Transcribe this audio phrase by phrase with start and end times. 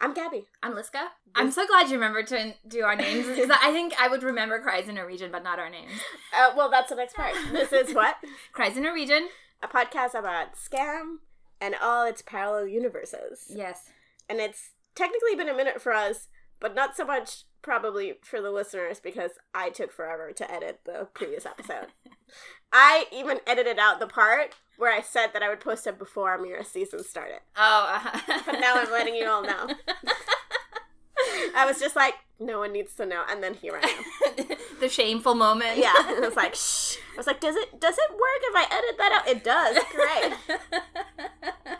[0.00, 0.44] I'm Gabby.
[0.62, 1.08] I'm Liska.
[1.34, 4.60] I'm so glad you remembered to do our names because I think I would remember
[4.60, 5.92] Cries in Norwegian, but not our names.
[6.36, 7.34] Uh, well, that's the next part.
[7.50, 8.16] This is what?
[8.52, 9.28] Cries in Norwegian.
[9.62, 11.16] A podcast about Skam
[11.60, 13.46] and all its parallel universes.
[13.48, 13.84] Yes.
[14.28, 16.28] And it's technically been a minute for us,
[16.60, 21.08] but not so much probably for the listeners because I took forever to edit the
[21.14, 21.88] previous episode.
[22.72, 26.36] I even edited out the part where I said that I would post it before
[26.36, 27.40] Amira's season started.
[27.56, 27.90] Oh.
[27.94, 28.40] Uh-huh.
[28.46, 29.68] But now I'm letting you all know.
[31.56, 34.46] I was just like, no one needs to know, and then here I am.
[34.80, 35.78] the shameful moment.
[35.78, 36.96] Yeah, I was like, shh.
[37.14, 39.28] I was like, does it does it work if I edit that out?
[39.28, 39.78] It does.
[39.94, 41.76] Great.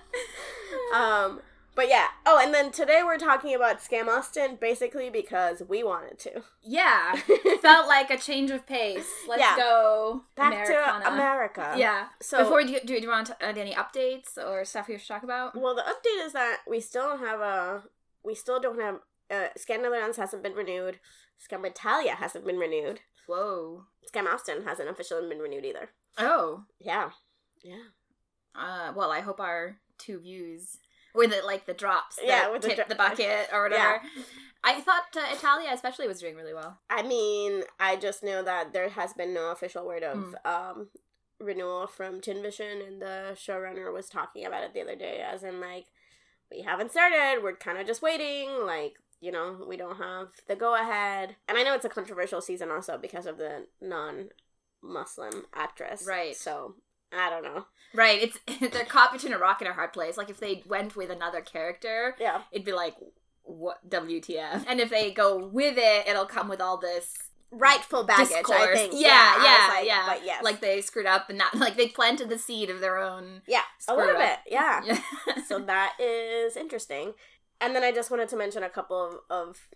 [0.95, 1.41] Um,
[1.77, 2.07] but yeah.
[2.25, 6.43] Oh, and then today we're talking about Skam Austin, basically because we wanted to.
[6.63, 7.15] yeah.
[7.63, 9.07] Felt like a change of pace.
[9.29, 9.57] Let's Yeah.
[9.57, 10.23] go.
[10.37, 11.05] Back Americana.
[11.05, 11.75] to America.
[11.77, 12.07] Yeah.
[12.21, 15.07] So Before you do, do you want to add any updates or stuff you should
[15.09, 15.55] talk about?
[15.55, 17.83] Well, the update is that we still don't have a.
[18.25, 18.97] We still don't have.
[19.31, 20.99] Uh, Skam Netherlands hasn't been renewed.
[21.39, 23.01] Skam Italia hasn't been renewed.
[23.29, 23.85] Whoa.
[24.13, 25.91] Skam Austin hasn't officially been renewed either.
[26.17, 26.65] Oh.
[26.81, 27.11] Yeah.
[27.63, 27.89] Yeah.
[28.55, 30.79] Uh, well, I hope our two views
[31.17, 34.01] with the like the drops, that Yeah, with the dro- the bucket or whatever.
[34.05, 34.23] Yeah.
[34.65, 36.79] I thought uh, Italia especially was doing really well.
[36.91, 40.35] I mean, I just know that there has been no official word of Mm.
[40.47, 40.89] um
[41.39, 45.61] renewal from TIMvision, and the showrunner was talking about it the other day, as in
[45.61, 45.87] like,
[46.51, 47.43] we haven't started.
[47.43, 48.49] We're kind of just waiting.
[48.65, 51.37] Like, you know, we don't have the go ahead.
[51.47, 53.67] And I know it's a controversial season also because of the
[54.83, 56.37] non-Muslim actress, Right.
[56.37, 56.75] So
[57.17, 57.67] I don't know.
[57.95, 58.23] Right.
[58.23, 60.17] It's they're caught between a rock and a hard place.
[60.17, 62.43] Like if they went with another character, Yeah.
[62.53, 62.95] it'd be like
[63.43, 64.65] what WTF.
[64.69, 67.15] And if they go with it, it'll come with all this
[67.53, 68.93] Rightful baggage, I think.
[68.97, 70.05] Yeah, was yeah, like, yeah.
[70.07, 70.43] But yes.
[70.43, 73.43] Like they screwed up and not like they planted the seed of their own.
[73.47, 74.19] yeah, a little up.
[74.21, 74.53] bit.
[74.53, 74.83] Yeah.
[74.85, 75.01] Yeah.
[75.47, 77.15] so that is interesting.
[77.61, 79.69] And then I just wanted to mention a couple of, of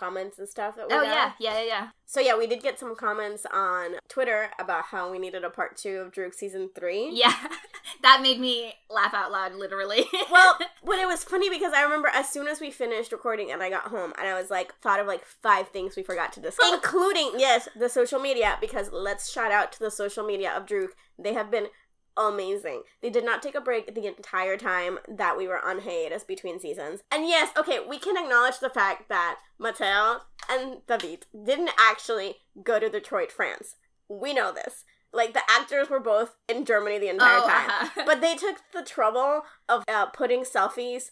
[0.00, 1.06] comments and stuff that we oh got.
[1.06, 1.88] yeah, yeah, yeah, yeah.
[2.06, 5.76] So yeah, we did get some comments on Twitter about how we needed a part
[5.76, 7.10] two of Druck season three.
[7.12, 7.34] Yeah.
[8.02, 10.04] that made me laugh out loud, literally.
[10.30, 13.62] Well, when it was funny because I remember as soon as we finished recording and
[13.62, 16.40] I got home and I was like thought of like five things we forgot to
[16.40, 20.66] discuss, including yes the social media because let's shout out to the social media of
[20.66, 20.90] Druck.
[21.18, 21.66] They have been
[22.16, 22.82] amazing.
[23.02, 26.60] They did not take a break the entire time that we were on hiatus between
[26.60, 27.00] seasons.
[27.10, 30.20] And yes, okay, we can acknowledge the fact that Matteo
[30.50, 33.76] and David didn't actually go to Detroit, France.
[34.08, 34.84] We know this.
[35.12, 37.70] Like the actors were both in Germany the entire Oh, time.
[37.70, 38.02] uh-huh.
[38.06, 41.10] But they took the trouble of uh, putting selfies,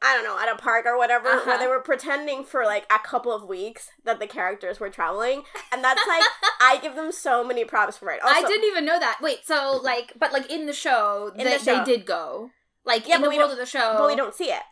[0.00, 1.42] I don't know, at a park or whatever, Uh-huh.
[1.44, 5.42] where they were pretending for like a couple of weeks that the characters were traveling.
[5.72, 6.22] And that's like,
[6.60, 8.22] I give them so many props for it.
[8.22, 9.18] Also, I didn't even know that.
[9.20, 11.78] Wait, so like, but like in the show, In they, the show.
[11.78, 12.50] they did go.
[12.84, 14.62] Like Yeah, in the we world of the show, But we don't see it.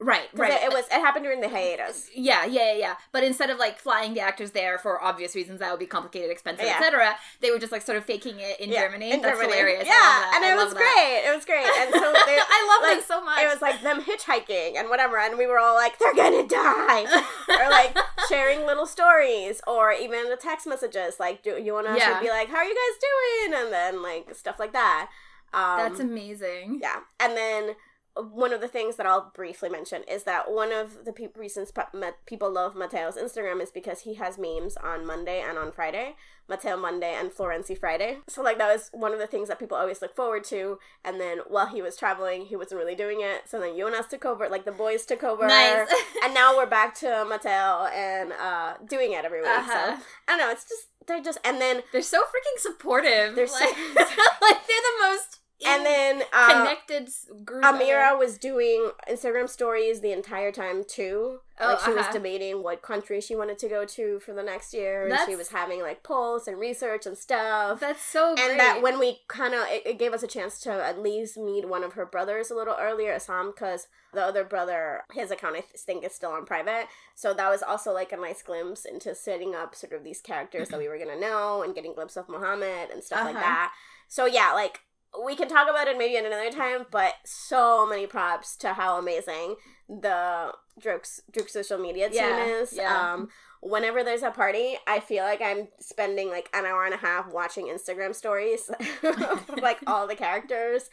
[0.00, 0.52] Right, right.
[0.52, 2.10] It, it was, it happened during the hiatus.
[2.14, 2.94] Yeah, yeah, yeah, yeah.
[3.12, 6.30] But instead of like flying the actors there for obvious reasons, that would be complicated,
[6.30, 6.76] expensive, Yeah.
[6.78, 7.14] etc.
[7.40, 9.12] They were just like sort of faking it in Yeah, Germany.
[9.12, 9.52] In That's Germany.
[9.56, 9.86] hilarious.
[9.86, 10.78] Yeah, and it was that.
[10.80, 11.30] great.
[11.30, 11.64] It was great.
[11.64, 13.42] And so they, I love like, them so much.
[13.44, 17.04] it was like them hitchhiking and whatever, and we were all like, "They're gonna die,"
[17.48, 17.96] or like
[18.28, 22.14] sharing little stories, or even the text messages, like, "Do you want us Yeah.
[22.18, 25.08] to be like, how are you guys doing?" and then like stuff like that.
[25.54, 26.80] Um, That's amazing.
[26.82, 27.76] yeah, and then
[28.16, 31.72] one of the things that I'll briefly mention is that one of the pe- reasons
[31.72, 35.72] pe- ma- people love Matteo's Instagram is because he has memes on Monday and on
[35.72, 36.14] Friday.
[36.48, 38.18] Matteo Monday and Florenzi Friday.
[38.28, 40.78] So like that was one of the things that people always look forward to.
[41.04, 43.48] And then while he was traveling, he wasn't really doing it.
[43.48, 45.46] So then Jonas took over, like the boys took over.
[45.46, 45.88] Nice.
[46.24, 49.48] and now we're back to Matteo and uh doing it every week.
[49.50, 49.96] Uh-huh.
[49.96, 53.34] So I don't know, it's just they're just and then They're so freaking supportive.
[53.34, 57.08] They're so- like, like they're the most and then uh, connected
[57.44, 57.62] group.
[57.64, 61.40] Amira was doing Instagram stories the entire time too.
[61.60, 62.12] Oh, like she was uh-huh.
[62.12, 65.48] debating what country she wanted to go to for the next year, and she was
[65.48, 67.78] having like polls and research and stuff.
[67.78, 68.50] That's so great.
[68.50, 71.36] and that when we kind of it, it gave us a chance to at least
[71.36, 75.54] meet one of her brothers a little earlier, Assam, because the other brother, his account
[75.56, 76.86] I think is still on private.
[77.14, 80.70] So that was also like a nice glimpse into setting up sort of these characters
[80.70, 83.44] that we were gonna know and getting glimpse of Muhammad and stuff like Uh-huh.
[83.44, 83.72] that.
[84.08, 84.80] So yeah, like
[85.24, 88.98] we can talk about it maybe at another time, but so many props to how
[88.98, 89.56] amazing
[89.88, 92.72] the Druck's Druck social media team Yeah, is.
[92.72, 93.12] yeah.
[93.14, 93.28] Um
[93.60, 97.32] whenever there's a party, I feel like I'm spending like an hour and a half
[97.32, 98.70] watching Instagram stories
[99.02, 100.90] of like all the characters.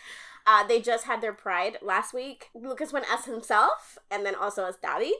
[0.48, 2.48] Uh, they just had their pride last week.
[2.56, 5.14] Lucas went as himself and then also as David.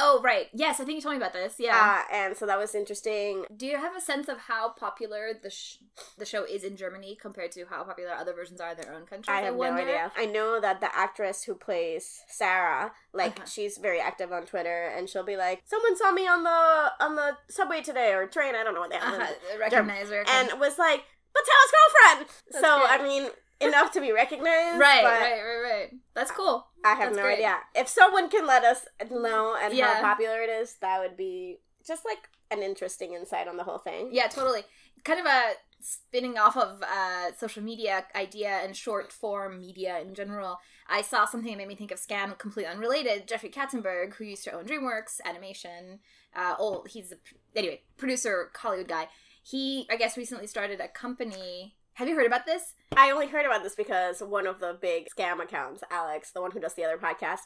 [0.00, 0.46] Oh, right.
[0.54, 1.56] Yes, I think you told me about this.
[1.58, 2.04] Yeah.
[2.08, 3.44] Uh, and so that was interesting.
[3.56, 5.78] Do you have a sense of how popular the sh-
[6.16, 9.06] the show is in Germany compared to how popular other versions are in their own
[9.06, 9.34] country?
[9.34, 10.12] I have no idea.
[10.16, 13.46] I know that the actress who plays Sarah, like Uh-huh.
[13.46, 17.16] she's very active on Twitter, and she'll be like, "Someone saw me on the on
[17.16, 18.54] the subway today or train.
[18.54, 19.58] I don't know what they have." Uh-huh.
[19.58, 20.24] Recognize her.
[20.28, 21.02] And was like,
[21.34, 22.90] "Matteo's girlfriend." That's so great.
[23.00, 24.78] I mean, enough to be recognized.
[24.80, 25.90] right, right, right, right.
[26.14, 26.66] That's cool.
[26.84, 27.34] I have That's no great.
[27.34, 27.58] idea.
[27.74, 29.94] If someone can let us know and Yeah.
[29.96, 33.78] how popular it is, that would be just like an interesting insight on the whole
[33.78, 34.10] thing.
[34.12, 34.62] Yeah, totally.
[35.04, 40.14] Kind of a spinning off of uh, social media idea and short form media in
[40.14, 40.58] general.
[40.88, 43.28] I saw something that made me think of Skam, completely unrelated.
[43.28, 46.00] Jeffrey Katzenberg, who used to own DreamWorks Animation,
[46.34, 47.16] uh, oh, he's a
[47.56, 49.08] anyway producer, Hollywood guy.
[49.42, 51.76] He, I guess, recently started a company.
[51.98, 52.74] Have you heard about this?
[52.96, 56.52] I only heard about this because one of the big Skam accounts, Alex, the one
[56.52, 57.40] who does the other podcast,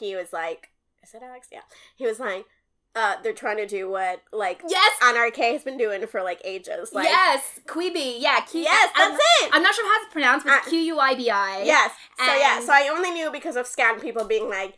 [0.00, 0.70] he was like,
[1.04, 1.46] is it Alex?
[1.52, 1.60] Yeah.
[1.96, 2.44] He was like,
[2.96, 6.92] uh, they're trying to do what like Yes, NRK has been doing for like ages.
[6.92, 8.16] Like, yes, Quibi.
[8.18, 9.50] Yeah, Q- yes, I'm- that's it.
[9.52, 11.62] I'm not sure how it's pronounced, but Q U I B I.
[11.64, 11.92] yes.
[12.18, 14.74] So yeah, so I only knew because of Skam people being like,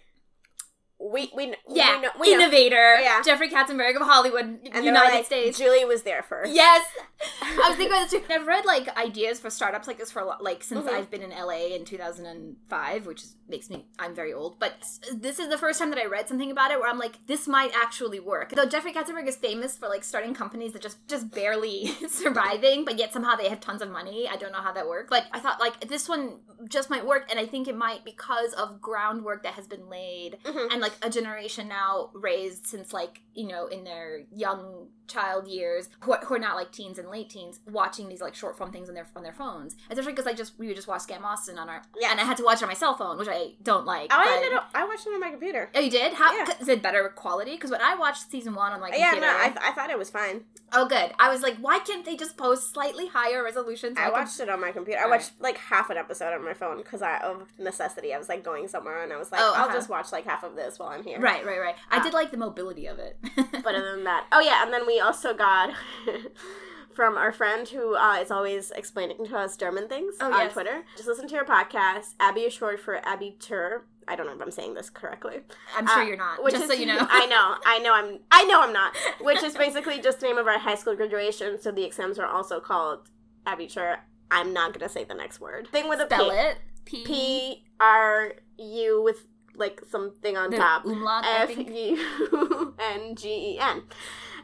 [1.12, 2.40] we we Yeah, we know, we know.
[2.42, 2.96] innovator.
[3.00, 3.22] Yeah.
[3.22, 5.58] Jeffrey Katzenberg of Hollywood, And United like, States.
[5.58, 6.52] Julie was there first.
[6.52, 6.84] Yes,
[7.42, 8.32] I was thinking about this too.
[8.32, 10.92] I've read like ideas for startups like this for a lot, like since Mhm.
[10.92, 14.58] I've been in LA in 2005, which is, makes me I'm very old.
[14.58, 14.74] But
[15.12, 17.46] this is the first time that I read something about it where I'm like, this
[17.46, 18.50] might actually work.
[18.50, 22.98] Though Jeffrey Katzenberg is famous for like starting companies that just just barely surviving, but
[22.98, 24.28] yet somehow they have tons of money.
[24.28, 25.08] I don't know how that works.
[25.10, 28.52] But I thought, like this one just might work, and I think it might because
[28.54, 30.72] of groundwork that has been laid Mhm.
[30.72, 35.90] and like a generation now raised since like you know in their young child years
[36.00, 38.72] who are, who are not like teens and late teens watching these like short form
[38.72, 41.22] things on their on their phones especially because i just we would just watch Skam
[41.22, 42.10] Austin on our Yeah.
[42.10, 44.16] and i had to watch it on my cell phone which i don't like Oh,
[44.18, 44.70] I ended up.
[44.74, 45.70] I watched it on my computer.
[45.74, 46.46] oh you did how Yeah.
[46.58, 49.36] is it better quality because when i watched season one on like yeah, computer no,
[49.38, 50.44] I, I thought it was fine.
[50.72, 54.10] oh good i was like why can't they just post slightly higher resolution so I
[54.10, 55.00] watched it on my computer.
[55.00, 58.12] I watched like half an episode on my phone because I of necessity.
[58.14, 59.74] I was like going somewhere and I was like, Oh, I'll uh-huh.
[59.74, 61.18] just watch like half of this I'm here.
[61.20, 62.02] right right right i Ah.
[62.02, 63.18] did like the mobility of it
[63.64, 65.70] But other than that, oh yeah, and then we also got
[66.94, 70.52] from our friend who uh, is always explaining to us German things Oh, on yes.
[70.52, 70.84] Twitter.
[70.96, 72.14] Just listen to your podcast.
[72.20, 73.80] Abby is short for Abitur.
[74.06, 75.40] I don't know if I'm saying this correctly.
[75.76, 77.94] i'm sure Uh, you're not Which just is, so you know I know, I know,
[77.94, 78.94] I'm, I know, I'm not.
[79.22, 81.60] Which is basically just the name of our high school graduation.
[81.60, 83.08] So the exams are also called
[83.46, 83.96] Abitur.
[84.30, 85.68] I'm not gonna say the next word.
[85.68, 86.36] Thing with a spell P.
[86.36, 89.24] it p P R U with
[89.56, 90.84] like something on the top.
[90.84, 93.82] umlaut F U N G E N.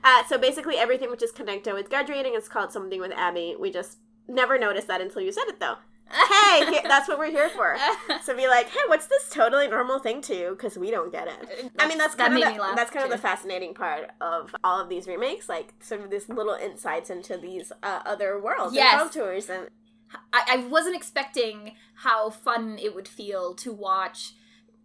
[0.03, 3.55] Uh, so basically, everything which is connected with graduating is called something with Abby.
[3.59, 3.99] We just
[4.29, 5.77] never noticed that until you said it, though.
[6.11, 7.77] Hey, that's what we're here for.
[8.23, 10.51] So be like, hey, what's this totally normal thing to you?
[10.51, 11.71] Because we don't get it.
[11.79, 14.81] I mean, that's that kind of the, that's kind of the fascinating part of all
[14.81, 19.15] of these remakes, like sort of these little insights into these uh, other worlds Yes.
[19.17, 19.69] and and
[20.33, 24.33] I, I wasn't expecting how fun it would feel to watch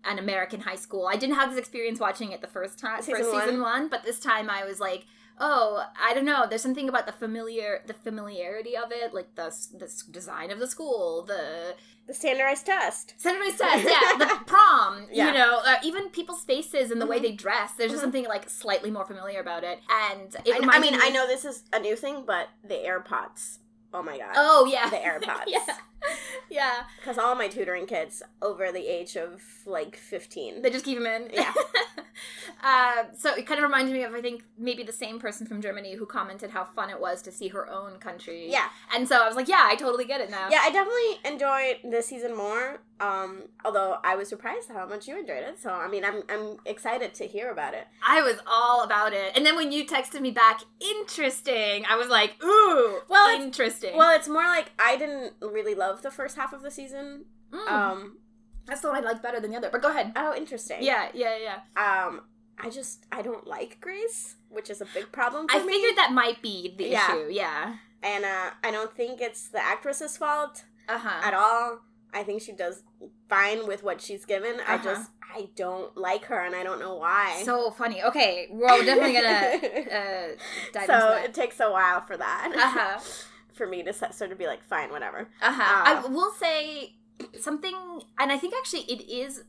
[0.06, 1.07] an American high school.
[1.07, 3.42] I didn't have this experience watching it the first time, Season first one?
[3.44, 5.06] season one, but this time I was like,
[5.40, 6.46] oh, I don't know.
[6.50, 10.68] There's something about the familiar, the familiarity of it, like the the design of the
[10.68, 11.75] school, the
[12.07, 13.16] the standardized test.
[13.19, 15.28] standardized test, yeah, the prom, Yeah.
[15.28, 17.24] you know, uh, even people's faces and the way Mhm.
[17.24, 17.72] they dress.
[17.74, 18.06] There's just Mhm.
[18.06, 21.25] something like slightly more familiar about it, and it I, I mean, me- I know
[21.25, 23.58] this is a new thing, but the AirPods.
[23.94, 24.34] Oh my god.
[24.36, 25.46] Oh yeah, The AirPods.
[25.48, 25.66] yeah,
[26.50, 26.84] yeah.
[27.00, 30.62] Because all my tutoring kids over the age of like 15.
[30.62, 31.30] They just keep them in.
[31.34, 31.54] Yeah.
[32.63, 35.62] uh, so it kind of reminded me of I think maybe the same person from
[35.62, 38.50] Germany who commented how fun it was to see her own country.
[38.50, 38.70] yeah.
[38.94, 40.48] And so I was like, yeah, I totally get it now.
[40.50, 42.80] Yeah, I definitely enjoyed this season more.
[43.01, 45.60] Um, although I was surprised how much you enjoyed it.
[45.62, 47.88] So I mean, I'm I'm excited to hear about it.
[48.08, 49.34] I was all about it.
[49.36, 53.98] And then when you texted me back, interesting, I was like, ooh, Well, it's- interesting.
[53.98, 57.25] Well, it's more like I didn't really love the first half of the season.
[57.52, 58.18] Mm, Um,
[58.66, 59.70] that's the one I like better than the other.
[59.72, 60.12] But go ahead.
[60.16, 60.78] oh, interesting.
[60.82, 61.60] Yeah, yeah, yeah.
[62.06, 62.22] Um,
[62.60, 65.74] I just I don't like Grace, which is a big problem for I me.
[65.74, 67.12] figured that might be the Yeah.
[67.12, 67.28] issue.
[67.32, 67.75] Yeah.
[68.04, 70.64] and uh, I don't think it's the actress's fault.
[70.88, 71.22] Uh huh.
[71.24, 71.80] at all.
[72.14, 72.84] I think she does
[73.28, 74.60] fine with what she's given.
[74.68, 74.84] I Uh-huh.
[74.84, 77.42] just I don't like her, and I don't know why.
[77.44, 78.02] So funny.
[78.04, 80.28] Okay, we're definitely gonna uh,
[80.72, 81.25] dive so into that.
[81.25, 82.52] it takes a while for that.
[82.56, 83.00] Uh-huh.
[83.56, 85.30] for me to sort of be like, fine, whatever.
[85.42, 85.62] Uh-huh.
[85.62, 86.96] Uh, I will say
[87.40, 87.74] something,
[88.20, 89.44] and I think actually it is.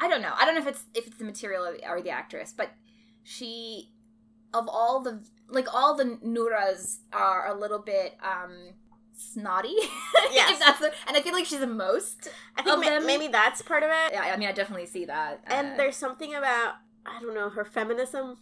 [0.00, 0.32] I don't know.
[0.38, 2.70] I don't know if it's if it's the material or the, or the actress, but
[3.22, 3.92] she,
[4.54, 8.74] of all the like all the Nooras are a little bit um
[9.14, 9.74] snotty.
[10.32, 10.78] Yes.
[10.78, 12.28] the, and I feel like she's the most.
[12.56, 14.12] I think ma- maybe that's part of it.
[14.12, 15.40] Yeah, I mean, I definitely see that.
[15.44, 16.74] And Uh, there's something about
[17.04, 18.38] I don't know her feminism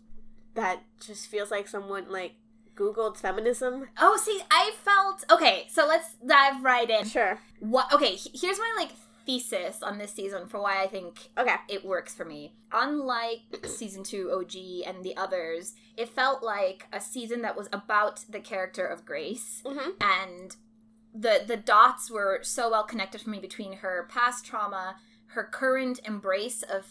[0.54, 2.34] that just feels like someone like
[2.78, 3.88] googled feminism.
[3.98, 5.66] Oh, see, I felt okay.
[5.68, 7.06] So let's dive right in.
[7.08, 7.38] Sure.
[7.60, 7.92] What?
[7.92, 8.90] Okay, here's my like
[9.26, 11.56] thesis on this season for why I think Okay.
[11.68, 12.54] it works for me.
[12.72, 14.54] Unlike season two OG
[14.86, 19.62] and the others, it felt like a season that was about the character of Grace,
[19.66, 19.90] Mm-hmm.
[20.00, 20.56] and
[21.14, 24.96] the the dots were so well connected for me between her past trauma,
[25.34, 26.86] her current embrace of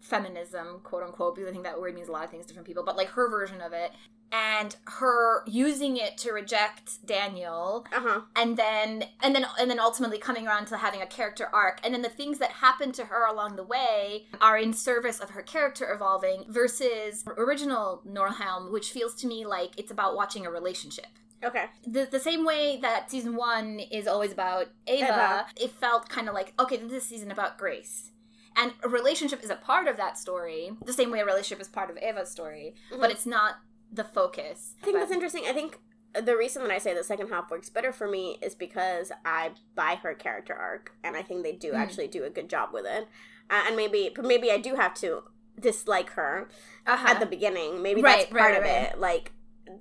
[0.00, 2.66] feminism, quote unquote, because I think that word means a lot of things to different
[2.66, 3.92] people, but like her version of it,
[4.32, 8.20] and her using it to reject Daniel Uh huh.
[8.34, 11.94] and then and then and then ultimately coming around to having a character arc and
[11.94, 15.42] then the things that happen to her along the way are in service of her
[15.42, 21.06] character evolving versus original Noorhelm which feels to me like it's about watching a relationship
[21.44, 21.66] Okay.
[21.86, 25.46] the, the same way that season one is always about Ava, Eva.
[25.56, 28.10] it felt kind of like okay this season about Grace
[28.56, 31.68] and a relationship is a part of that story the same way a relationship is
[31.68, 33.56] part of Ava's story but it's not
[33.92, 35.44] the focus I think But- that's interesting.
[35.46, 35.78] I think
[36.14, 39.50] the reason that I say the second half works better for me is because I
[39.74, 41.76] buy her character arc, and I think they do Mm.
[41.76, 43.06] actually do a good job with it.
[43.50, 45.24] Uh, and maybe, but maybe I do have to
[45.60, 46.48] dislike her
[46.86, 47.08] uh-huh.
[47.08, 47.82] at the beginning.
[47.82, 48.92] Maybe Right, that's part right, of right.
[48.92, 48.98] it.
[48.98, 49.32] Like,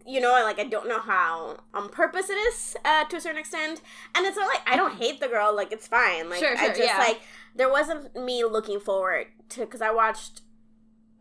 [0.05, 3.39] you know, like I don't know how on purpose it is uh, to a certain
[3.39, 3.81] extent,
[4.13, 5.55] and it's not like I don't hate the girl.
[5.55, 6.29] Like it's fine.
[6.29, 6.97] Like Sure, I just yeah.
[6.97, 7.21] like
[7.55, 10.41] there wasn't me looking forward to because I watched.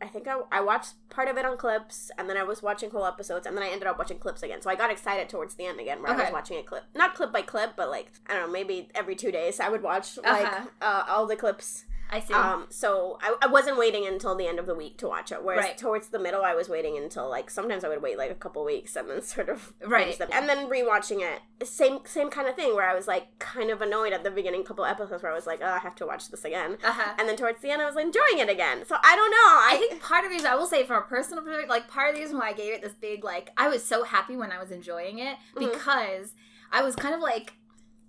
[0.05, 2.91] I think I, I watched part of it on clips, and then I was watching
[2.91, 4.61] whole episodes, and then I ended up watching clips again.
[4.61, 7.15] So I got excited towards the end again, where I was watching a clip, not
[7.15, 10.19] clip by clip, but like I don't know, maybe every two days I would watch
[10.19, 10.67] like Uh-huh.
[10.83, 14.59] uh, all the clips I see um, so I, I wasn't waiting until the end
[14.61, 15.43] of the week to watch it.
[15.43, 15.79] Whereas Right.
[15.79, 18.65] towards the middle, I was waiting until like sometimes I would wait like a couple
[18.65, 20.19] weeks and then sort of Right.
[20.33, 23.81] And then rewatching it, same same kind of thing where I was like kind of
[23.83, 26.31] annoyed at the beginning couple episodes where I was like, oh, I have to watch
[26.31, 26.79] this again.
[26.85, 27.15] uh-huh.
[27.19, 28.85] And then towards the end, I was enjoying it again.
[28.87, 29.37] So I don't know.
[29.37, 31.89] I, I think part of the reason I will say from a personal perspective, like
[31.89, 34.37] part of the reason why I gave it this big like I was so happy
[34.37, 35.73] when I was enjoying it Mhm.
[35.73, 36.35] because
[36.71, 37.55] I was kind of like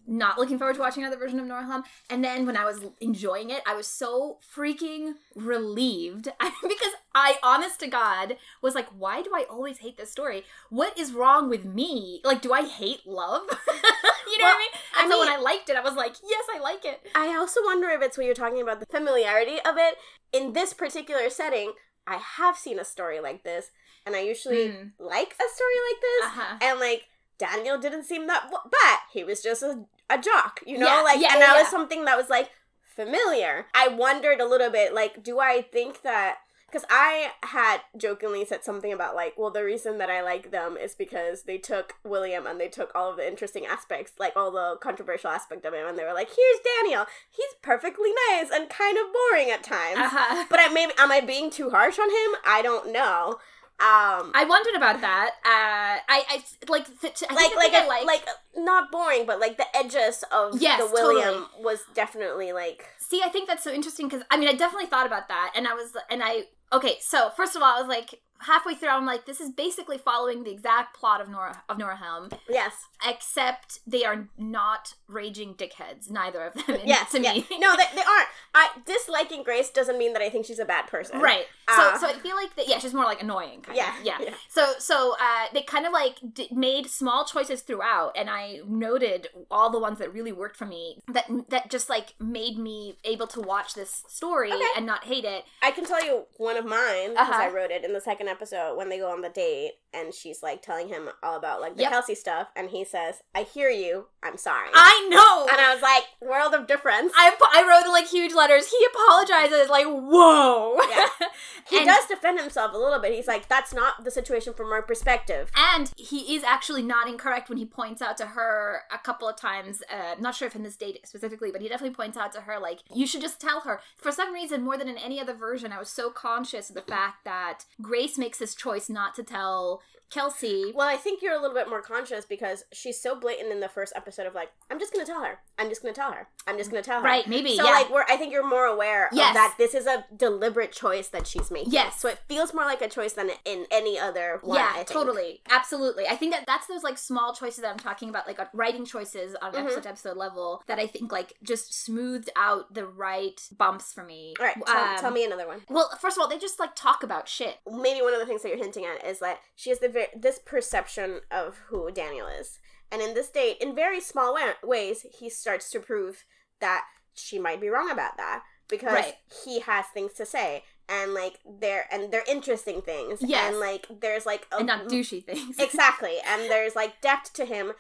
[0.08, 3.50] not looking forward to watching another version of Noorhelm, and then when I was enjoying
[3.50, 9.32] it, I was so freaking relieved because I, honest to God, was like, why do
[9.34, 10.44] I always hate this story?
[10.70, 12.22] What is wrong with me?
[12.24, 13.44] Like, do I hate love?
[13.50, 14.70] you know what I mean?
[15.00, 17.02] And I so when I liked it, I was like, yes, I like it.
[17.16, 19.96] I also wonder if it's what you're talking about the familiarity of it
[20.34, 21.74] in this particular setting.
[22.08, 23.72] I have seen a story like this,
[24.06, 24.92] and I usually Mm.
[25.00, 26.26] like a story like this.
[26.26, 26.58] Uh-huh.
[26.62, 27.06] and like
[27.38, 29.00] Daniel didn't seem that but.
[29.12, 32.06] He was just a, a jock, you know, Yeah, like, yeah, and that was something
[32.06, 32.50] that was like
[32.84, 33.66] familiar.
[33.74, 36.38] I wondered a little bit, like, do I think that?
[36.68, 40.76] Because I had jokingly said something about like, well, the reason that I like them
[40.76, 44.52] is because they took William and they took all of the interesting aspects, like all
[44.52, 47.06] the controversial aspect of him, and they were like, here's Daniel.
[47.30, 50.00] He's perfectly nice and kind of boring at times.
[50.00, 50.46] Uh-huh.
[50.50, 52.42] But I maybe am I being too harsh on him?
[52.46, 53.38] I don't know.
[53.78, 55.32] Um, I wondered about that.
[55.44, 59.40] Uh, I, I like, th- I like think like a, liked- like not boring, but
[59.42, 61.64] like the edges of Yes, the William totally.
[61.64, 65.06] was definitely like See, I think that's so interesting because I mean, I definitely thought
[65.06, 66.96] about that, and I was, and I okay.
[67.02, 70.44] So first of all, I was like halfway through, I'm like, this is basically following
[70.44, 72.74] the exact plot of Noora of Noorhelm, yes,
[73.08, 76.80] except they are not raging dickheads, neither of them.
[76.86, 77.34] yes, to yeah.
[77.34, 78.28] me, No, they, they aren't.
[78.54, 81.20] I disliking Grace doesn't mean that I think she's a bad person.
[81.20, 81.46] right.
[81.68, 82.68] Uh, so, so I feel like that.
[82.68, 83.66] Yeah, she's more like annoying.
[83.74, 84.18] Yeah, yeah.
[84.22, 84.34] yeah.
[84.50, 89.30] So, so uh, they kind of like d- made small choices throughout, and I noted
[89.50, 91.00] all the ones that really worked for me.
[91.12, 94.64] That that just like made me able to watch this story Okay.
[94.78, 95.44] and not hate it.
[95.64, 97.42] I can tell you one of mine because Uh-huh.
[97.44, 100.44] I wrote it in the second episode when they go on the date and she's
[100.44, 101.92] like telling him all about like the Yep.
[101.92, 104.08] Kelsey stuff and he says, "I hear you.
[104.24, 105.48] I'm sorry." I know.
[105.52, 108.68] and I was like, "World of difference." I, I wrote like huge letters.
[108.70, 110.78] He apologizes, like, whoa.
[110.90, 111.08] Yeah.
[111.70, 113.14] he And- does defend himself a little bit.
[113.14, 117.48] He's like, "That's not the situation from our perspective." And he is actually not incorrect
[117.50, 119.82] when he points out to her a couple of times.
[119.92, 122.42] Uh, I'm not sure if in this date specifically, but he definitely points out to
[122.42, 123.80] her, like, you should just tell her.
[123.98, 126.82] For some reason, more than in any other version, I was so conscious of the
[126.82, 130.72] fact that Grace makes this choice not to tell Kelsey.
[130.74, 133.68] Well, I think you're a little bit more conscious because she's so blatant in the
[133.70, 135.40] first episode of like, I'm just gonna tell her.
[135.58, 136.28] I'm just gonna tell her.
[136.48, 137.06] I'm just gonna tell her.
[137.06, 137.72] Right, maybe, So yeah.
[137.72, 139.30] like, we're I think you're more aware Yes.
[139.30, 139.56] of that.
[139.58, 141.72] This is a deliberate choice that she's making.
[141.74, 142.00] Yes.
[142.00, 144.58] So it feels more like a choice than in any other one.
[144.58, 146.08] yeah, totally, absolutely.
[146.08, 148.86] I think that that's those like small choices that I'm talking about, like uh, writing
[148.86, 149.60] choices on Mhm.
[149.66, 154.04] episode to episode level that I think like just smoothed out the right bumps for
[154.04, 154.34] me.
[154.40, 154.56] All right.
[154.66, 155.64] Tell, Um, tell me another one.
[155.70, 157.58] Well, first of all, they just like talk about shit.
[157.70, 160.40] Maybe one of the things that you're hinting at is that she has the this
[160.40, 162.60] perception of who Daniel is,
[162.92, 166.24] and in this date, in very small wa- ways, he starts to prove
[166.62, 166.84] that
[167.14, 168.44] she might be wrong about that.
[168.68, 169.14] because Right.
[169.46, 173.20] he has things to say and like they're and they're interesting things.
[173.22, 173.52] Yes.
[173.52, 175.60] And like there's like a and not douchey things.
[175.60, 177.74] exactly and there's like depth to him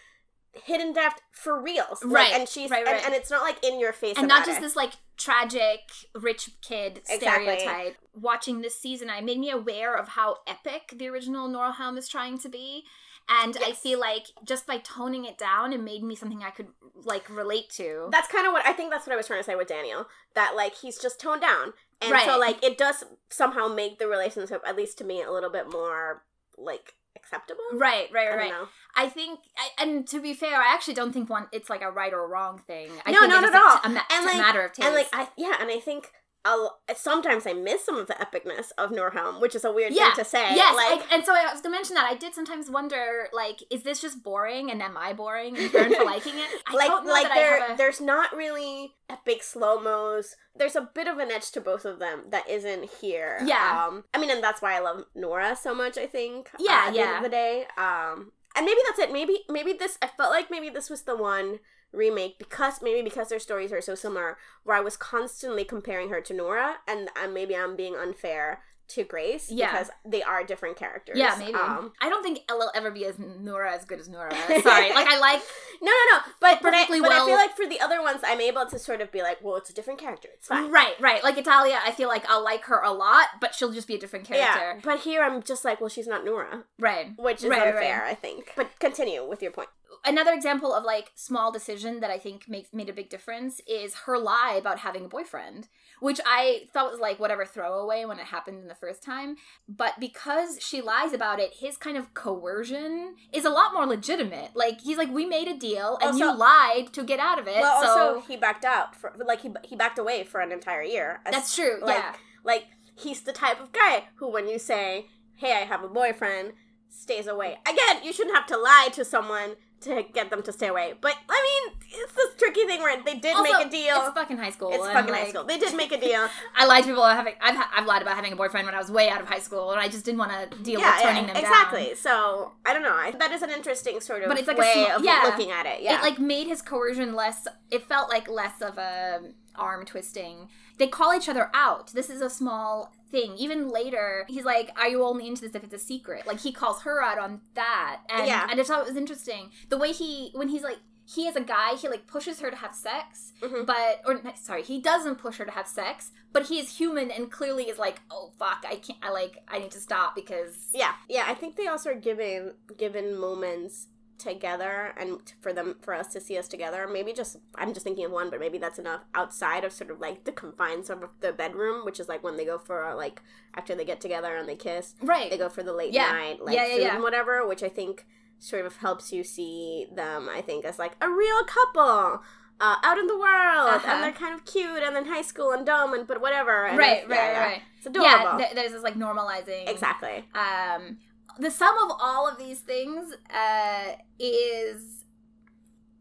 [0.63, 3.05] hidden depth for reals Like, Right, and she's right, and, right.
[3.05, 4.61] and it's not like in your face and not just it.
[4.61, 5.79] this like tragic
[6.13, 7.57] rich kid Exactly.
[7.59, 7.97] stereotype.
[8.13, 12.37] Watching this season, I made me aware of how epic the original Noorhelm is trying
[12.39, 12.83] to be.
[13.27, 13.79] And I Yes.
[13.79, 16.67] feel like just by toning it down, it made me something I could
[17.03, 18.07] like relate to.
[18.11, 20.05] that's kind of what I think that's what I was trying to say with Daniel
[20.35, 24.61] that like he's just toned down and so like it does somehow make the relationship
[24.65, 26.23] at least to me a little bit more
[26.57, 28.67] like acceptable right, right, I right, know.
[28.95, 31.47] I think, I, and to be fair, I actually don't think one.
[31.51, 32.89] It's like a right or wrong thing.
[33.05, 33.79] I No, think not it's at a- all.
[33.83, 34.85] A, ma- And, a like- matter of taste.
[34.85, 36.11] and like I yeah and I think
[36.45, 40.13] I'll, sometimes I miss some of the epicness of Noorhelm, which is a weird Yeah.
[40.13, 40.55] thing to say.
[40.55, 43.27] Yes, like I, and so I was going to mention that I did sometimes wonder,
[43.33, 46.47] like, is this just boring, and am I boring in turn for liking it?
[46.67, 50.35] I like don't know like that there a- there's not really epic slow mos.
[50.55, 53.39] There's a bit of an edge to both of them that isn't here.
[53.43, 53.87] Yeah.
[53.87, 56.49] Um I mean and that's why I love Noora so much, I think.
[56.53, 57.17] uh, Yeah, the end yeah.
[57.17, 57.65] of the day.
[57.77, 59.11] Um and maybe that's it.
[59.11, 61.59] Maybe maybe this I felt like maybe this was the one
[61.95, 66.21] remake because maybe because their stories are so similar where I was constantly comparing her
[66.21, 69.71] to Noora and uh, maybe I'm being unfair to Grace Yeah.
[69.71, 71.17] because they are different characters.
[71.17, 71.55] Yeah, maybe.
[71.55, 74.31] Um, I don't think it'll ever be as Noora as good as Noora.
[74.61, 75.41] Sorry, like I like.
[75.81, 76.19] no, no, no.
[76.39, 79.01] But but, I, but I feel like for the other ones, I'm able to sort
[79.01, 80.29] of be like, well, it's a different character.
[80.35, 80.69] It's fine.
[80.71, 81.23] Right, right.
[81.23, 83.99] Like Italia, I feel like I'll like her a lot, but she'll just be a
[83.99, 87.07] different character Yeah, but here I'm just like, well, she's not Noora, Right.
[87.17, 88.11] which is right, unfair, right.
[88.11, 88.53] I think.
[88.55, 89.69] But continue with your point.
[90.05, 93.95] Another example of like small decision that I think makes made a big difference is
[94.05, 95.67] her lie about having a boyfriend,
[95.99, 99.37] which I thought was like whatever throwaway when it happened in the first time.
[99.67, 104.51] But because she lies about it, his kind of coercion is a lot more legitimate.
[104.55, 107.61] Like he's like, we made a deal and you lied to get out of it.
[107.61, 110.83] well, so also he backed out for like he he backed away for an entire
[110.83, 111.21] year.
[111.25, 111.79] As- that's true.
[111.81, 112.15] like yeah.
[112.43, 116.53] like he's the type of guy who, when you say, "Hey, I have a boyfriend,"
[116.89, 117.57] stays away.
[117.67, 120.93] Again, you shouldn't have to lie to someone to get them to stay away.
[120.99, 123.95] But I mean, it's this tricky thing where they did Also, make a deal.
[123.97, 124.71] It's fucking high school.
[124.73, 125.43] It's fucking high school.
[125.43, 126.27] They did make a deal.
[126.55, 127.33] I lied to people about having.
[127.41, 129.71] I've, I've lied about having a boyfriend when I was way out of high school,
[129.71, 131.79] and I just didn't want to deal with turning them exactly.
[131.79, 131.91] down.
[131.91, 131.95] Exactly.
[131.95, 132.95] So I don't know.
[132.95, 135.21] I, that is an interesting sort of But it's like a way of yeah.
[135.23, 135.81] looking at it.
[135.81, 137.47] Yeah, It like made his coercion less.
[137.71, 139.21] It felt like less of a
[139.55, 140.49] arm twisting.
[140.77, 141.93] They call each other out.
[141.93, 143.35] This is a small thing.
[143.37, 146.51] Even later, he's like, "Are you only into this if it's a secret?" Like he
[146.51, 148.45] calls her out on that, and Yeah.
[148.49, 150.79] I just thought it was interesting the way he when he's like.
[151.07, 153.67] He is a guy, he like pushes her to have sex, Mhm.
[153.67, 157.31] but or sorry, he doesn't push her to have sex, but he is human and
[157.31, 160.93] clearly is like, oh fuck, I can't, I like, I need to stop because yeah,
[161.07, 161.25] yeah.
[161.27, 163.85] I think they also are given given moments
[164.17, 168.05] together and for them for us to see us together maybe just i'm just thinking
[168.05, 171.31] of one but maybe that's enough outside of sort of like the confines of the
[171.33, 173.21] bedroom which is like when they go for a, like
[173.55, 176.11] after they get together and they kiss right, they go for the late Yeah.
[176.11, 176.93] night like Yeah, yeah, food yeah.
[176.95, 178.05] and whatever which i think
[178.39, 182.21] sort of helps you see them i think as like a real couple
[182.61, 183.91] uh, out in the world Uh-huh.
[183.91, 186.77] and they're kind of cute and then high school and dumb and but whatever and
[186.77, 187.43] right, right, yeah, yeah.
[187.45, 187.61] right.
[187.77, 190.97] it's adorable Yeah, th- there's this like normalizing exactly um
[191.39, 195.03] the sum of all of these things uh is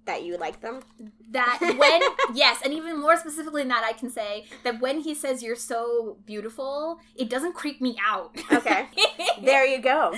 [0.07, 0.81] that you like them?
[1.31, 5.15] that when yes and even more specifically than that i can say that when he
[5.15, 8.37] says you're so beautiful it doesn't creep me out.
[8.53, 8.87] Okay.
[9.43, 10.15] there you go.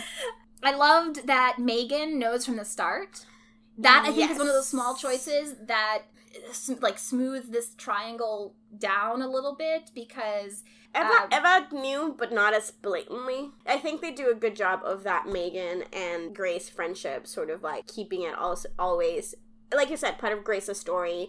[0.63, 3.25] I loved that megan knows from the start.
[3.79, 6.03] That i think is one of those small choices that
[6.81, 10.63] like smooth this triangle down a little bit because
[10.97, 13.51] Eva, Um, Eva knew, but not as blatantly.
[13.67, 17.63] I think they do a good job of that Megan and Grace friendship, sort of
[17.63, 19.35] like keeping it all, always,
[19.75, 21.29] like you said, part of Grace's story.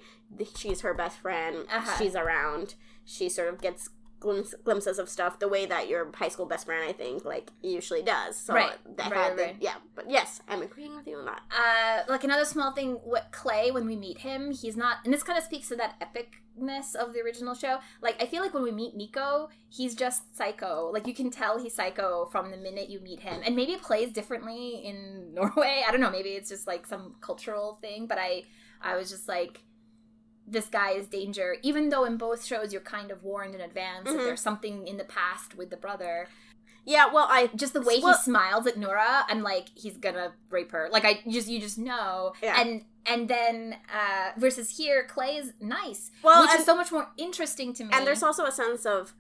[0.56, 1.66] She's her best friend.
[1.72, 1.98] Uh-huh.
[1.98, 2.76] She's around.
[3.06, 6.66] She sort of gets glimpse, glimpses of stuff the way that your high school best
[6.66, 8.36] friend, I think, like usually does.
[8.38, 8.72] So Right.
[8.98, 9.56] that Right, had the- right.
[9.60, 9.76] yeah.
[9.96, 11.42] But yes, I'm agreeing with you on that.
[11.52, 15.24] uh like another small thing what clay when we meet him he's not and this
[15.24, 18.64] kind of speaks to that epicness of the original show like i feel like when
[18.64, 22.90] we meet nico he's just psycho like you can tell he's psycho from the minute
[22.90, 26.50] you meet him and maybe it plays differently in norway i don't know maybe it's
[26.50, 28.44] just like some cultural thing but i
[28.82, 29.62] i was just like
[30.50, 34.08] this guy is danger even though in both shows you're kind of warned in advance
[34.08, 34.14] Mhm.
[34.18, 36.28] that there's something in the past with the brother
[36.86, 37.08] Yeah.
[37.14, 40.72] Well, I just the way Well- he smiles at Noora, I'm like, he's gonna rape
[40.72, 40.88] her.
[40.90, 42.32] Like I just you just know.
[42.42, 42.62] Yeah.
[42.62, 46.12] And and then uh versus here, Clay is nice.
[46.24, 47.90] well, which and- is so much more interesting to me.
[47.94, 49.14] And there's also a sense of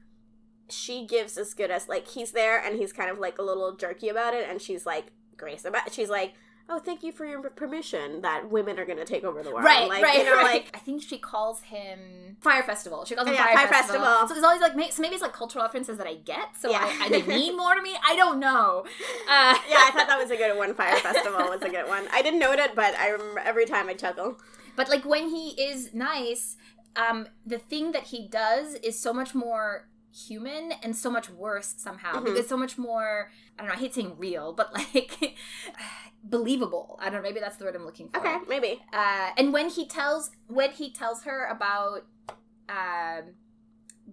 [0.70, 3.76] she gives as good as like he's there and he's kind of like a little
[3.76, 6.34] jerky about it and she's like Grace about she's like
[6.70, 9.64] oh, thank you for your permission that women are going to take over the world.
[9.64, 10.64] Right, like, right, you know, right.
[10.66, 13.06] like I think she calls him Fyre Festival.
[13.06, 14.06] She calls him Yeah, Fire, Fyre Festival.
[14.06, 14.28] Festival.
[14.28, 16.70] So there's always like may- so maybe it's like cultural references that I get, so
[16.70, 16.80] Yeah.
[16.82, 17.96] I, I, they mean more to me.
[18.06, 18.86] I don't know.
[19.30, 20.74] Uh, yeah, I thought that was a good one.
[20.74, 22.06] Fyre Festival was a good one.
[22.14, 24.40] I didn't note it, but I remember every time I chuckle.
[24.78, 26.56] But like when he is nice,
[26.96, 29.88] um, the thing that he does is so much more
[30.28, 32.26] human and so much worse somehow Mhm.
[32.26, 35.36] because so much more I don't know, I hate saying real, but like
[36.24, 36.98] believable.
[37.02, 38.20] I don't know, maybe that's the word I'm looking for.
[38.20, 38.82] Okay, maybe.
[38.92, 42.02] Uh, and when he tells when he tells her about
[42.70, 43.34] um,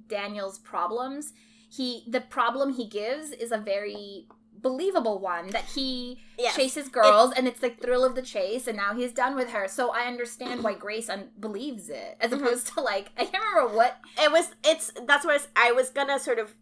[0.09, 1.33] Daniel's problems,
[1.69, 4.29] he the problem he gives is a very
[4.65, 6.57] believable one that he Yes.
[6.57, 9.69] chases girls and it's the thrill of the chase and now he's done with her
[9.69, 12.39] so i understand why grace un- believes it as Mhm.
[12.39, 14.47] opposed to like i can't remember what It was.
[14.65, 14.91] It's.
[15.07, 16.55] That's what I was, I was gonna sort of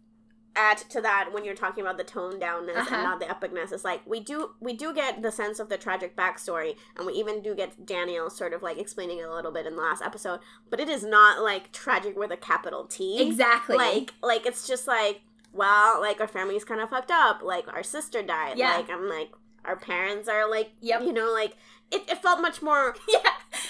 [0.55, 2.93] add to that when you're talking about the tone downness Uh-huh.
[2.95, 3.71] and not the epicness.
[3.71, 7.13] It's like we do we do get the sense of the tragic backstory, and we
[7.13, 10.03] even do get Daniel sort of like explaining it a little bit in the last
[10.03, 10.39] episode.
[10.69, 13.19] But it is not like tragic with a capital T.
[13.27, 15.21] exactly Like like it's just like
[15.53, 17.41] well, like our family's kind of fucked up.
[17.43, 18.57] Like our sister died.
[18.57, 18.75] Yeah.
[18.75, 19.29] Like I'm like
[19.65, 21.03] our parents are like Yep.
[21.03, 21.55] you know like
[21.91, 23.19] it, it felt much more yeah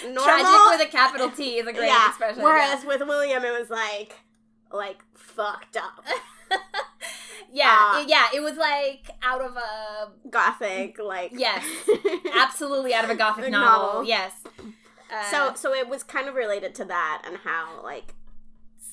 [0.04, 0.24] normal.
[0.24, 2.08] tragic with a capital t is a great yeah.
[2.08, 4.14] expression Whereas with William, it was like,
[4.72, 6.04] like fucked up,
[7.52, 11.64] yeah Uh, it- yeah it was like out of a gothic, like yes
[12.34, 14.04] absolutely out of a gothic novel, novel.
[14.04, 14.32] yes
[15.12, 18.14] uh, so, so it was kind of related to that and how like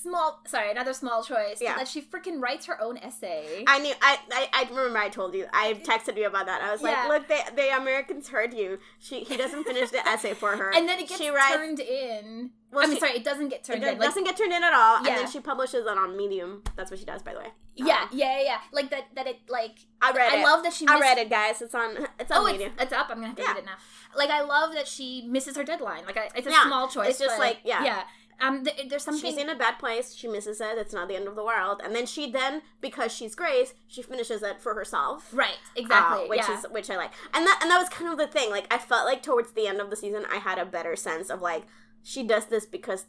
[0.02, 1.76] small sorry another small choice Yeah.
[1.78, 5.34] that she freaking writes her own essay I knew I, I I remember I told
[5.36, 6.62] you I texted you about that.
[6.62, 7.06] I was Yeah.
[7.08, 8.80] like, look, they the Americans heard you.
[9.00, 11.56] She he doesn't finish the essay for her, and then it gets she writes.
[11.56, 14.24] turned in Well, i mean she- sorry it doesn't get turned does- in like doesn't
[14.24, 16.64] get turned in at all, and then she publishes it on Medium.
[16.76, 17.52] That's what she does, by the way.
[17.76, 20.44] yeah Um, yeah yeah yeah like that that it like I read i it.
[20.44, 21.62] love that she I read it, guys.
[21.62, 21.90] It's on.
[22.20, 22.72] It's on oh Medium.
[22.74, 23.50] it's, it's up i'm gonna have to Yeah.
[23.54, 23.78] read it now
[24.16, 26.64] like i love that she misses her deadline like I, it's a Yeah.
[26.66, 27.84] small choice It's just but- like, yeah.
[27.84, 28.04] yeah
[28.42, 30.14] um th- there's something She's in a bad place.
[30.16, 30.78] She misses it.
[30.78, 31.80] It's not the end of the world.
[31.84, 35.30] And then she then, because she's Grace, she finishes it for herself.
[35.34, 36.58] right exactly Uh, which yeah.
[36.60, 37.12] is which I like.
[37.34, 38.50] And that and that was kind of the thing.
[38.50, 41.30] Like I felt like towards the end of the season, I had a better sense
[41.30, 41.64] of like
[42.04, 43.06] she does this because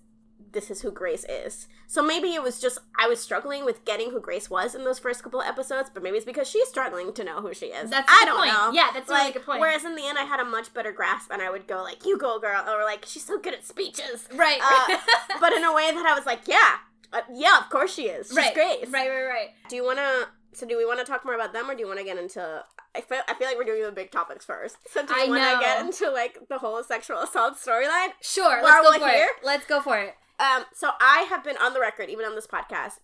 [0.53, 1.69] this is who Grace is.
[1.87, 4.99] So maybe it was just I was struggling with getting who Grace was in those
[4.99, 7.91] first couple of episodes, but maybe it's because she's struggling to know who she is.
[7.91, 8.53] That's a I good don't point.
[8.53, 8.73] know.
[8.73, 9.61] Yeah, that's a really like, good point.
[9.61, 12.05] Whereas in the end, I had a much better grasp, and I would go like,
[12.07, 14.97] "You go, girl," or like, "She's so good at speeches." right Uh,
[15.41, 16.77] but in a way that I was like, "Yeah,
[17.13, 18.29] uh, yeah, of course she is.
[18.29, 20.29] She's right Grace." right right right Do you want to?
[20.55, 22.19] So do we want to talk more about them, or do you want to get
[22.19, 22.63] into?
[22.95, 24.77] I feel I feel like we're doing the big topics first.
[24.93, 28.09] So do I you want to get into like the whole sexual assault storyline?
[28.21, 29.29] sure While let's go we're for here?
[29.41, 30.65] it let's go for it Um.
[30.73, 32.95] So I have been on the record, even on this podcast,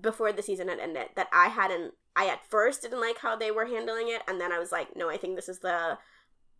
[0.00, 1.94] before the season had ended, that I hadn't.
[2.14, 4.96] I at first didn't like how they were handling it, and then I was like,
[4.96, 5.98] no, I think this is the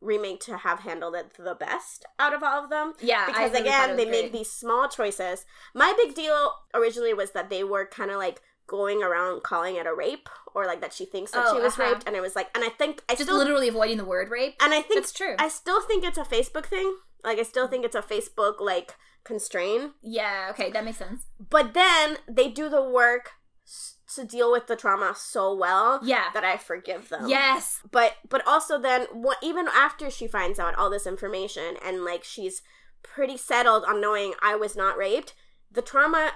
[0.01, 3.63] remake to have handled it the best out of all of them yeah because really
[3.63, 7.87] again they was make these small choices my big deal originally was that they were
[7.87, 11.47] kind of like going around calling it a rape or like that she thinks that
[11.49, 11.95] Oh, she was uh-huh.
[11.95, 14.31] raped and it was like and i think i just still literally avoiding the word
[14.31, 17.43] rape and i think it's true i still think it's a facebook thing like i
[17.43, 21.23] still think it's a facebook like constraint yeah okay that makes sense.
[21.51, 23.33] But then they do the work
[23.67, 26.27] s- to deal with the trauma so well yeah.
[26.35, 27.29] that i forgive them.
[27.29, 27.81] Yes.
[27.91, 32.25] But but also then what even after she finds out all this information and like
[32.25, 32.63] she's
[33.03, 35.35] pretty settled on knowing i was not raped
[35.71, 36.33] the trauma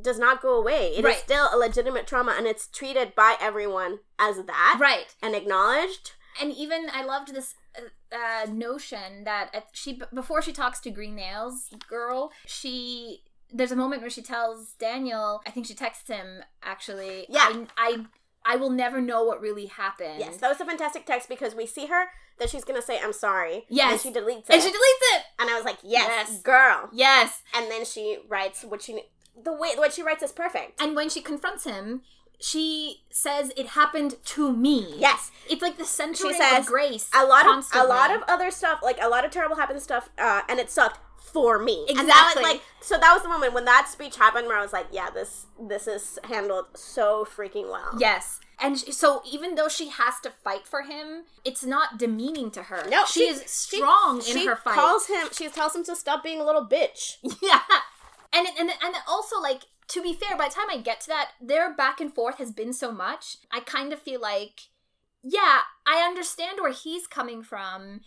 [0.00, 0.88] does not go away.
[0.96, 1.16] It is Right.
[1.18, 5.14] still a legitimate trauma and it's treated by everyone as that right.
[5.22, 6.12] and acknowledged.
[6.40, 7.54] And even I loved this
[8.12, 13.76] uh, notion that at, she before she talks to Green Nails girl, she there's a
[13.76, 17.48] moment where she tells Daniel, I think she texts him actually, Yeah.
[17.50, 18.04] I, I
[18.52, 20.18] I will never know what really happened.
[20.18, 22.06] yes that was a fantastic text because we see her
[22.38, 23.92] that she's gonna say i'm sorry Yes.
[23.92, 25.22] and she deletes it and she deletes it.
[25.38, 26.42] and i was like yes, Yes.
[26.42, 27.42] girl Yes.
[27.54, 29.02] and then she writes what she
[29.44, 32.00] the way what she writes is perfect And when she confronts him,
[32.40, 34.94] she says it happened to me.
[34.96, 37.10] yes It's like the centering of grace.
[37.14, 37.80] a lot constantly.
[37.82, 40.58] of a lot of other stuff like a lot of terrible happened stuff uh and
[40.58, 40.98] it sucked
[41.32, 42.42] for me and that was Exactly.
[42.42, 45.10] like so that was the moment when that speech happened where i was like yeah
[45.10, 48.40] this this is handled so freaking well Yes.
[48.62, 52.84] And so even though she has to fight for him, it's not demeaning to her.
[52.90, 54.74] no she, is strong she in her fight.
[54.74, 57.60] calls him she tells him to stop being a little bitch yeah.
[58.34, 61.08] And it- and and also like to be fair, by the time I get to
[61.08, 63.36] that, their back and forth has been so much.
[63.52, 64.68] I kind of feel like
[65.22, 68.00] yeah, I understand where he's coming from.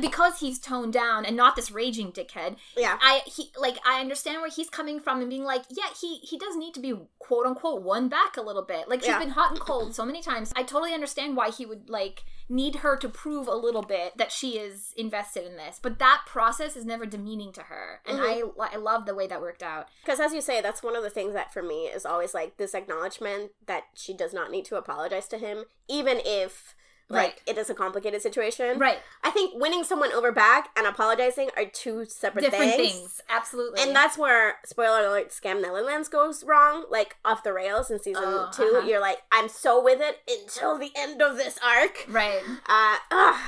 [0.00, 2.98] Because he's toned down and not this raging dickhead Yeah.
[3.00, 6.38] i he like i understand where he's coming from and being like yeah he he
[6.38, 6.94] does need to be
[7.28, 8.88] quote unquote won back a little bit.
[8.88, 9.18] Like she's Yeah.
[9.18, 10.50] been hot and cold so many times.
[10.56, 14.32] I totally understand why he would like need her to prove a little bit that
[14.32, 15.78] she is invested in this.
[15.80, 18.00] But that process is never demeaning to her.
[18.06, 18.60] And mm-hmm.
[18.60, 19.88] I, I love the way that worked out.
[20.02, 22.56] Because as you say, that's one of the things that for me is always like
[22.56, 26.74] this acknowledgement that she does not need to apologize to him, even if
[27.10, 27.40] like Right.
[27.46, 28.78] it is a complicated situation.
[28.78, 32.92] right I think winning someone over back and apologizing are two separate different things.
[32.92, 37.90] things, absolutely And that's where spoiler alert Skam Netherlands goes wrong, like off the rails
[37.90, 38.86] in season Oh, 2 uh-huh.
[38.86, 42.04] You're like, I'm so with it until the end of this arc.
[42.08, 43.40] right Uh, ugh.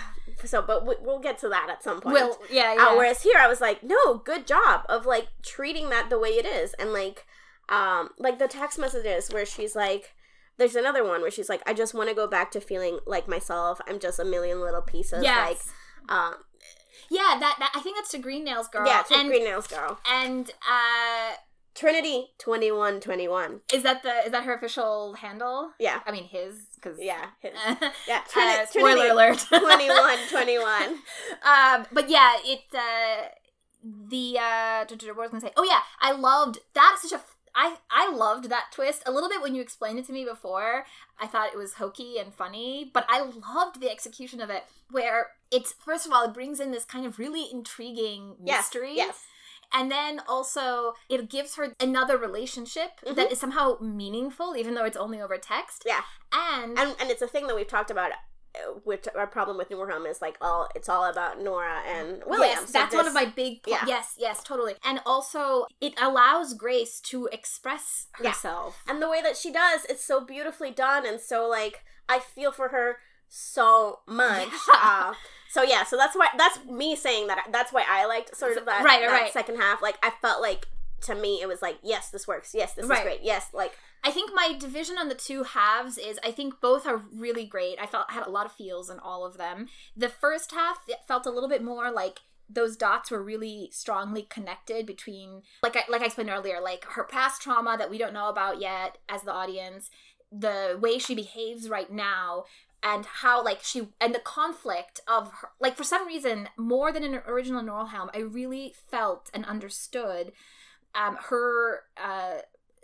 [0.44, 2.14] so, but we, we'll get to that at some point.
[2.14, 5.90] well yeah Uh, yeah whereas here, I was like, no, good job of like treating
[5.90, 7.26] that the way it is, and like,
[7.68, 10.14] um, like the text messages where she's like,
[10.60, 13.26] there's another one where she's like, I just want to go back to feeling like
[13.26, 13.80] myself.
[13.88, 15.24] I'm just a million little pieces.
[15.24, 15.48] yes
[16.08, 16.34] Like, um,
[17.10, 19.66] yeah that, that i think that's to green nails girl yeah, to and Green Nails
[19.66, 19.98] Girl.
[20.08, 21.32] and uh
[21.74, 23.60] Trinity twenty one twenty one.
[23.72, 25.70] Is that the is that her official handle?
[25.78, 27.76] Yeah, I mean his because yeah, his- uh,
[28.08, 28.20] yeah.
[28.32, 29.38] Trini- spoiler Trinity alert.
[29.48, 30.82] 21, 21.
[31.44, 33.28] um, but yeah, it uh,
[33.84, 35.52] the uh, what was I gonna say?
[35.56, 36.98] Oh yeah, I loved that.
[37.00, 37.22] Such a
[37.54, 40.86] I I loved that twist a little bit when you explained it to me before.
[41.18, 44.64] I thought it was hokey and funny, but I loved the execution of it.
[44.90, 48.94] Where it's first of all, it brings in this kind of really intriguing mystery.
[48.96, 49.24] yes.
[49.72, 53.14] And then also, it gives her another relationship Mhm.
[53.14, 55.84] that is somehow meaningful, even though it's only over text.
[55.86, 56.00] Yeah.
[56.32, 58.10] And, and and it's a thing that we've talked about.
[58.84, 62.50] Which our problem with Noora is like all it's all about Noora and William.
[62.58, 63.62] yes, So that's one of my big.
[63.62, 63.84] Po- Yeah.
[63.86, 64.74] Yes, yes, totally.
[64.84, 68.30] And also, it allows Grace to express Yeah.
[68.30, 68.82] herself.
[68.88, 72.50] and the way that she does, it's so beautifully done, and so like I feel
[72.52, 74.48] for her so much.
[74.68, 74.74] Yeah.
[74.82, 75.14] Uh,
[75.48, 77.46] so yeah, so that's why that's me saying that.
[77.52, 79.32] That's why I liked sort of that, Right, that right.
[79.32, 79.80] second half.
[79.80, 80.66] Like I felt like
[81.02, 82.54] to me it was like yes, this works.
[82.54, 82.98] Yes, this Right.
[82.98, 83.20] is great.
[83.22, 87.02] Yes, like I think my division on the two halves is I think both are
[87.14, 87.78] really great.
[87.80, 89.68] I felt had a lot of feels in all of them.
[89.96, 92.20] The first half felt a little bit more like
[92.52, 97.04] those dots were really strongly connected between like I like I explained earlier, like her
[97.04, 99.90] past trauma that we don't know about yet as the audience,
[100.32, 102.44] the way she behaves right now
[102.82, 107.04] and how like she and the conflict of her like for some reason more than
[107.04, 110.32] in original Noorhelm I really felt and understood
[110.94, 112.38] um her uh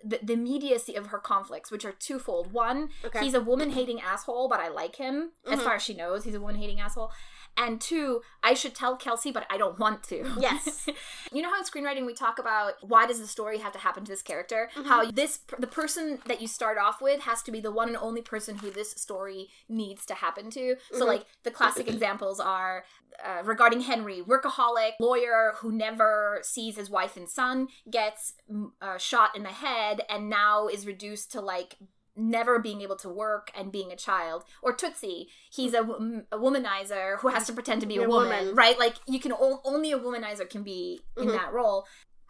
[0.04, 2.52] the, the immediacy of her conflicts, which are twofold.
[2.52, 3.24] One, okay.
[3.24, 5.32] he's a woman hating asshole, but I like him.
[5.50, 5.64] As Mhm.
[5.64, 7.10] far as she knows, he's a woman hating asshole.
[7.56, 10.30] And two, I should tell Kelsey, but I don't want to.
[10.38, 10.86] Yes.
[11.32, 14.04] you know how in screenwriting we talk about why does the story have to happen
[14.04, 14.70] to this character?
[14.76, 14.86] Mhm.
[14.86, 17.96] How this the person that you start off with has to be the one and
[17.96, 20.76] only person who this story needs to happen to.
[20.92, 21.06] So Mhm.
[21.06, 22.84] like the classic examples are
[23.24, 28.34] uh, regarding Henry, workaholic lawyer who never sees his wife and son gets
[28.82, 31.76] uh, shot in the head and now is reduced to like
[32.16, 34.44] never being able to work and being a child.
[34.62, 38.30] Or tootsie he's a, a womanizer who has to pretend to be a, A woman,
[38.46, 38.54] woman.
[38.54, 38.78] right?
[38.78, 41.32] Like you can o- only a womanizer can be in Mhm.
[41.32, 41.86] that role.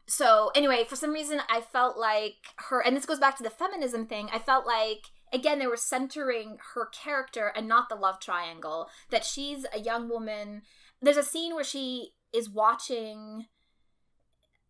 [0.08, 2.34] So anyway for some reason i felt like
[2.68, 5.76] her and this goes back to the feminism thing i felt like again they were
[5.76, 8.88] centering her character and not the love triangle.
[9.10, 10.62] That she's a young woman.
[11.02, 13.46] There's a scene where she is watching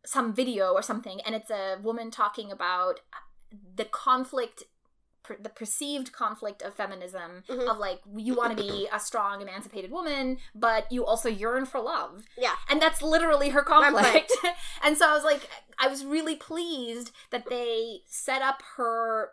[0.05, 3.01] some video or something and it's a woman talking about
[3.75, 4.63] the conflict
[5.27, 7.69] per- the perceived conflict of feminism Mhm.
[7.71, 11.81] of like you want to be a strong emancipated woman but you also yearn for
[11.81, 12.55] love Yeah.
[12.71, 14.33] and that's literally her conflict
[14.83, 19.33] and so i was like i was really pleased that they set up her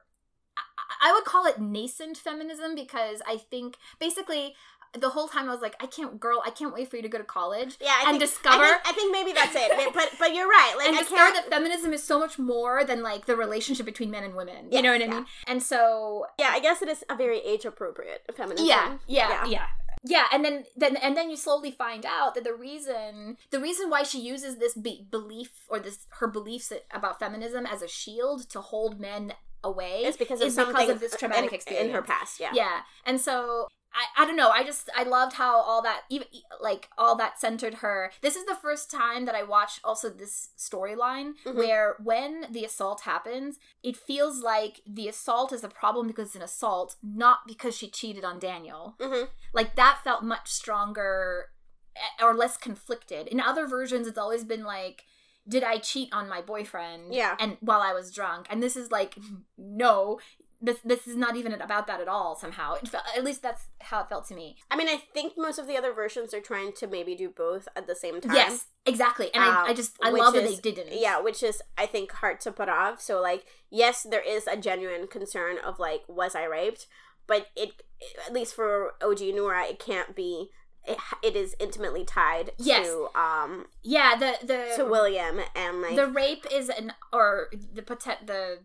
[1.01, 4.55] I would call it nascent feminism because I think basically
[4.99, 7.09] the whole time I was like, I can't, girl, I can't wait for you to
[7.09, 9.93] go to college Yeah, I and think, discover I think, I think maybe that's it.
[9.93, 10.73] But but you're right.
[10.77, 11.35] Like and I discover can't.
[11.35, 14.67] that feminism is so much more than like the relationship between men and women.
[14.69, 15.25] Yeah, you know what I mean?
[15.47, 18.67] And so yeah, I guess it is a very age appropriate feminism.
[18.67, 19.45] yeah, yeah, Yeah.
[19.47, 19.65] yeah.
[20.05, 23.89] Yeah, and then then and then you slowly find out that the reason the reason
[23.89, 28.49] why she uses this be- belief or this her beliefs about feminism as a shield
[28.49, 31.93] to hold men away It's because of is because of this traumatic in, experience in
[31.95, 32.37] her past.
[32.41, 32.51] Yeah.
[32.53, 34.49] yeah and so I, I don't know.
[34.49, 36.27] I just i loved how all that even
[36.61, 38.11] like all that centered her.
[38.21, 41.55] This is the first time that i watched also this storyline Mhm.
[41.55, 46.35] where when the assault happens it feels like the assault is a problem because it's
[46.35, 48.95] an assault not because she cheated on daniel.
[48.99, 51.49] Hmm like that felt much stronger
[51.95, 53.27] eh, or less conflicted.
[53.27, 55.05] In other versions it's always been like
[55.47, 57.35] did i cheat on my boyfriend Yeah.
[57.39, 58.47] and while i was drunk?
[58.49, 59.15] And this is like
[59.57, 60.19] no
[60.63, 62.35] this this is not even about that at all.
[62.35, 64.55] Somehow, it felt, at least that's how it felt to me.
[64.71, 67.67] I mean, I think most of the other versions are trying to maybe do both
[67.75, 68.33] at the same time.
[68.35, 69.29] Yes, exactly.
[69.33, 70.93] And I, I Um, just I love that is- they didn't.
[70.99, 73.01] Yeah, which is I think hard to put off.
[73.01, 76.87] So like, yes, there is a genuine concern of like, was I raped?
[77.27, 77.83] But it,
[78.25, 80.49] at least for OG Noora, it can't be.
[80.85, 82.85] It, it is intimately tied Yes.
[82.87, 84.15] to um yeah.
[84.17, 87.81] The the to William and like the rape is an or the
[88.25, 88.59] the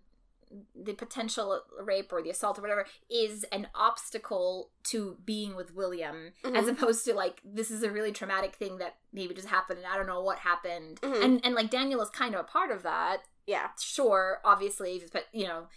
[0.74, 6.32] the potential rape or the assault or whatever is an obstacle to being with William
[6.44, 6.70] as Mhm.
[6.72, 9.96] opposed to like this is a really traumatic thing that maybe just happened and I
[9.96, 11.22] don't know what happened Mhm.
[11.24, 15.26] and and like Daniel is kind of a part of that yeah sure obviously but
[15.32, 15.68] you know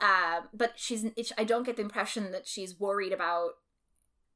[0.00, 3.52] uh but she's it's, I don't get the impression that she's worried about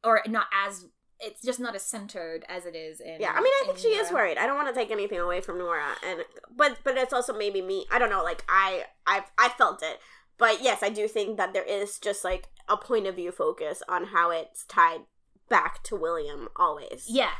[0.05, 0.87] or not as
[1.21, 3.33] it's just not as centered as it is in yeah.
[3.33, 4.39] I mean, I think in she is worried.
[4.39, 6.21] I don't want to take anything away from Noora, and
[6.55, 7.87] but but it's also maybe me.
[7.91, 8.23] I don't know.
[8.23, 9.99] Like I I I felt it,
[10.39, 13.83] but yes, I do think that there is just like a point of view focus
[13.89, 15.01] on how it's tied
[15.49, 17.07] back to William always.
[17.09, 17.31] Yeah.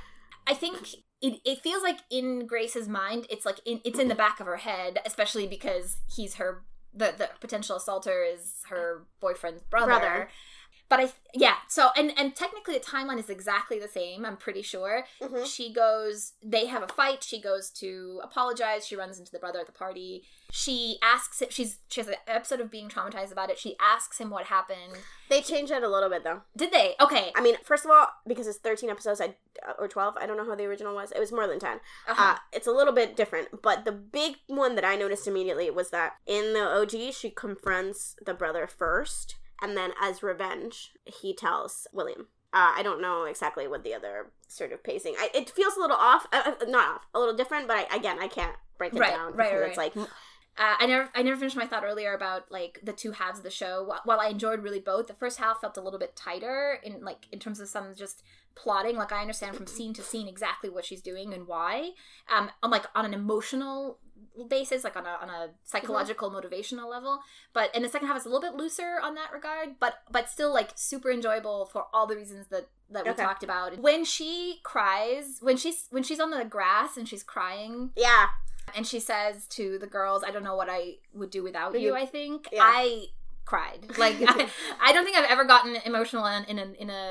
[0.47, 4.15] I think it, it feels like in Grace's mind, it's like in, it's in the
[4.15, 6.65] back of her head, especially because he's her
[6.95, 9.87] the the potential assaulter is her boyfriend's brother.
[9.87, 10.29] Brother.
[10.89, 14.63] But I yeah, so and and technically the timeline is exactly the same, I'm pretty
[14.63, 15.05] sure.
[15.21, 15.47] Mhm.
[15.47, 19.61] She goes they have a fight, she goes to apologize, she runs into the brother
[19.61, 20.25] at the party.
[20.51, 23.59] She asks if she's she has an episode of being traumatized about it.
[23.59, 24.95] She asks him what happened.
[25.29, 26.41] They changed it a little bit though.
[26.57, 26.95] Did they?
[27.01, 27.33] Okay.
[27.37, 29.35] I mean, first of all, because it's 13 episodes, I
[29.79, 31.13] or 12, I don't know how the original was.
[31.13, 31.81] It was more than 10.
[32.09, 32.33] Uh-huh.
[32.35, 35.91] Uh, it's a little bit different, but the big one that I noticed immediately was
[35.91, 41.87] that in the OG, she confronts the brother first, and then as revenge, he tells
[41.93, 42.29] William.
[42.53, 45.15] Uh, I don't know exactly what the other sort of pacing.
[45.19, 47.97] I, it feels a little off, uh, uh, not off, a little different, but I,
[47.97, 51.09] again, I can't break it Right, down right, because right, it's like Uh, I never,
[51.15, 53.85] I never finished my thought earlier about like the two halves of the show.
[53.89, 57.05] Wh- While I enjoyed really both, the first half felt a little bit tighter in
[57.05, 58.25] like in terms of some just
[58.57, 58.97] plotting.
[58.97, 61.91] Like I understand from scene to scene exactly what she's doing and why.
[62.35, 63.99] Um, I'm like on an emotional
[64.49, 67.21] basis, like on a on a psychological motivational level.
[67.53, 70.29] But in the second half it's a little bit looser on that regard, but but
[70.29, 73.23] still like super enjoyable for all the reasons that that we Okay.
[73.23, 73.79] talked about.
[73.79, 78.27] When she cries, when she's when she's on the grass and she's crying, yeah,
[78.75, 81.81] and she says to the girls, "I don't know what I would do without you."
[81.89, 82.63] you- I think Yeah.
[82.65, 83.07] I
[83.53, 83.81] cried.
[84.05, 84.49] Like I,
[84.87, 87.03] I don't think I've ever gotten emotional in, in a in a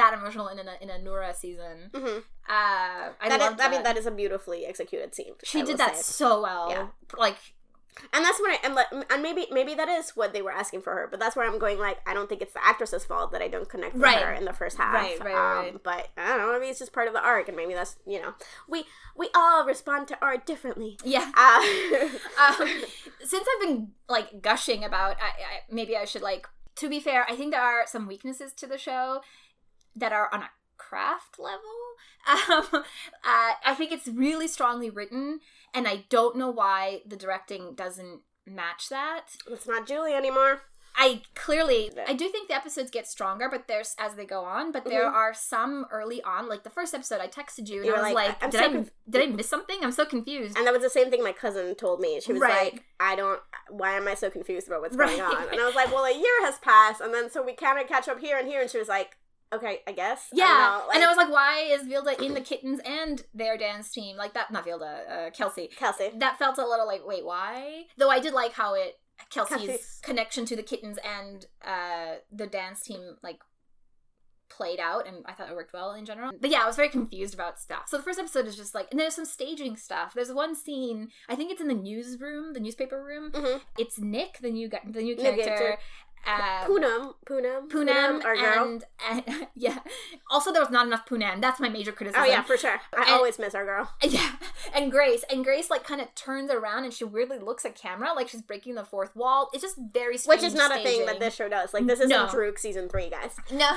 [0.00, 1.76] that emotional in a in a Noora season.
[1.94, 2.18] hmm
[2.56, 3.94] Uh, I that is, loved I mean, that.
[3.94, 5.34] that is a beautifully executed scene.
[5.50, 6.02] she I did that say.
[6.20, 6.66] so well.
[6.70, 6.86] Yeah.
[7.26, 7.38] Like
[8.12, 10.82] and that's when I and, le- and maybe maybe that is what they were asking
[10.82, 11.78] for her, but that's where I'm going.
[11.78, 14.22] Like, I don't think it's the actress's fault that I don't connect with Right.
[14.22, 14.94] her in the first half.
[14.94, 15.82] Right, right, um, right.
[15.82, 16.52] But I don't know.
[16.58, 18.34] Maybe it's just part of the arc, and maybe that's you know,
[18.68, 18.84] we
[19.16, 20.98] we all respond to art differently.
[21.04, 21.30] yeah.
[21.36, 21.60] Uh,
[22.62, 22.68] um,
[23.24, 26.48] since I've been like gushing about, I, I, maybe I should like.
[26.76, 29.20] To be fair, I think there are some weaknesses to the show
[29.94, 31.60] that are on a craft level.
[32.26, 32.82] Um, uh,
[33.22, 35.40] I think it's really strongly written,
[35.74, 39.26] and I don't know why the directing doesn't match that.
[39.50, 40.62] it's not Julie anymore.
[40.96, 44.70] I clearly, I do think the episodes get stronger, but there's as they go on.
[44.70, 45.12] But there Mhm.
[45.12, 48.12] are some early on, like the first episode, I texted you and You I was
[48.12, 49.78] like, like, "Did so I conf- did I miss something?
[49.82, 52.20] I'm so confused." And that was the same thing my cousin told me.
[52.20, 52.74] She was Right.
[52.74, 55.08] like, I don't, why am I so confused about what's Right.
[55.18, 55.48] going on?
[55.48, 57.88] And I was like, well, a year has passed, and then so we kind of
[57.88, 58.60] catch up here and here.
[58.60, 59.16] And she was like,
[59.54, 60.28] okay, I guess.
[60.32, 63.56] I don't Yeah, and I was like, "Why is Vilde in the kittens and their
[63.56, 65.68] dance team like that?" Not Vilde, uh, Kelsey.
[65.68, 66.10] Kelsey.
[66.16, 67.84] That felt a little like, wait, why?
[67.96, 68.98] Though I did like how it
[69.30, 73.38] Kelsey's Kelsey's- connection to the kittens and uh the dance team like
[74.50, 76.30] played out and I thought it worked well in general.
[76.40, 77.84] But yeah, I was very confused about stuff.
[77.88, 80.14] So the first episode is just like and there's some staging stuff.
[80.14, 83.32] There's one scene, I think it's in the newsroom, the newspaper room.
[83.32, 83.62] Mhm.
[83.78, 85.78] It's Nick, the new guy, the New character.
[86.26, 88.64] Uh, Poonam, Poonam, Poonam our girl.
[88.64, 89.78] and, and yeah.
[90.30, 91.40] Also, there was not enough Poonam.
[91.40, 92.22] That's my major criticism.
[92.22, 92.80] oh yeah, for sure.
[92.96, 93.92] I And- always miss our girl.
[94.04, 94.32] Yeah,
[94.74, 98.10] and Grace, and Grace like kind of turns around and she weirdly looks at camera
[98.14, 99.50] like she's breaking the fourth wall.
[99.52, 100.40] It's just very strange.
[100.42, 101.74] Which is not a thing that this show does.
[101.74, 102.26] Like this isn't No.
[102.26, 103.36] Druck season three, guys.
[103.52, 103.70] No,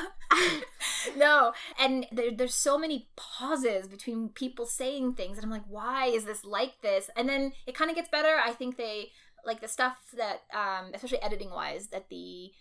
[1.16, 6.08] no, and there, there's so many pauses between people saying things, and I'm like, why
[6.08, 7.10] is this like this?
[7.16, 8.36] And then it kind of gets better.
[8.44, 9.12] I think they
[9.46, 12.52] like the stuff that, um, especially editing wise, that the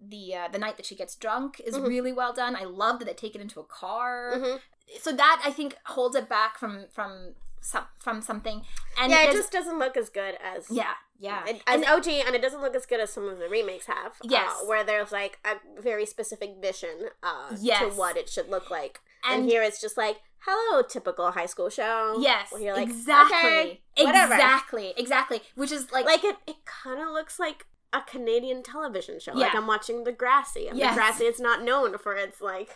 [0.00, 1.86] the uh, the night that she gets drunk is Mhm.
[1.88, 2.56] really well done.
[2.56, 4.32] I love that they take it into a car.
[4.36, 4.60] Mhm.
[5.00, 8.66] So that I think holds it back from from some from something.
[8.98, 12.34] And yeah, it just doesn't look as good as yeah yeah It, as OG, and
[12.34, 14.12] it doesn't look as good as some of the remakes have.
[14.12, 14.62] uh, Yes.
[14.66, 19.42] where there's like a very specific vision uh, to what it should look like, and,
[19.42, 22.18] and here it's just like, hello, typical high school show.
[22.20, 24.34] yes where you're like, exactly okay, whatever.
[24.34, 29.20] exactly exactly which is like Like it, it kind of looks like a Canadian television
[29.20, 29.34] show.
[29.34, 30.68] Like I'm watching Degrassi.
[30.68, 30.96] And Yes.
[30.96, 32.70] Grassy is not known for its like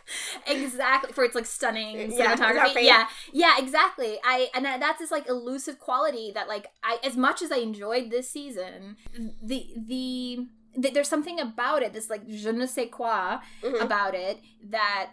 [0.47, 2.83] exactly for its like stunning Yeah, cinematography.
[2.85, 4.19] Yeah, yeah, exactly.
[4.23, 8.13] I and that's this like elusive quality that like I as much as I enjoyed
[8.13, 8.97] this season,
[9.43, 10.47] the the,
[10.77, 11.93] the there's something about it.
[11.93, 13.81] This like je ne sais quoi Mhm.
[13.83, 14.39] about it
[14.71, 15.11] that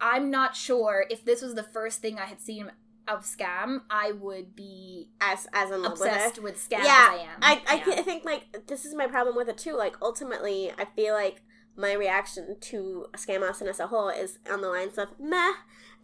[0.00, 2.70] I'm not sure if this was the first thing I had seen
[3.06, 7.20] of Skam, I would be as as in love with obsessed with, Skam Yeah, as
[7.20, 7.38] I am.
[7.40, 7.94] I I, Yeah.
[8.00, 9.76] I think like this is my problem with it too.
[9.76, 11.42] Like ultimately, I feel like
[11.76, 15.52] my reaction to Skam Austin as a whole is on the lines of meh,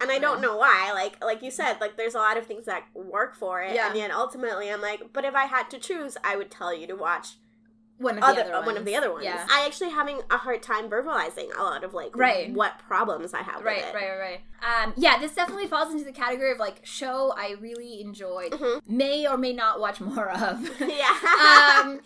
[0.01, 0.91] and I don't know why.
[0.93, 3.89] Like like you said, like there's a lot of things that work for it, Yeah.
[3.89, 6.87] and yet ultimately, I'm like, but if I had to choose, I would tell you
[6.87, 7.37] to watch
[7.97, 9.23] one of the other, other one of the other ones.
[9.23, 9.45] Yeah.
[9.49, 12.53] I actually having a hard time verbalizing a lot of like Right.
[12.53, 13.95] what problems I have Right, with it.
[13.95, 14.83] right, right, right.
[14.83, 18.81] Um, yeah, this definitely falls into the category of like show I really enjoyed, Mhm.
[18.87, 20.69] may or may not watch more of.
[20.81, 21.81] Yeah.
[21.83, 22.01] um,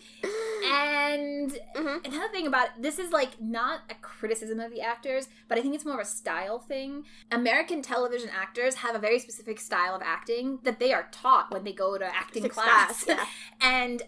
[0.64, 2.06] and Mhm.
[2.06, 5.74] another thing about this is like not a criticism of the actors, but I think
[5.74, 7.04] it's more of a style thing.
[7.32, 11.64] American television actors have a very specific style of acting that they are taught when
[11.64, 13.26] they go to acting Six class, class, yeah.
[13.60, 14.02] and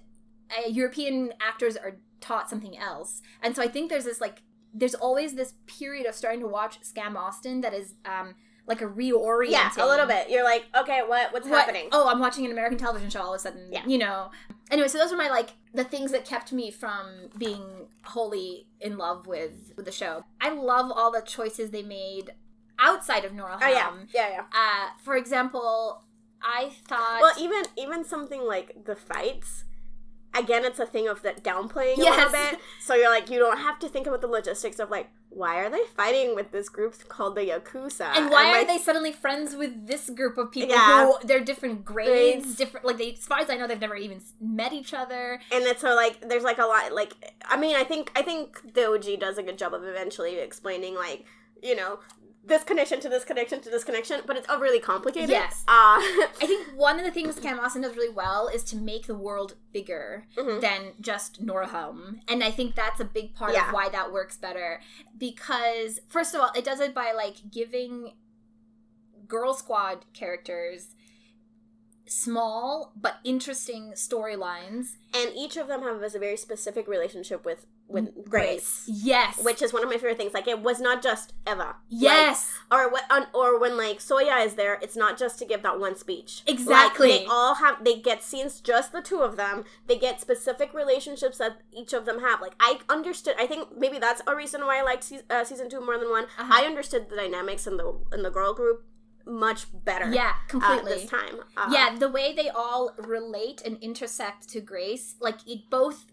[0.58, 3.20] uh, European actors are taught something else.
[3.42, 4.42] And so I think there's this like
[4.74, 8.34] there's always this period of starting to watch Skam Austin that is um
[8.66, 9.50] like a reorienting.
[9.50, 10.30] Yeah, a little bit.
[10.30, 11.88] You're like, okay, what what's What- happening?
[11.92, 13.68] Oh, I'm watching an American television show all of a sudden.
[13.72, 13.84] Yeah.
[13.86, 14.30] You know.
[14.70, 18.96] Anyway, so those were my like the things that kept me from being wholly in
[18.98, 20.24] love with, with the show.
[20.40, 22.30] I love all the choices they made
[22.78, 24.40] outside of Noora Oh yeah, yeah, yeah.
[24.52, 26.02] Uh, for example,
[26.42, 29.64] I thought Well, even even something like the fights.
[30.34, 32.16] Again, it's a thing of that downplaying a Yes.
[32.16, 32.60] little bit.
[32.80, 35.70] So you're like, you don't have to think about the logistics of like, why are
[35.70, 38.12] they fighting with this group called the Yakuza?
[38.16, 41.06] and why are like, they suddenly friends with this group of people Yeah.
[41.06, 42.56] who they're different grades, Grades.
[42.56, 45.40] different like they as far as I know they've never even met each other.
[45.50, 47.12] and it's so like there's like a lot like
[47.46, 50.94] I mean I think I think the OG does a good job of eventually explaining
[50.94, 51.24] like
[51.62, 52.00] you know
[52.44, 55.30] this connection to this connection to this connection, but it's overly complicated.
[55.30, 55.62] Yes.
[55.68, 55.70] Uh,
[56.02, 59.14] I think one of the things Skam Austin does really well is to make the
[59.14, 60.60] world bigger Mhm.
[60.60, 62.20] than just Noorhelm.
[62.26, 63.68] And I think that's a big part Yeah.
[63.68, 64.80] of why that works better.
[65.16, 68.14] Because, first of all, it does it by like giving
[69.28, 70.96] Girl Squad characters
[72.06, 78.28] small but interesting storylines and each of them have a very specific relationship with with
[78.28, 78.84] Grace.
[78.86, 79.38] Yes.
[79.42, 80.34] Which is one of my favorite things.
[80.34, 81.76] Like it was not just Eva.
[81.88, 82.50] yes.
[82.70, 85.78] Like, or on- Or when like Zoya is there, it's not just to give that
[85.78, 86.42] one speech.
[86.46, 87.10] Exactly.
[87.10, 87.84] Like, they all have.
[87.84, 89.64] They get scenes, just the two of them.
[89.86, 92.40] They get specific relationships that each of them have.
[92.40, 93.34] Like I understood.
[93.38, 96.10] I think maybe that's a reason why I liked se- uh, season two more than
[96.10, 96.24] one.
[96.38, 96.52] Uh-huh.
[96.62, 98.84] I understood the dynamics in the in the girl group
[99.26, 100.10] much better.
[100.12, 100.92] yeah, Uh, completely.
[100.94, 101.40] this time.
[101.56, 106.06] Uh, yeah the way they all relate and intersect to grace like it both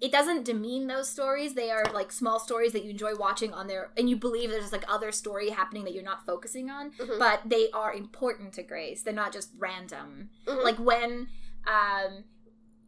[0.00, 3.66] it doesn't demean those stories they are like small stories that you enjoy watching on
[3.66, 7.18] their and you believe there's like other story happening that you're not focusing on Mhm.
[7.18, 10.64] but they are important to grace they're not just random Mhm.
[10.64, 11.28] like when
[11.66, 12.24] um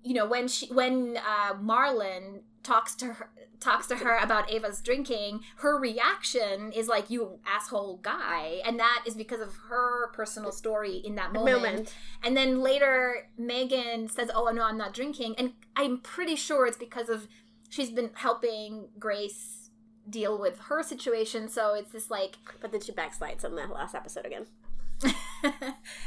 [0.02, 3.30] you know when she when uh marlon talks to her
[3.60, 9.04] talks to her about Ava's drinking, her reaction is like, "You asshole guy," and that
[9.06, 11.62] is because of her personal story in that moment.
[11.62, 11.94] moment.
[12.22, 16.78] And then later, Megan says, "Oh no, I'm not drinking," and I'm pretty sure it's
[16.78, 17.28] because of
[17.68, 19.70] she's been helping Grace
[20.08, 21.48] deal with her situation.
[21.48, 24.46] So it's this like, But then she backslides in the last episode again.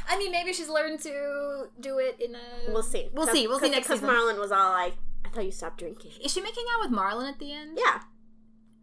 [0.08, 2.72] I mean, maybe she's learned to do it in a.
[2.72, 3.08] We'll see.
[3.12, 3.46] We'll see.
[3.46, 4.14] We'll see next Because season.
[4.14, 7.28] Marlon was all like, "I thought you stopped drinking." Is she making out with Marlon
[7.28, 7.78] at the end?
[7.80, 8.00] Yeah.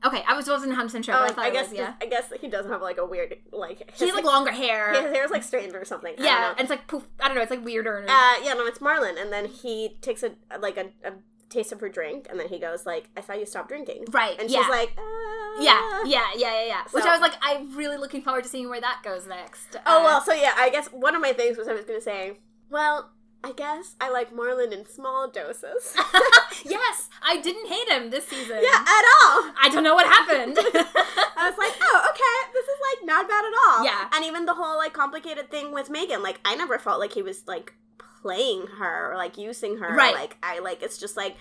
[0.04, 1.78] Okay, I was wasn't 100 percent sure, Oh, but I thought I it guess was.
[1.78, 1.94] Yeah.
[2.02, 3.92] I guess he doesn't have like a weird like.
[3.96, 4.94] He has like longer hair.
[4.94, 6.14] his hair's like straightened or something.
[6.14, 6.50] I don't yeah, know.
[6.52, 7.04] and it's like poof.
[7.20, 7.42] I don't know.
[7.44, 8.06] It's like weirder.
[8.08, 11.14] Uh, yeah, no, it's Marlon, and then he takes a like a, a
[11.52, 14.40] taste of her drink, and then he goes like, "I saw you stop drinking," right.
[14.40, 14.62] and yeah.
[14.62, 16.84] she's like, uh, yeah, yeah, yeah, yeah, yeah.
[16.92, 19.78] Which I was like, I'm really looking forward to seeing where that goes next.
[19.86, 22.02] Oh Uh, well, so yeah, I guess one of my things was I was gonna
[22.02, 22.38] say,
[22.70, 23.12] well,
[23.44, 25.96] I guess I like Marlon in small doses.
[26.66, 28.60] yes, I didn't hate him this season.
[28.62, 29.52] yeah, at all.
[29.62, 30.58] I don't know what happened.
[30.58, 33.86] I was like, oh, okay, this is like not bad at all.
[33.86, 34.10] Yeah.
[34.14, 37.24] And even the whole like complicated thing with Megan, like I never felt like he
[37.24, 37.74] was like
[38.22, 39.96] playing her or like using her.
[39.96, 40.14] Right.
[40.14, 41.36] Like I like it's just like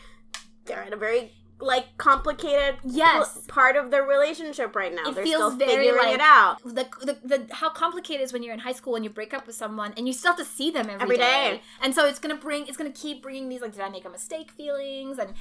[0.66, 3.32] they're in a very like complicated Yes.
[3.34, 5.10] pl- part of their relationship right now.
[5.10, 6.56] It they're feels still very, figuring like, it out.
[6.64, 9.46] the, the the how complicated is when you're in high school and you break up
[9.46, 11.60] with someone and you still have to see them Every day.
[11.82, 14.10] and so it's gonna bring it's gonna keep bringing these like did I make a
[14.10, 15.34] mistake feelings and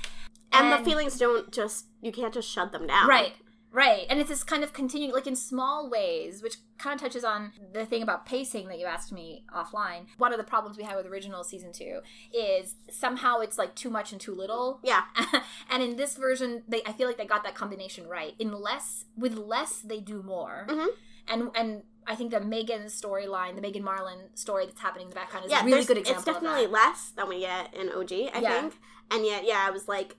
[0.52, 3.08] And, the feelings don't just you can't just shut them down.
[3.08, 3.34] right
[3.72, 4.05] Right.
[4.09, 7.51] And it's this kind of continuing, like in small ways, which kind of touches on
[7.74, 10.05] the thing about pacing that you asked me offline.
[10.17, 11.99] One of the problems we had with original season two
[12.34, 14.80] is somehow it's like too much and too little.
[14.84, 15.03] Yeah.
[15.70, 18.34] and in this version, they I feel like they got that combination right.
[18.39, 20.65] In less, with less, they do more.
[20.67, 20.88] Mhm.
[21.28, 25.15] And and I think the Megan storyline, the Megan Marlon story that's happening in the
[25.15, 28.32] background is yeah, a really good example It's definitely less than we get in OG,
[28.34, 28.61] I Yeah.
[28.61, 28.80] think.
[29.11, 30.15] And yet, yeah, I was like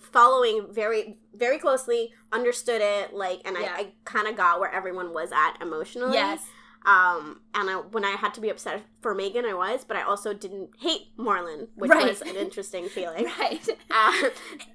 [0.00, 3.74] following very, very closely, understood it, like, and Yeah.
[3.76, 6.14] I, I kind of got where everyone was at emotionally.
[6.14, 6.40] Yes.
[6.86, 10.02] Um, and I, when I had to be upset for Megan, I was, but I
[10.02, 12.06] also didn't hate Marlon, which Right.
[12.06, 13.24] was an interesting feeling.
[13.38, 13.66] Right.
[13.90, 14.12] Uh,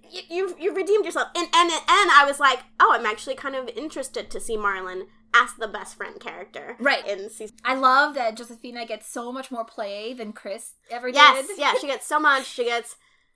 [0.09, 3.55] you, you you redeemed yourself, and and and I was like, oh, I'm actually kind
[3.55, 5.03] of interested to see Marlon
[5.35, 7.07] as the best friend character, Right.
[7.07, 11.45] In season, I love that Josephina gets so much more play than Chris ever yes,
[11.45, 11.59] did.
[11.59, 12.47] yeah, she gets so much.
[12.47, 12.95] She gets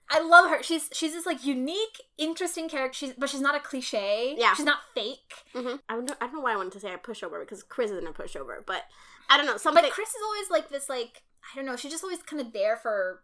[0.09, 0.61] I love her.
[0.61, 2.95] She's she's this like unique, interesting character.
[2.97, 4.35] She's but she's not a cliche.
[4.37, 4.53] Yeah.
[4.53, 5.33] she's not fake.
[5.53, 7.63] hmm I don't know, I don't know why I wanted to say a pushover because
[7.63, 8.83] Chris isn't a pushover, but
[9.29, 9.83] I don't know something.
[9.83, 10.89] But Chris is always like this.
[10.89, 11.75] Like I don't know.
[11.75, 13.21] She's just always kind of there for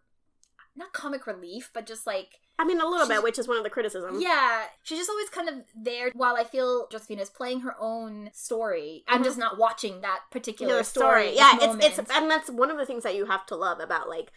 [0.76, 2.28] not comic relief, but just like
[2.58, 4.22] I mean, a little bit, which is one of the criticisms.
[4.22, 4.64] yeah.
[4.82, 6.10] She's just always kind of there.
[6.14, 9.24] While I feel Josephina is playing her own story, I'm Mhm.
[9.24, 11.34] just not watching that particular Your story.
[11.34, 13.80] story, yeah, it's it's and that's one of the things that you have to love
[13.80, 14.30] about like.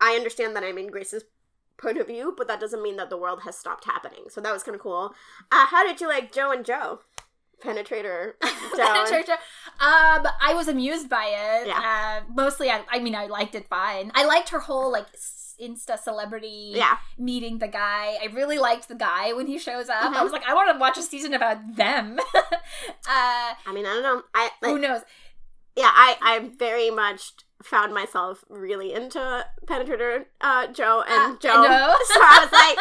[0.00, 1.24] I understand that I'm in Grace's
[1.76, 4.24] point of view, but that doesn't mean that the world has stopped happening.
[4.30, 5.14] So that was kind of cool.
[5.50, 7.00] Uh, how did you like Joe and Joe?
[7.62, 8.34] Penetrator
[8.76, 9.32] Joe.
[9.80, 11.68] Um, I was amused by it.
[11.68, 12.20] Yeah.
[12.22, 14.12] Uh, mostly, I, I mean, I liked it fine.
[14.14, 15.06] I liked her whole like
[15.60, 18.16] Insta celebrity yeah, meeting the guy.
[18.20, 20.12] I really liked the guy when he shows up.
[20.12, 20.16] Mhm.
[20.16, 22.18] I was like, I want to watch a season about them.
[22.34, 22.52] uh,
[23.06, 24.22] I mean, I don't know.
[24.34, 25.02] I who knows?
[25.76, 27.32] yeah, I I'm very much
[27.64, 31.62] found myself really into Penetrator uh, Joe and Uh, Joe.
[31.62, 31.96] no.
[32.04, 32.78] so I was like,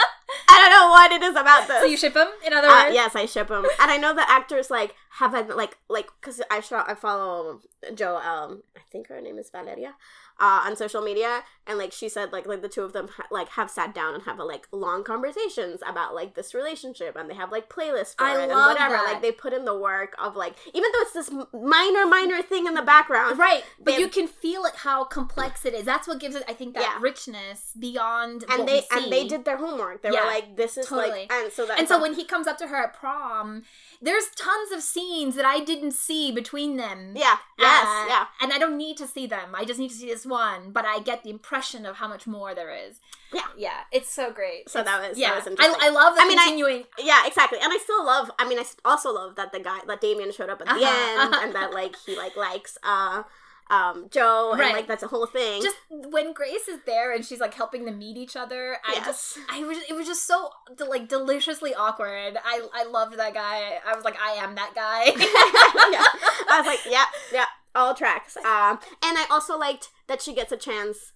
[0.49, 1.79] I don't know what it is about this.
[1.83, 2.27] So you ship him?
[2.45, 5.31] In other Uh, words, yes, I ship him, and I know the actors like have
[5.31, 7.61] had like like because I saw I follow
[7.95, 8.17] Joe.
[8.17, 9.95] Um, I think her name is Valeria,
[10.39, 13.27] uh, on social media, and like she said, like like the two of them ha-
[13.31, 17.29] like have sat down and have a, like long conversations about like this relationship, and
[17.29, 18.95] they have like playlists for I it and whatever.
[18.95, 19.03] that.
[19.13, 22.67] Like they put in the work of like even though it's this minor minor thing
[22.67, 25.85] in the background, Right, but you can feel it how complex it is.
[25.85, 26.99] That's what gives it, I think, that Yeah.
[27.01, 28.43] richness beyond.
[28.49, 30.01] and they and they did their homework.
[30.01, 31.21] They Yeah, were like, this is totally.
[31.21, 33.63] like, and so that And so when he comes up to her at prom,
[34.03, 37.13] there's tons of scenes that I didn't see between them.
[37.15, 38.25] yeah, yes, Uh, yeah.
[38.41, 39.49] And I don't need to see them.
[39.55, 42.27] I just need to see this one, but I get the impression of how much
[42.27, 42.99] more there is.
[43.31, 43.47] Yeah.
[43.57, 43.79] Yeah.
[43.91, 44.69] It's so great.
[44.69, 45.35] So It's- that was- that yeah.
[45.35, 45.75] was interesting.
[45.81, 46.83] I, I love the I mean, I- continuing.
[46.99, 47.59] Yeah, exactly.
[47.63, 48.29] And I still love.
[48.37, 51.21] I mean, I also love that the guy, that Damien showed up at the Uh-huh,
[51.21, 51.45] end, uh-huh.
[51.45, 53.23] and that like he like likes uh
[53.69, 54.73] um Joe, and Right.
[54.73, 55.61] like that's a whole thing.
[55.61, 59.05] just when Grace is there and she's like helping them meet each other, I Yes.
[59.05, 60.49] just I was it was just so
[60.87, 62.37] like deliciously awkward.
[62.43, 63.79] I I loved that guy.
[63.87, 65.05] I was like I am that guy.
[65.91, 66.05] yeah.
[66.49, 67.45] I was like, yeah, yeah,
[67.75, 68.35] all tracks.
[68.45, 71.13] Um, and I also liked that she gets a chance,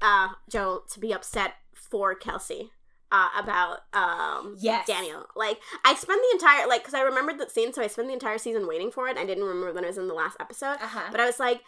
[0.00, 2.70] uh, Joe, to be upset for Kelsey.
[3.10, 4.86] Uh, about um Yes.
[4.86, 5.24] Daniel.
[5.34, 8.12] Like I spent the entire like because I remembered that scene, so I spent the
[8.14, 9.16] entire season waiting for it.
[9.16, 10.74] I didn't remember when it was in the last episode.
[10.80, 11.08] uh-huh.
[11.10, 11.62] but I was like,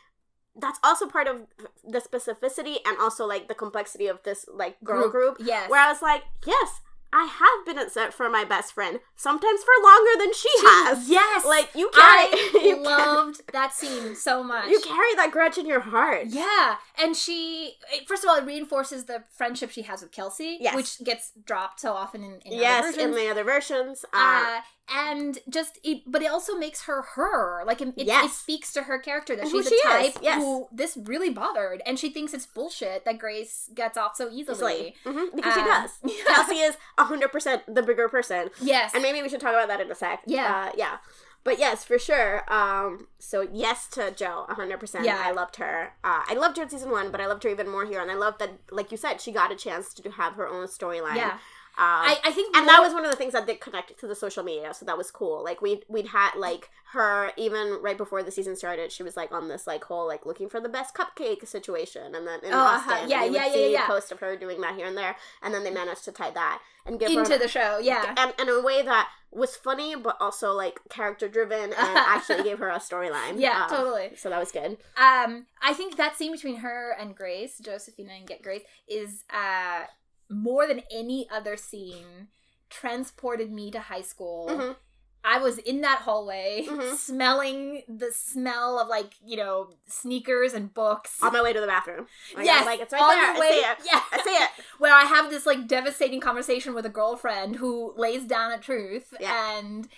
[0.56, 1.46] that's also part of
[1.86, 5.36] the specificity and also like the complexity of this like girl group.
[5.40, 5.70] Yes.
[5.70, 6.80] Where I was like, yes,
[7.12, 11.08] I have been upset for my best friend, sometimes for longer than she has.
[11.08, 11.44] Yes.
[11.44, 14.68] Like you I carry, you, carry, loved that scene so much.
[14.68, 16.26] you carry that grudge in your heart.
[16.28, 17.74] Yeah, and she
[18.06, 20.76] first of all it reinforces the friendship she has with Kelsey, Yes.
[20.76, 24.04] which gets dropped so often in, in other yes, in the other versions.
[24.12, 24.60] Uh, uh,
[24.90, 28.24] and just it, but it also makes her her like it, it, Yes.
[28.30, 30.42] it speaks to her character that Who she's she a type yes.
[30.42, 34.94] who this really bothered and she thinks it's bullshit that grace gets off so easily.
[35.04, 35.90] Mhm, because she Um, does.
[36.04, 36.24] yeah.
[36.34, 38.50] Kelsey is 100% the bigger person.
[38.60, 40.22] yes And maybe we should talk about that in a sec.
[40.26, 40.68] Yeah.
[40.68, 40.96] Uh, yeah.
[41.42, 42.44] But yes, for sure.
[42.52, 45.04] Um, so yes to Joe, 100%.
[45.04, 45.22] Yeah.
[45.24, 45.94] I loved her.
[46.04, 48.02] Uh, I loved her in season one, but I loved her even more here.
[48.02, 50.66] And I love that, like you said, she got a chance to have her own
[50.66, 51.16] storyline.
[51.16, 51.38] yeah
[51.78, 54.06] Um, I, I think and that was one of the things that did connect to
[54.06, 55.42] the social media, so that was cool.
[55.42, 59.32] Like we we'd had like her even right before the season started, she was like
[59.32, 62.58] on this like whole like looking for the best cupcake situation, and then in Oh,
[62.58, 62.92] uh-huh.
[62.92, 63.86] Austin, Yeah, and yeah, yeah, see yeah.
[63.86, 66.60] posts of her doing that here and there, and then they managed to tie that
[66.86, 70.16] and give into her the show yeah and in a way that was funny but
[70.18, 73.34] also like character driven and actually gave her a storyline.
[73.38, 74.10] Yeah, Um, totally.
[74.16, 74.78] So that was good.
[74.96, 79.82] Um, I think that scene between her and Grace, Josephina and Get Grace, is uh
[80.30, 82.28] more than any other scene
[82.70, 84.48] transported me to high school.
[84.48, 84.76] Mhm.
[85.22, 86.96] I was in that hallway, Mhm.
[86.96, 91.22] smelling the smell of like you know sneakers and books.
[91.22, 92.06] On my way to the bathroom.
[92.34, 93.34] Like, yes, like it's right on there.
[93.34, 93.78] the I see it.
[93.92, 94.50] Yeah, I see it.
[94.78, 99.12] Where I have this like devastating conversation with a girlfriend who lays down a truth,
[99.20, 99.58] Yeah.
[99.58, 99.88] and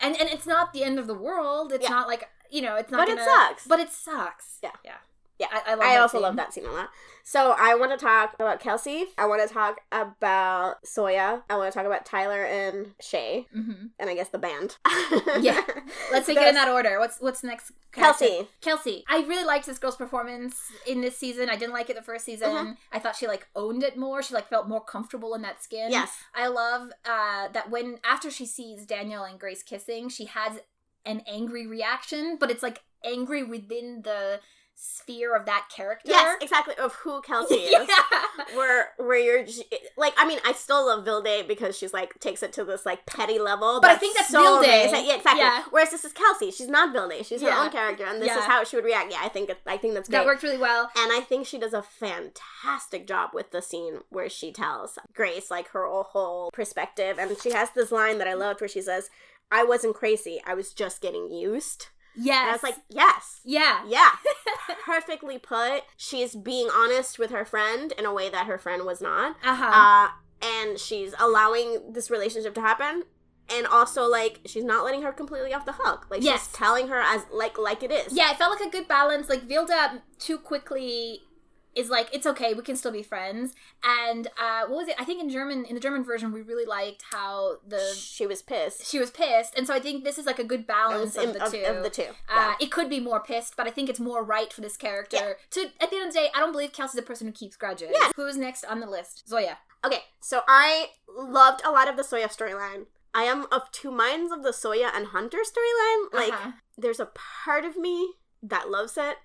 [0.00, 1.72] and and it's not the end of the world.
[1.72, 1.90] It's Yeah.
[1.90, 3.06] not like you know, it's not.
[3.06, 3.66] But it gonna, sucks.
[3.66, 4.58] But it sucks.
[4.62, 4.72] Yeah.
[4.84, 4.98] yeah,
[5.38, 5.46] Yeah.
[5.50, 6.22] I, I, love I also scene.
[6.22, 6.90] love that scene a lot.
[7.26, 9.06] So I want to talk about Kelsey.
[9.16, 11.42] I want to talk about Zoya.
[11.48, 14.76] I want to talk about Tyler and Shay, hmm and I guess the band.
[15.40, 15.60] Yeah.
[16.12, 16.98] Let's take it in that order.
[16.98, 17.72] What's what's next?
[17.92, 18.26] character?
[18.26, 18.48] Kelsey.
[18.60, 19.04] Kelsey.
[19.08, 21.48] I really liked this girl's performance in this season.
[21.48, 22.50] I didn't like it the first season.
[22.50, 22.76] Mhm.
[22.92, 24.22] I thought she like owned it more.
[24.22, 25.90] She like felt more comfortable in that skin.
[25.90, 26.10] Yes.
[26.34, 30.58] I love uh, that when after she sees Daniel and Grace kissing, she has
[31.06, 34.40] an angry reaction, but it's like angry within the
[34.76, 36.10] sphere of that character.
[36.10, 36.74] Yes, exactly.
[36.76, 37.88] Of who Kelsey is.
[37.88, 38.56] yeah.
[38.56, 39.46] Where where you're
[39.96, 43.06] like, I mean, I still love Vilde because she's like takes it to this like
[43.06, 43.80] petty level.
[43.80, 44.64] But I think that's so Vilde.
[44.64, 45.06] amazing.
[45.06, 45.40] Yeah, exactly.
[45.42, 45.62] Yeah.
[45.70, 46.50] Whereas this is Kelsey.
[46.50, 47.24] She's not Vilde.
[47.24, 49.10] She's her own character, and this is how she would react.
[49.12, 50.18] Yeah, I think it, I think that's great.
[50.18, 50.90] That worked really well.
[50.96, 55.50] And I think she does a fantastic job with the scene where she tells Grace
[55.50, 59.08] like her whole perspective, and she has this line that I loved where she says,
[59.50, 60.40] "I wasn't crazy.
[60.46, 62.40] I was just getting used." Yes.
[62.42, 63.82] And I was like, "Yes." yeah.
[63.86, 64.10] Yeah,
[64.84, 65.82] perfectly put.
[65.96, 69.36] She's being honest with her friend in a way that her friend was not.
[69.44, 69.64] Uh-huh.
[69.64, 70.08] Uh,
[70.44, 73.04] and she's allowing this relationship to happen.
[73.54, 76.06] And also, like, she's not letting her completely off the hook.
[76.10, 76.44] Like, Yes.
[76.44, 78.12] she's telling her as like like it is.
[78.12, 79.28] Yeah, it felt like a good balance.
[79.28, 81.20] Like Vilde too quickly
[81.74, 83.54] is like it's okay, we can still be friends.
[83.82, 84.94] And uh what was it?
[84.98, 88.42] I think in German in the German version we really liked how the She was
[88.42, 88.86] pissed.
[88.86, 91.32] she was pissed, and so I think this is like a good balance of in-
[91.32, 91.62] the of, two.
[91.64, 92.10] of the two.
[92.28, 92.54] Uh, Yeah.
[92.60, 95.60] It could be more pissed, but I think it's more right for this character to.
[95.80, 97.90] At the end of the day, I don't believe Kelsey's a person who keeps grudges.
[97.92, 98.10] Yeah.
[98.16, 99.28] Who's next on the list?
[99.28, 99.58] Zoya.
[99.84, 102.86] Okay, so I loved a lot of the Zoya storyline.
[103.12, 106.12] I am of two minds of the Zoya and Hunter storyline.
[106.12, 106.52] Like, Uh-huh.
[106.76, 107.06] there's a
[107.44, 109.18] part of me that loves it,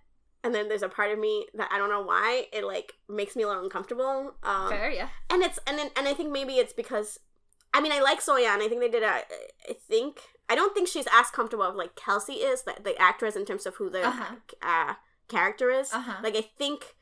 [0.44, 3.36] and then there's a part of me that I don't know why it like makes
[3.36, 4.36] me a little uncomfortable.
[4.44, 5.10] Um, fair, yeah.
[5.30, 7.20] and it's and then- and I think maybe it's because
[7.74, 9.22] I mean I like Zoya and I think they did a
[9.70, 13.46] I think I don't think she's as comfortable like Kelsey is the, the actress in
[13.46, 14.36] terms of who the Uh-huh.
[14.62, 14.94] uh,
[15.28, 15.94] character is.
[15.94, 16.16] Uh-huh.
[16.24, 16.96] Like I think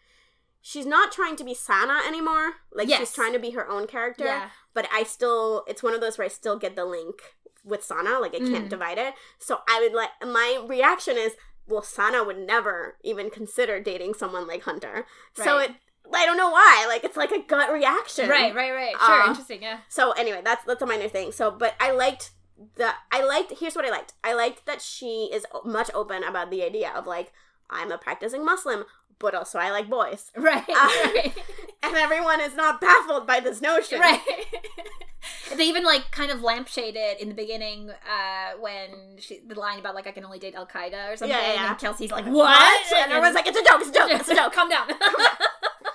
[0.62, 2.54] she's not trying to be Sana anymore.
[2.74, 3.00] Like Yes.
[3.00, 4.26] she's trying to be her own character.
[4.26, 4.50] Yeah.
[4.74, 7.22] But I still it's one of those where I still get the link
[7.64, 8.20] with Sana.
[8.20, 8.70] Like I can't Mhm.
[8.70, 9.14] divide it.
[9.40, 11.34] So I would like my reaction is
[11.68, 15.06] well Sana would never even consider dating someone like Hunter.
[15.34, 15.72] So it
[16.14, 16.86] I don't know why.
[16.88, 18.30] Like it's like a gut reaction.
[18.30, 18.96] Right, right, right.
[19.06, 19.80] Sure, Uh, interesting, yeah.
[19.90, 21.32] So anyway, that's that's a minor thing.
[21.32, 22.32] So, but I liked
[22.76, 23.54] the I liked.
[23.60, 24.14] Here's what I liked.
[24.24, 27.34] I liked that she is much open about the idea of like
[27.70, 28.86] I'm a practicing Muslim,
[29.20, 30.74] but also I like boys, Right, Uh,
[31.16, 31.34] right.
[31.84, 34.00] and everyone is not baffled by this notion.
[34.00, 34.22] right.
[35.56, 39.96] they even like kind of lampshaded in the beginning uh when she the line about
[39.96, 41.30] like I can only date Al Qaeda or something.
[41.38, 41.70] Yeah, yeah.
[41.70, 42.34] And Kelsey's like, What?
[42.36, 42.94] What?
[42.98, 43.82] And everyone's like, it's a joke.
[43.82, 44.10] It's a joke.
[44.12, 44.54] It's a joke.
[44.54, 44.88] Calm down.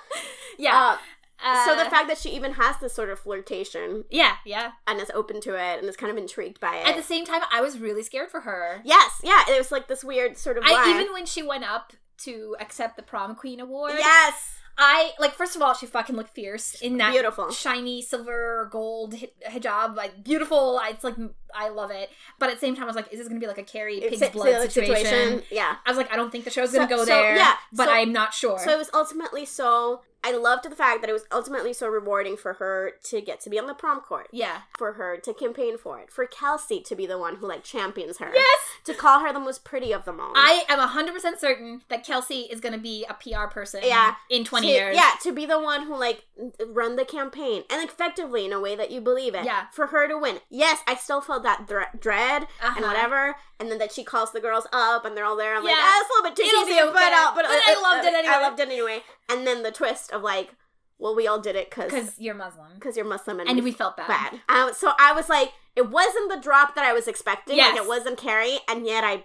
[0.57, 0.97] yeah.
[1.45, 4.71] Uh, so the Uh, fact that she even has this sort of flirtation Yeah, yeah.
[4.87, 6.87] and is open to it and is kind of intrigued by it.
[6.87, 8.81] At the same time, I was really scared for her.
[8.85, 10.63] yes, yeah, it was like this weird sort of.
[10.65, 13.95] I even when she went up to accept the prom queen award.
[13.97, 17.51] yes, I like first of all she fucking looked fierce in that Beautiful.
[17.51, 19.13] shiny silver gold
[19.47, 20.79] hijab like beautiful.
[20.81, 21.15] I- It's like
[21.53, 22.09] I love it.
[22.39, 23.63] But at the same time I was like is this going to be like a
[23.63, 25.43] Carrie It's pig's a- blood it's a situation?
[25.51, 25.75] Yeah.
[25.85, 27.35] I was like I don't think the show's going to So- go so, there.
[27.35, 28.57] yeah, but so- I'm not sure.
[28.59, 30.01] So it was ultimately so.
[30.23, 33.49] I loved the fact that it was ultimately so rewarding for her to get to
[33.49, 34.61] be on the prom court, yeah.
[34.77, 38.17] for her to campaign for it, for Kelsey to be the one who like champions
[38.19, 38.59] her, Yes.
[38.85, 40.31] to call her the most pretty of them all.
[40.35, 44.15] I am 100% certain that Kelsey is going to be a PR person Yeah.
[44.29, 44.95] in 20 to, years.
[44.95, 46.23] Yeah, to be the one who like
[46.67, 49.45] run the campaign and effectively in a way that you believe it.
[49.45, 49.65] Yeah.
[49.73, 50.39] For her to win.
[50.49, 52.73] Yes, I still felt that thre- dread Uh-huh.
[52.77, 55.55] and whatever, and then that she calls the girls up and they're all there.
[55.55, 55.81] I'm like, Yeah.
[55.81, 56.91] ah, it's a little bit too It'll cheesy, okay.
[56.93, 58.33] but, uh, but, But I loved it anyway.
[58.33, 59.03] I loved it anyway.
[59.29, 60.55] And then the twist of like,
[60.99, 62.67] well, we all did it because you're Muslim.
[62.75, 64.07] because you're Muslim and, And we felt bad.
[64.07, 64.39] bad.
[64.47, 67.57] Um, so I was like, it wasn't the drop that I was expecting.
[67.57, 67.73] Yes.
[67.75, 69.23] Like it wasn't Carrie, and yet I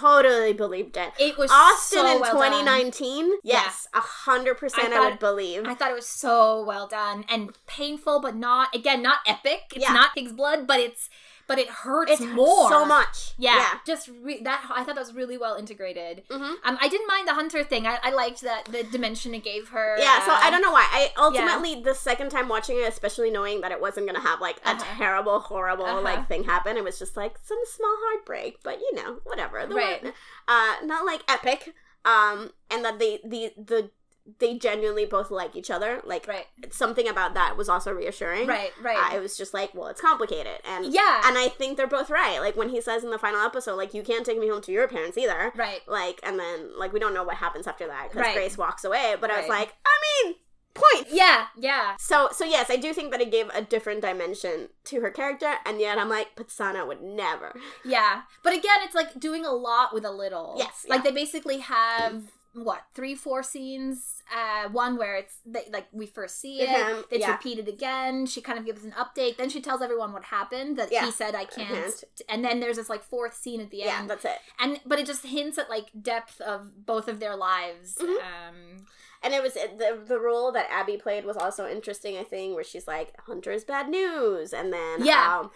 [0.00, 1.12] totally believed it.
[1.18, 2.52] It was Austin so in well done.
[2.52, 4.92] 2019, yes, a hundred percent.
[4.92, 5.64] I I would believe.
[5.66, 9.62] I thought it was so well done and painful, but not again not epic.
[9.74, 9.94] It's Yeah.
[9.94, 11.08] not pig's blood, but it's
[11.48, 12.68] but it hurts It's more.
[12.70, 13.32] so much.
[13.38, 14.64] Yeah, just re- that.
[14.70, 16.22] I thought that was really well integrated.
[16.30, 16.36] Yeah.
[16.38, 17.86] hmm Um, I didn't mind the hunter thing.
[17.86, 19.96] I, I liked that the dimension it gave her.
[19.98, 20.86] Yeah, so uh, I don't know why.
[20.92, 24.58] I ultimately the second time watching it, especially knowing that it wasn't gonna have like
[24.64, 24.84] a Uh-huh.
[24.98, 26.00] terrible, horrible Uh-huh.
[26.02, 28.62] like thing happen, it was just like some small heartbreak.
[28.62, 29.66] But you know, whatever.
[29.66, 30.02] The Right.
[30.04, 30.12] one-
[30.46, 31.74] uh, not like epic.
[32.04, 33.90] Um, and that the the the
[34.38, 36.00] they genuinely both like each other.
[36.04, 38.46] Like Right, something about that was also reassuring.
[38.46, 38.96] right, right.
[38.96, 42.10] Uh, I was just like, well, it's complicated, and yeah, and I think they're both
[42.10, 42.38] right.
[42.40, 44.72] Like when he says in the final episode, like you can't take me home to
[44.72, 45.52] your parents either.
[45.56, 45.80] right.
[45.88, 48.34] Like, and then like we don't know what happens after that because Right.
[48.34, 49.14] Grace walks away.
[49.20, 50.34] But I was like, I mean,
[50.74, 51.08] point.
[51.10, 51.96] Yeah, yeah.
[51.98, 55.54] So so yes, I do think that it gave a different dimension to her character,
[55.66, 57.58] and yet I'm like, but Sana would never.
[57.84, 58.22] Yeah.
[58.44, 60.54] But again, it's like doing a lot with a little.
[60.58, 61.10] Yes, Like yeah.
[61.10, 62.22] they basically have
[62.64, 64.22] what, three, four scenes?
[64.34, 66.68] Uh one where it's they, like we first see it.
[66.68, 67.32] Mhm, It's yeah.
[67.32, 68.26] repeated again.
[68.26, 69.36] She kind of gives an update.
[69.38, 71.06] Then she tells everyone what happened that Yeah.
[71.06, 71.68] he said I can't.
[71.68, 72.04] can't.
[72.28, 74.38] And then there's this like fourth scene at the end Yeah, that's it.
[74.58, 77.96] and but it just hints at like depth of both of their lives.
[77.98, 78.16] Mhm.
[78.22, 78.86] Um
[79.22, 82.16] And it was the the role that Abby played was also interesting.
[82.18, 85.38] I think where she's like Hunter's bad news, and then Yeah.
[85.40, 85.50] um,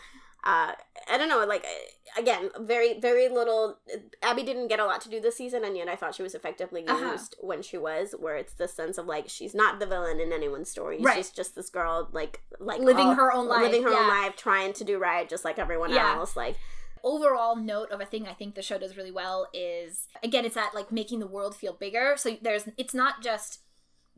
[0.44, 0.72] uh,
[1.08, 1.64] I don't know, like
[2.18, 3.78] again, very very little.
[4.22, 6.34] Abby didn't get a lot to do this season, and yet I thought she was
[6.34, 7.18] effectively used Uh-huh.
[7.40, 8.14] when she was.
[8.18, 10.98] Where it's the sense of like she's not the villain in anyone's story.
[11.00, 11.16] Right.
[11.16, 13.62] She's just this girl, like like living all- her own life.
[13.62, 16.14] living her own life, trying to do right, just like everyone Yeah.
[16.16, 16.34] else.
[16.36, 16.56] Like
[17.04, 20.54] overall note of a thing I think the show does really well is again it's
[20.54, 22.14] that like making the world feel bigger.
[22.16, 23.60] So there's it's not just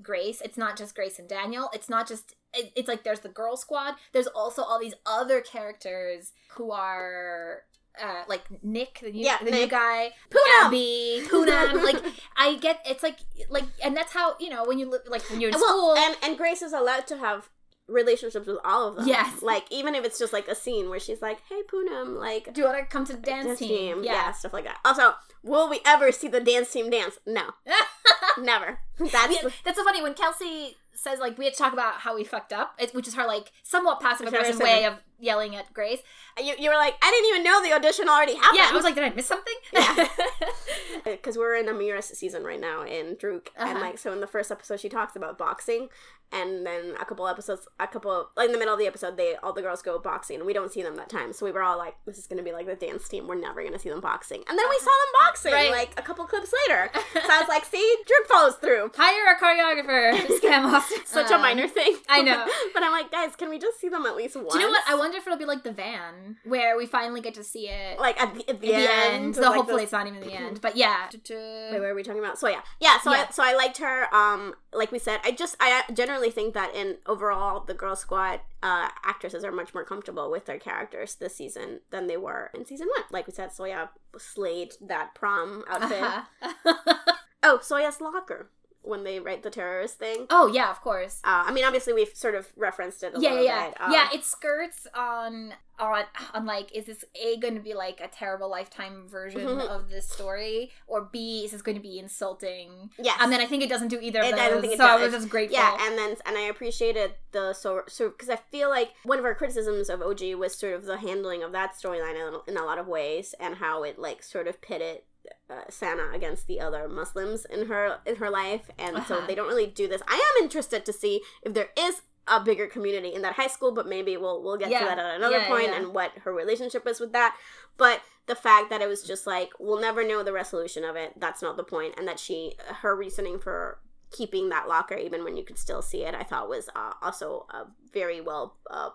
[0.02, 3.56] Grace, it's not just Grace and Daniel, it's not just it's like there's the girl
[3.56, 3.94] squad.
[4.12, 7.62] There's also all these other characters who are
[8.02, 10.66] uh, like Nick, the new, Yeah, the new guy, Poonam!
[10.66, 11.82] Abby, Poonam.
[11.84, 12.02] like
[12.36, 15.40] I get, it's like, like, and that's how you know when you li- like when
[15.40, 15.96] you're in well, school.
[15.96, 17.50] and and Grace is allowed to have
[17.86, 19.06] relationships with all of them.
[19.06, 19.42] Yes.
[19.42, 22.62] like even if it's just like a scene where she's like, "Hey, Poonam," like do
[22.62, 24.02] you want to come to the dance, dance team?
[24.02, 24.32] yeah.
[24.32, 24.78] stuff like that.
[24.84, 27.18] Also, will we ever see the dance team dance?
[27.26, 27.50] No,
[28.40, 28.80] never.
[28.98, 32.14] That's Yeah, that's so funny when Kelsey says like we had to talk about how
[32.16, 35.72] we fucked up, it's, which is her like somewhat passive aggressive way of yelling at
[35.72, 36.00] Grace.
[36.42, 36.54] you.
[36.58, 38.58] You were like, I didn't even know the audition already happened.
[38.58, 39.54] Yeah, I was like, did I miss something?
[39.72, 40.08] Yeah.
[41.04, 43.80] because we're in Amira's season right now in Druck, and Uh-huh.
[43.80, 45.88] like so in the first episode she talks about boxing,
[46.34, 49.36] and then a couple episodes, a couple like in the middle of the episode, they
[49.42, 51.32] all the girls go boxing, and we don't see them that time.
[51.32, 53.26] So we were all like, this is gonna be like the dance team.
[53.28, 55.70] We're never gonna see them boxing, and then we saw them boxing Right.
[55.70, 56.90] like a couple clips later.
[57.14, 58.90] so I was like, see, Druck follows through.
[58.96, 60.12] Hire a choreographer.
[60.40, 60.92] Skam us.
[61.06, 61.96] Such a Um, minor thing.
[62.08, 62.46] I know.
[62.74, 64.52] but I'm like, guys, can we just see them at least once?
[64.52, 64.82] Do you know what?
[64.88, 67.98] I wonder if it'll be like the van where we finally get to see it
[68.00, 68.90] like at the, at at the, the end.
[69.24, 69.34] end.
[69.36, 70.60] So like, hopefully this- it's not even the end.
[70.64, 71.08] But yeah.
[71.12, 72.38] Wait, what are we talking about?
[72.38, 72.98] So yeah, yeah.
[73.00, 73.26] So Yeah.
[73.28, 74.12] I so I liked her.
[74.14, 78.40] Um, like we said, I just I generally think that in overall the Girl Squad
[78.62, 82.64] uh actresses are much more comfortable with their characters this season than they were in
[82.64, 83.04] season one.
[83.10, 86.02] Like we said, Zoya slayed that prom outfit.
[86.02, 87.04] Uh-huh.
[87.46, 88.48] Oh, Zoya's locker
[88.84, 90.26] when they write the terrorist thing.
[90.30, 91.20] oh yeah, of course.
[91.24, 93.66] Uh, I mean, obviously we've sort of referenced it a yeah, yeah, little yeah.
[93.68, 93.80] bit.
[93.80, 96.04] Um, yeah, it skirts on on
[96.34, 99.66] on like, is this a going to be like a terrible lifetime version Mhm.
[99.68, 102.90] of this story, or b is this going to be insulting?
[102.98, 103.14] Yeah.
[103.20, 104.40] And then I think it doesn't do either of It- those.
[104.40, 105.12] I don't think it so I does.
[105.12, 105.58] was just grateful.
[105.58, 109.24] Yeah, and then and I appreciated the so so because I feel like one of
[109.24, 112.64] our criticisms of OG was sort of the handling of that storyline in, in a
[112.64, 115.02] lot of ways and how it like sort of pitted
[115.50, 119.26] uh, Sana against the other Muslims in her in her life, and so Uh-huh.
[119.26, 120.02] they don't really do this.
[120.08, 123.70] I am interested to see if there is a bigger community in that high school,
[123.72, 124.80] but maybe we'll we'll get Yeah.
[124.80, 125.74] to that at another Yeah, point yeah.
[125.76, 127.36] and what her relationship is with that.
[127.76, 131.12] But the fact that it was just like we'll never know the resolution of it.
[131.16, 133.78] That's not the point, and that she her reasoning for
[134.10, 137.46] keeping that locker even when you could still see it, I thought was uh, also
[137.50, 138.90] uh, very well uh,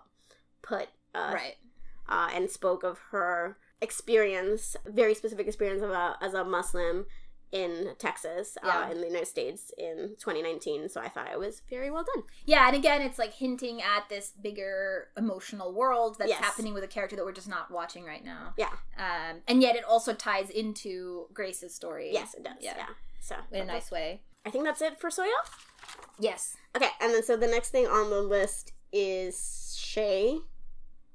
[0.62, 0.88] put.
[1.14, 1.56] Uh, right.
[2.08, 7.06] uh, and spoke of her experience, very specific experience of a, as a Muslim
[7.52, 8.86] in Texas, Yeah.
[8.86, 10.88] uh, in the United States in 2019.
[10.88, 12.22] So I thought it was very well done.
[12.44, 16.38] Yeah, and again, it's like hinting at this bigger emotional world that's Yes.
[16.44, 18.54] happening with a character that we're just not watching right now.
[18.56, 18.70] Yeah.
[18.96, 22.10] Um, and yet it also ties into Grace's story.
[22.12, 22.54] Yes, it does.
[22.60, 22.74] Yeah.
[22.76, 22.86] Yeah.
[23.20, 24.22] So In a nice way.
[24.46, 25.28] I think that's it for Zoya.
[26.20, 26.56] Yes.
[26.76, 30.38] Okay, and then so the next thing on the list is Shay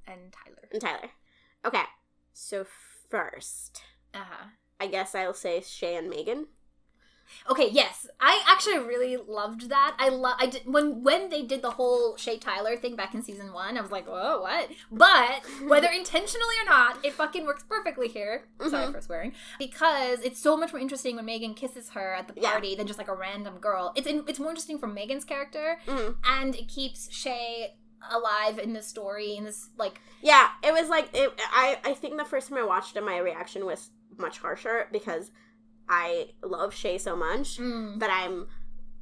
[0.06, 0.68] And Tyler.
[0.72, 1.10] and Tyler.
[1.66, 1.84] Okay,
[2.36, 2.66] so
[3.10, 3.82] first,
[4.14, 4.46] Uh huh.
[4.80, 6.48] I guess I'll say Shay and Megan.
[7.50, 8.06] Okay, yes.
[8.22, 9.96] I actually really loved that.
[9.98, 13.24] I love I did when when they did the whole Shay Tyler thing back in
[13.24, 17.64] season 1, I was like, "Whoa, what?" But whether intentionally or not, it fucking works
[17.64, 18.44] perfectly here.
[18.70, 18.92] Sorry Mhm.
[18.92, 19.34] for swearing.
[19.58, 22.52] Because it's so much more interesting when Megan kisses her at the Yeah.
[22.52, 23.92] party than just like a random girl.
[23.96, 26.18] It's in, it's more interesting for Megan's character Mm.
[26.26, 27.76] and it keeps Shay
[28.12, 31.78] alive in this story in this like Yeah, it was like it, I.
[31.84, 35.32] I think the first time I watched it, my reaction was much harsher because
[35.90, 38.48] I love Shay so much mm, that I'm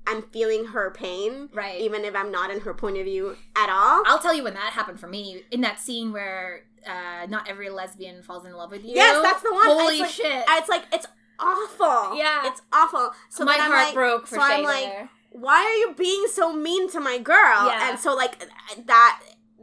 [0.05, 1.79] I'm feeling her pain, right.
[1.79, 4.03] even if I'm not in her point of view at all.
[4.05, 7.69] I'll tell you when that happened for me in that scene where uh, not every
[7.69, 8.95] lesbian falls in love with you.
[8.95, 9.65] Yes, that's the one.
[9.65, 10.43] Holy It's like- shit!
[10.49, 11.07] It's like it's
[11.39, 12.17] awful.
[12.17, 12.47] Yeah.
[12.47, 13.11] it's awful.
[13.29, 15.09] So my then I'm heart like, broke for so Shay I'm like, there.
[15.33, 17.67] Why are you being so mean to my girl?
[17.67, 17.89] Yeah.
[17.89, 18.47] And so like
[18.85, 19.19] that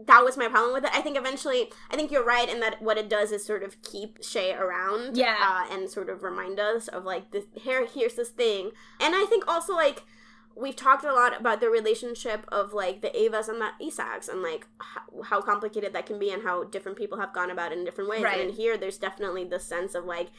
[0.06, 0.90] that was my problem with it.
[0.92, 3.80] I think eventually I think you're right in that what it does is sort of
[3.82, 5.16] keep Shay around.
[5.16, 5.36] Yeah.
[5.40, 8.72] Uh, and sort of remind us of like this here here's this thing.
[9.00, 10.02] And I think also like
[10.56, 14.42] we've talked a lot about the relationship of like the Avas and the Isaks and
[14.42, 17.78] like how, how complicated that can be and how different people have gone about it
[17.78, 18.22] in different ways.
[18.22, 18.40] Right.
[18.40, 20.30] And in here, there's definitely the sense of like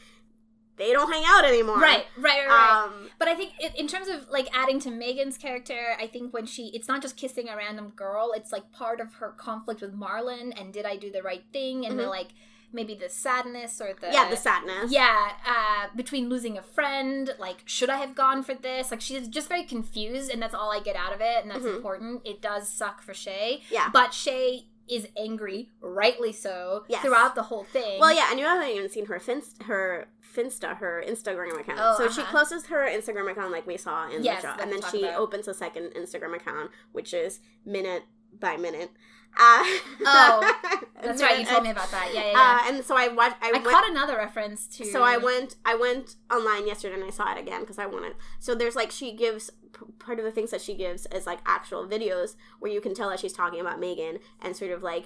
[0.76, 1.78] they don't hang out anymore.
[1.78, 2.48] Right, right, right.
[2.48, 2.84] right.
[2.86, 6.46] Um, But I think in, terms of like adding to Megan's character, I think when
[6.46, 9.94] she, it's not just kissing a random girl, it's like part of her conflict with
[9.94, 11.84] Marlon and did I do the right thing?
[11.86, 12.10] And the Mhm.
[12.10, 12.28] like
[12.74, 14.10] maybe the sadness or the.
[14.10, 14.90] yeah, the sadness.
[14.90, 18.90] Yeah, uh, between losing a friend, like, should I have gone for this?
[18.90, 21.64] Like, she's just very confused, and that's all I get out of it, and that's
[21.64, 21.76] Mhm.
[21.76, 22.22] important.
[22.24, 23.62] It does suck for Shay.
[23.70, 23.90] Yeah.
[23.92, 27.02] But Shay is angry, rightly so, Yes.
[27.02, 28.00] throughout the whole thing.
[28.00, 31.78] Well, yeah, and you haven't even seen her Finst- her Finsta, her Instagram account.
[31.80, 32.30] Oh, so she uh-huh.
[32.30, 35.18] closes her Instagram account like we saw in Yes, the show, and then she about.
[35.18, 38.04] opens a second Instagram account, which is minute
[38.38, 38.90] by minute.
[39.36, 39.64] Uh,
[40.04, 40.54] Oh,
[41.02, 42.10] That's right, you told me about that.
[42.12, 42.60] Yeah, yeah, yeah.
[42.64, 43.36] Uh, and so I watched.
[43.40, 44.84] I, I went, caught another reference to.
[44.84, 45.56] So I went.
[45.64, 48.14] I went online yesterday and I saw it again because I wanted.
[48.40, 49.50] So there's like she gives
[49.98, 53.08] part of the things that she gives is like actual videos where you can tell
[53.10, 55.04] that she's talking about Megan and sort of like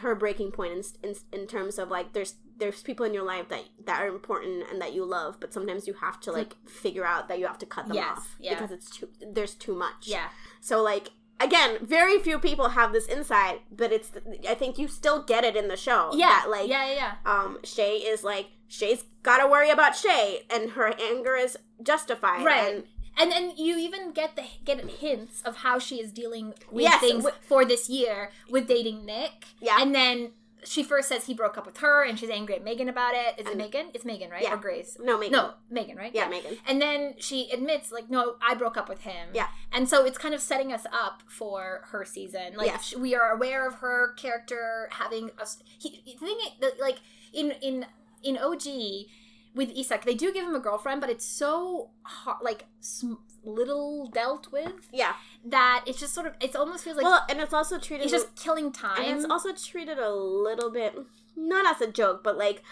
[0.00, 3.48] her breaking point in, in in terms of like there's there's people in your life
[3.48, 7.04] that that are important and that you love, but sometimes you have to like figure
[7.04, 8.54] out that you have to cut them Yes, off yeah.
[8.54, 10.06] because it's too there's too much.
[10.08, 10.28] Yeah.
[10.60, 11.10] So like
[11.40, 14.10] again, very few people have this insight, but it's
[14.48, 16.10] I think you still get it in the show.
[16.12, 16.28] Yeah.
[16.28, 17.32] that, like yeah, yeah, yeah.
[17.32, 22.44] um Shay is like Shay's got to worry about Shay and her anger is justified.
[22.44, 22.74] Right.
[22.74, 22.84] And,
[23.16, 27.00] And then you even get the get hints of how she is dealing with Yes,
[27.00, 29.44] things for this year with dating Nick.
[29.60, 29.76] Yeah.
[29.80, 30.32] And then
[30.64, 33.34] she first says he broke up with her and she's angry at Megan about it.
[33.38, 33.86] Is it And- Megan?
[33.94, 34.44] It's Megan, right?
[34.44, 34.54] Yeah.
[34.54, 34.96] Or Grace?
[35.02, 35.32] no, Megan.
[35.32, 36.12] No, Megan, right?
[36.14, 36.56] Yeah, Megan.
[36.68, 39.30] And then she admits, like, no, I broke up with him.
[39.34, 39.48] Yeah.
[39.72, 42.54] And so it's kind of setting us up for her season.
[42.56, 42.94] Like, Yes.
[42.96, 45.46] we are aware of her character having a.
[45.78, 46.38] He, the thing,
[46.80, 46.98] like,
[47.32, 47.86] in in
[48.22, 49.08] in OG
[49.54, 54.08] with Isak, they do give him a girlfriend, but it's so hard, like, sm- little
[54.08, 55.14] dealt with Yeah.
[55.44, 58.12] that it's just sort of, it almost feels like well, and it's also treated it's
[58.12, 59.02] just killing time.
[59.02, 60.94] and it's also treated a little bit
[61.36, 62.62] not as a joke, but like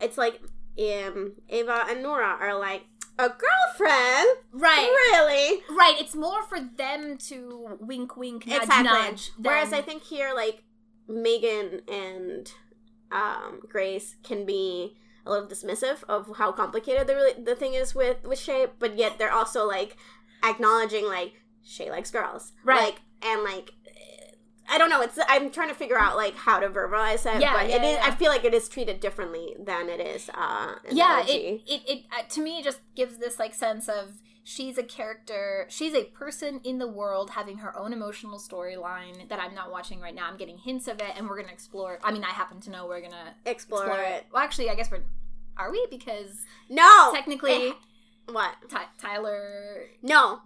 [0.00, 0.40] it's like
[0.78, 2.84] um Ava and Noora are like
[3.18, 4.28] a girlfriend?
[4.52, 4.88] right.
[5.10, 5.62] Really?
[5.68, 5.96] Right.
[6.00, 8.84] It's more for them to wink, wink, nudge, exactly.
[8.92, 9.30] nudge.
[9.36, 10.62] Whereas I think here like
[11.08, 12.50] Megan and
[13.10, 14.96] um Grace can be
[15.26, 18.96] a little dismissive of how complicated the really, the thing is with with Shay, but
[18.96, 19.96] yet they're also like
[20.42, 22.80] acknowledging like Shay likes girls, Right.
[22.80, 23.70] Like and like
[24.72, 25.00] I don't know.
[25.02, 27.86] It's I'm trying to figure out like how to verbalize it, Yeah, but it yeah,
[27.88, 27.96] is.
[27.96, 28.04] yeah.
[28.06, 30.30] I feel like it is treated differently than it is.
[30.32, 33.88] uh in yeah it, it it uh, to me it just gives this like sense
[33.88, 39.28] of she's a character she's a person in the world having her own emotional storyline
[39.28, 41.98] that i'm not watching right now i'm getting hints of it and we're gonna explore
[42.02, 44.24] i mean i happen to know we're gonna explore, explore, it.
[44.32, 45.02] well actually i guess we're
[45.56, 46.38] are we because
[46.70, 47.76] No, technically it-
[48.32, 48.54] what?
[48.70, 50.40] Ty- tyler No,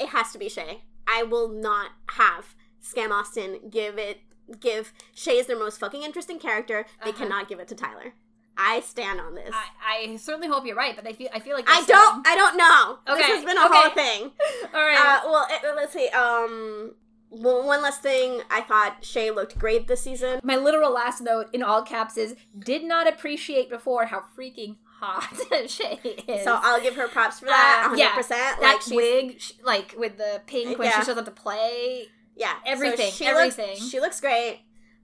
[0.00, 0.82] it has to be Shay.
[1.06, 4.18] I will not have Skam Austin give it
[4.60, 6.84] give Shay is their most fucking interesting character.
[7.04, 7.18] They Uh-huh.
[7.18, 8.14] cannot give it to Tyler.
[8.58, 9.52] I stand on this.
[9.52, 12.26] I, I certainly hope you're right but i feel i feel like I don't.
[12.26, 12.98] I don't know.
[13.12, 13.74] Okay, This has been a okay.
[13.74, 14.30] whole thing.
[14.74, 16.08] all right Uh, well, eh, let's see.
[16.08, 16.94] Um,
[17.30, 18.40] well, one last thing.
[18.50, 20.40] I thought Shay looked great this season.
[20.42, 25.28] my literal last note in all caps is did not appreciate before how freaking hot
[25.68, 26.44] Shay is.
[26.44, 27.82] So I'll give her props for that.
[27.84, 28.14] Uh, hundred yeah.
[28.14, 28.60] percent.
[28.60, 31.00] that Like she's wig, like with the pink when Yeah.
[31.00, 32.06] she shows up to play.
[32.36, 33.70] yeah, So everything, she everything.
[33.70, 34.60] Looks, she looks great.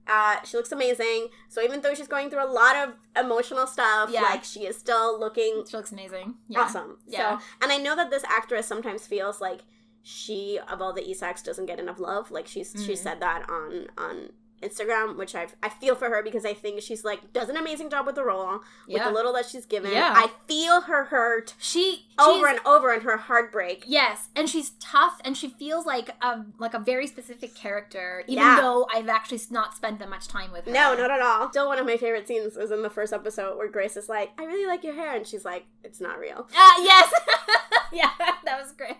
[0.07, 1.27] Uh, she looks amazing.
[1.49, 4.21] So even though she's going through a lot of emotional stuff, Yeah.
[4.23, 6.35] like she is still looking She looks amazing.
[6.47, 6.61] Yeah.
[6.61, 6.97] awesome.
[7.07, 7.39] Yeah.
[7.39, 9.61] So, and I know that this actress sometimes feels like
[10.01, 12.31] she of all the Isaks doesn't get enough love.
[12.31, 12.97] Like she's she Mhm.
[12.97, 14.31] said that on on
[14.63, 17.89] Instagram, which I I feel for her because I think she's like does an amazing
[17.89, 18.53] job with the role
[18.87, 19.05] with Yeah.
[19.09, 19.91] the little that she's given.
[19.91, 20.13] Yeah.
[20.15, 23.83] I feel her hurt She over and over and her heartbreak.
[23.87, 28.43] Yes, and she's tough, and she feels like a like a very specific character, even
[28.43, 28.57] Yeah.
[28.61, 30.71] though I've actually not spent that much time with her.
[30.71, 31.49] No, not at all.
[31.49, 34.31] Still, one of my favorite scenes was in the first episode where Grace is like,
[34.39, 37.11] "I really like your hair," and she's like, "It's not real." Uh, yes,
[37.91, 38.11] yeah,
[38.45, 38.97] that was great.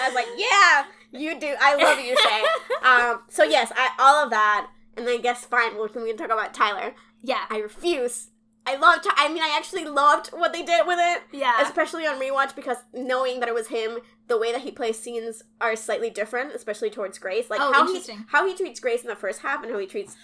[0.00, 1.54] I was like, "Yeah, you do.
[1.60, 2.42] I love you, Shay."
[2.88, 5.76] um, so yes, I, all of that, and then I guess fine.
[5.76, 6.94] Well, can talk about Tyler?
[7.22, 8.28] Yeah, I refuse.
[8.66, 9.06] I loved.
[9.16, 12.76] I mean, I actually loved what they did with it, yeah, especially on rewatch because
[12.92, 16.90] knowing that it was him, the way that he plays scenes are slightly different, especially
[16.90, 17.48] towards Grace.
[17.48, 19.86] Like Oh, how he how he treats Grace in the first half and how he
[19.86, 20.16] treats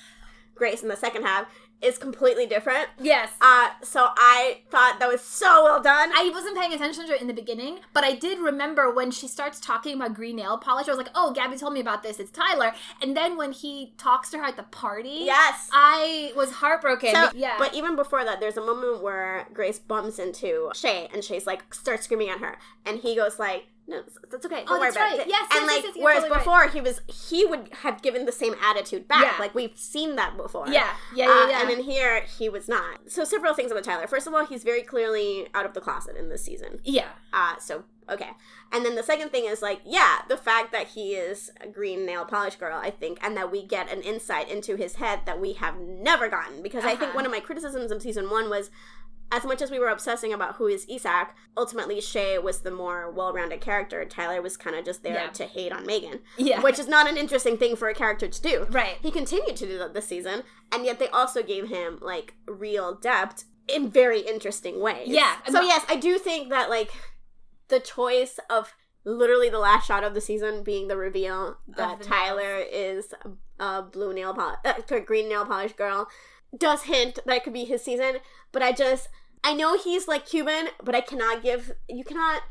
[0.55, 1.47] Grace in the second half
[1.83, 2.89] is completely different.
[3.01, 3.31] yes.
[3.41, 6.11] Uh, so I thought that was so well done.
[6.15, 9.29] I wasn't paying attention to it in the beginning, but I did remember when she
[9.29, 10.89] starts talking about green nail polish.
[10.89, 12.19] I was like, "Oh, Gabby told me about this.
[12.19, 12.73] It's Tyler."
[13.03, 15.69] And then when he talks to her at the party, yes.
[15.73, 17.15] I was heartbroken.
[17.15, 21.23] So, yeah, But even before that, there's a moment where Grace bumps into Shay, and
[21.23, 24.65] Shay's like starts screaming at her, and he goes like, No, that's okay.
[24.65, 25.21] Don't Oh, worry about right.
[25.21, 25.29] it.
[25.29, 26.39] Yes, and yes, like, yes, yes, whereas totally right.
[26.41, 29.23] before he was, he would have given the same attitude back.
[29.23, 29.35] Yeah.
[29.39, 30.67] Like we've seen that before.
[30.69, 31.61] Yeah, yeah, yeah, Uh, yeah.
[31.63, 33.09] And in here, he was not.
[33.11, 34.07] So several things about Tyler.
[34.09, 36.81] First of all, he's very clearly out of the closet in this season.
[36.85, 38.31] yeah, Uh, so okay.
[38.73, 42.05] And then the second thing is like, yeah, the fact that he is a green
[42.05, 45.41] nail polish girl, I think, and that we get an insight into his head that
[45.41, 46.61] we have never gotten.
[46.63, 47.13] Because I think Uh-huh.
[47.17, 48.71] one of my criticisms of season one was
[49.33, 53.11] as much as we were obsessing about who is Isak, ultimately Shay was the more
[53.11, 54.05] well-rounded character.
[54.05, 55.31] Tyler was kind of just there Yeah.
[55.31, 56.61] to hate on Megan, yeah.
[56.63, 58.67] which is not an interesting thing for a character to do.
[58.71, 58.99] right.
[59.03, 62.95] He continued to do that this season, and yet they also gave him like real
[62.95, 65.09] depth in very interesting ways.
[65.09, 66.91] Yeah, So yes, I do think that like
[67.69, 68.75] the choice of
[69.05, 73.13] literally the last shot of the season being the reveal that the Tyler is
[73.59, 76.09] a blue nail polish, uh, green nail polish girl,
[76.57, 78.17] does hint that it could be his season.
[78.53, 79.09] But I just
[79.45, 82.43] I know he's like Cuban, but I cannot give you cannot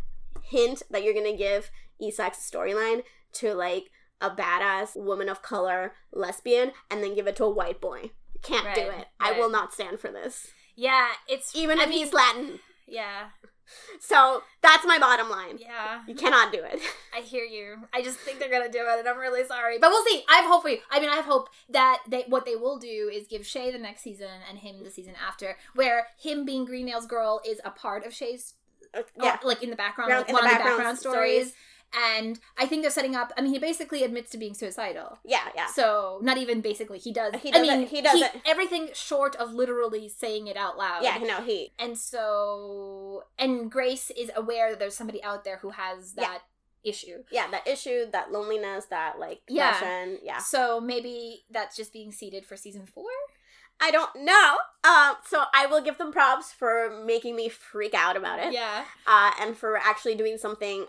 [0.44, 1.72] hint that you're gonna give
[2.02, 3.86] Isak's storyline to like
[4.22, 8.12] a badass woman of color lesbian and then give it to a white boy.
[8.42, 9.08] Can't do Right, it.
[9.20, 10.48] I will not stand for this.
[10.76, 12.60] Yeah, it's Even I if mean, he's Latin.
[12.88, 13.30] Yeah,
[14.00, 15.58] So that's my bottom line.
[15.60, 16.02] yeah.
[16.08, 16.80] You cannot do it.
[17.16, 17.78] I hear you.
[17.94, 19.78] I just think they're gonna do it, and I'm really sorry.
[19.80, 20.24] But we'll see.
[20.30, 20.80] I have hope for you.
[20.92, 23.78] I mean, I have hope that they what they will do is give Shay the
[23.80, 27.72] next season and him the season after, where him being Green Nail's girl is a
[27.72, 28.54] part of Shay's,
[28.94, 29.38] uh, yeah.
[29.44, 31.54] or, like in the background, Round- like one the of the background background stories.
[31.98, 33.32] And I think they're setting up.
[33.38, 35.18] I mean, he basically admits to being suicidal.
[35.24, 35.68] Yeah, yeah.
[35.68, 37.34] So not even basically, he does.
[37.42, 41.04] He I does it- mean, he does everything short of literally saying it out loud.
[41.04, 45.70] Yeah, no, he And so, and Grace is aware that there's somebody out there who
[45.72, 46.24] has Yeah.
[46.26, 46.42] that
[46.84, 47.24] issue.
[47.32, 49.72] yeah, that issue, that loneliness, that like Yeah.
[49.74, 50.20] depression.
[50.22, 50.38] Yeah.
[50.40, 53.10] So maybe that's just being seeded for season four.
[53.80, 54.58] I don't know.
[54.84, 58.54] Um, so I will give them props for making me freak out about it.
[58.54, 58.86] Yeah.
[59.08, 60.86] Uh, and for actually doing something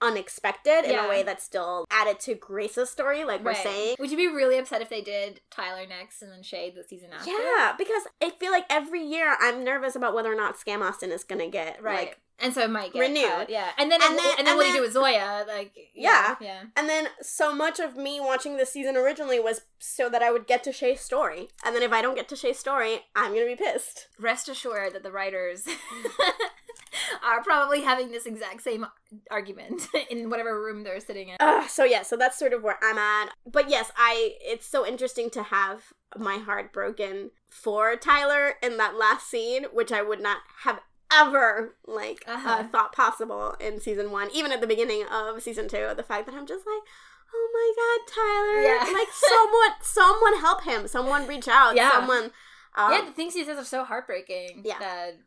[0.00, 3.96] unexpected in a way that's still added to Grace's story, like we're saying.
[3.98, 7.10] Would you be really upset if they did Tyler next and then Shay the season
[7.12, 7.30] after?
[7.30, 11.10] Yeah, because I feel like every year I'm nervous about whether or not Skam Austin
[11.10, 12.08] is gonna get Right.
[12.08, 13.28] like and so it might get renewed.
[13.30, 13.70] cut, Yeah.
[13.78, 15.44] And then And then- then, and then and what do you do with Zoya?
[15.46, 16.34] Like Yeah.
[16.40, 16.62] Yeah.
[16.76, 20.48] And then so much of me watching this season originally was so that I would
[20.48, 21.48] get to Shay's story.
[21.64, 24.08] And then if I don't get to Shay's story, I'm gonna be pissed.
[24.18, 25.64] Rest assured that the writers
[27.24, 28.86] are probably having this exact same
[29.30, 31.36] argument in whatever room they're sitting in.
[31.40, 33.30] Uh, so yeah, so that's sort of where I'm at.
[33.50, 38.96] But yes, I it's so interesting to have my heart broken for Tyler in that
[38.96, 40.80] last scene, which I would not have
[41.12, 42.48] ever like Uh-huh.
[42.50, 45.90] uh, thought possible in season one, even at the beginning of season two.
[45.96, 46.82] The fact that I'm just like,
[47.34, 48.62] oh my god, Tyler!
[48.62, 48.98] Yeah.
[48.98, 50.88] Like someone, someone help him.
[50.88, 51.76] Someone reach out.
[51.76, 51.90] Yeah.
[51.92, 52.30] Someone.
[52.76, 54.62] Um, yeah, the things he says are so heartbreaking.
[54.64, 54.78] Yeah.
[54.80, 55.18] That,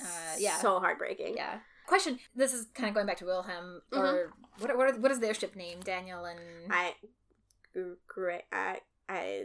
[0.00, 0.58] uh, yeah.
[0.58, 1.34] So heartbreaking.
[1.36, 1.58] Yeah.
[1.86, 2.18] Question.
[2.34, 4.76] This is kind of going back to Wilhelm, or what?
[4.76, 5.80] What, are, what is their ship name?
[5.80, 6.40] Daniel and
[6.70, 6.94] I,
[8.06, 8.42] great.
[8.50, 8.78] I,
[9.08, 9.44] I,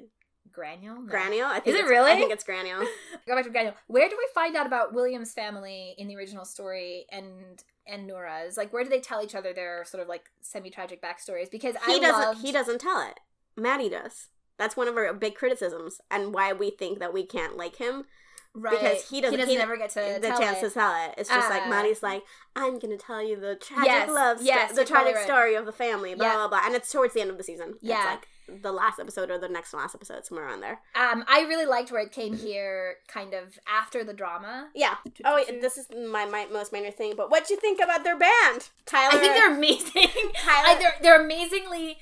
[0.51, 1.01] Granule.
[1.01, 1.09] No.
[1.09, 1.45] Granule.
[1.47, 2.11] I think it it's- really?
[2.11, 2.85] I think it's Granule.
[3.27, 3.73] Go back to Granule.
[3.87, 8.55] Where do we find out about William's family in the original story and and Noora's?
[8.55, 11.51] Like, where do they tell each other their sort of like semi tragic backstories?
[11.51, 13.19] Because he I doesn't loved- he doesn't tell it
[13.59, 14.27] maddie does
[14.57, 18.05] that's one of our big criticisms and why we think that we can't like him
[18.59, 20.67] right, because he doesn't- he- never get to the chance it.
[20.67, 22.23] to tell it it's just like Uh, maddie's like
[22.55, 25.25] i'm gonna tell you the tragic Yes, love sto- yes, the tragic right.
[25.25, 26.33] story of the family blah Yeah.
[26.35, 27.97] blah blah and it's towards the end of the season Yeah.
[27.97, 28.27] it's like
[28.63, 31.91] the last episode or the next last episode somewhere around there Um, I really liked
[31.91, 34.69] where it came here, kind of after the drama.
[34.73, 37.79] yeah oh wait, this is my, my most minor thing but what do you think
[37.79, 40.07] about their band tyler I think they're amazing.
[40.35, 41.97] Tyler- I, they're they're amazingly.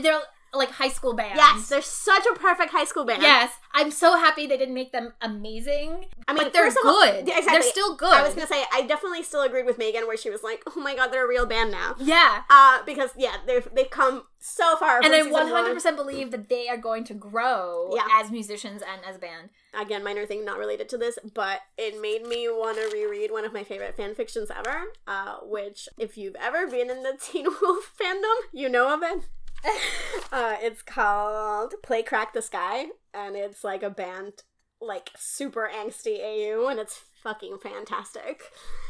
[0.00, 0.20] They're
[0.54, 1.36] like high school bands.
[1.36, 4.92] yes they're such a perfect high school band Yes, I'm so happy they didn't make
[4.92, 6.06] them amazing.
[6.26, 7.20] I mean, but they're of all- good.
[7.28, 7.52] exactly.
[7.52, 8.12] They're still good.
[8.12, 10.80] I was gonna say I definitely still agreed with Megan where she was like, "Oh
[10.80, 14.76] my god, they're a real band now." yeah, Uh, because yeah, they've they've come so
[14.76, 15.00] far.
[15.02, 18.06] and I 100 percent believe that they are going to grow Yeah.
[18.20, 19.50] as musicians and as a band.
[19.74, 23.44] Again, minor thing, not related to this, but it made me want to reread one
[23.44, 24.84] of my favorite fan fictions ever.
[25.06, 29.22] Uh, which, if you've ever been in the Teen Wolf fandom, you know of it.
[30.32, 34.42] uh, it's called Play Crack the Sky, and it's like a band,
[34.80, 38.42] like super angsty AU, and it's fucking fantastic.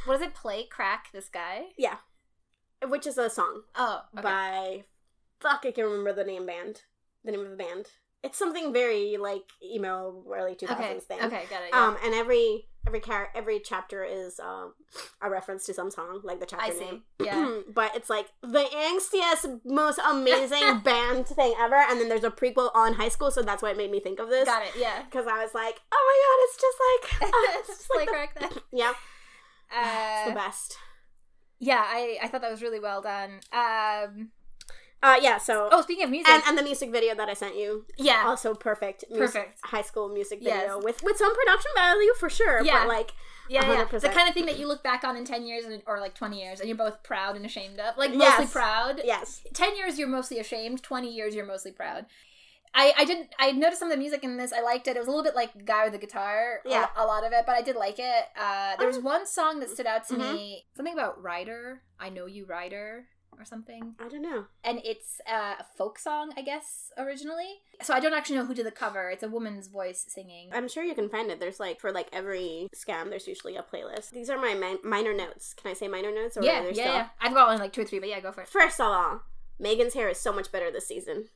[0.05, 0.65] What does it play?
[0.65, 1.67] Crack this guy?
[1.77, 1.97] Yeah,
[2.87, 3.63] which is a song.
[3.75, 4.23] Oh, okay.
[4.23, 4.85] by
[5.41, 6.83] fuck I can remember the name band.
[7.25, 7.87] The name of the band.
[8.23, 11.21] It's something very like emo early 2000s okay, thing.
[11.23, 11.71] okay, got it.
[11.73, 11.87] Yeah.
[11.87, 14.73] Um and every every char- every chapter is um
[15.23, 16.81] a reference to some song, like the chapter I see.
[16.85, 17.03] name.
[17.23, 17.61] Yeah.
[17.75, 22.71] but it's like the angstiest, most amazing band thing ever, and then there's a prequel
[22.75, 24.47] on high school, so that's why it made me think of this.
[24.47, 24.73] got it.
[24.77, 25.03] Yeah.
[25.05, 28.07] Because I was like, oh my god, it's just like, uh, it's Just just like
[28.07, 28.63] the- crack that.
[28.73, 28.93] yeah,
[29.71, 30.77] it's the Uh, best.
[31.61, 33.41] Yeah, I, I thought that was really well done.
[33.53, 34.31] Um,
[35.03, 35.39] Uh, yeah.
[35.39, 35.69] So.
[35.71, 38.55] oh, speaking of music, and, and the music video that I sent you, yeah, also
[38.55, 39.05] perfect.
[39.11, 39.61] Mus- Perfect.
[39.63, 40.85] High school music video Yes.
[40.85, 42.63] with with some production value for sure.
[42.65, 42.81] Yeah.
[42.81, 43.13] But like,
[43.49, 43.85] yeah, yeah.
[43.85, 44.01] 100%.
[44.01, 46.15] the kind of thing that you look back on in ten years and, or like
[46.15, 47.97] twenty years, and you're both proud and ashamed of.
[47.97, 48.53] Like mostly Yes.
[48.53, 49.01] proud.
[49.05, 49.41] yes.
[49.55, 52.07] 10 years you're mostly ashamed 20 years you're mostly proud
[52.75, 54.99] I, I did I noticed some of the music in this I liked it it
[54.99, 56.87] was a little bit like guy with the guitar Yeah.
[56.97, 59.71] a, lot of it but I did like it uh, there was one song that
[59.71, 60.33] stood out to Mhm.
[60.35, 63.07] me something about Ryder I know you Ryder
[63.39, 64.47] or something I don't know.
[64.65, 68.55] and it's uh, a folk song I guess originally so I don't actually know who
[68.55, 71.39] did the cover it's a woman's voice singing I'm sure you can find it.
[71.41, 74.11] There's like for like every Skam, there's usually a playlist.
[74.11, 75.55] These are my min- minor notes.
[75.55, 76.37] Can I say minor notes?
[76.37, 76.85] Or yeah yeah, still?
[76.87, 78.87] yeah I've got only like two or three but yeah go for it First of
[78.87, 79.23] all,
[79.61, 81.27] Megan's hair is so much better this season.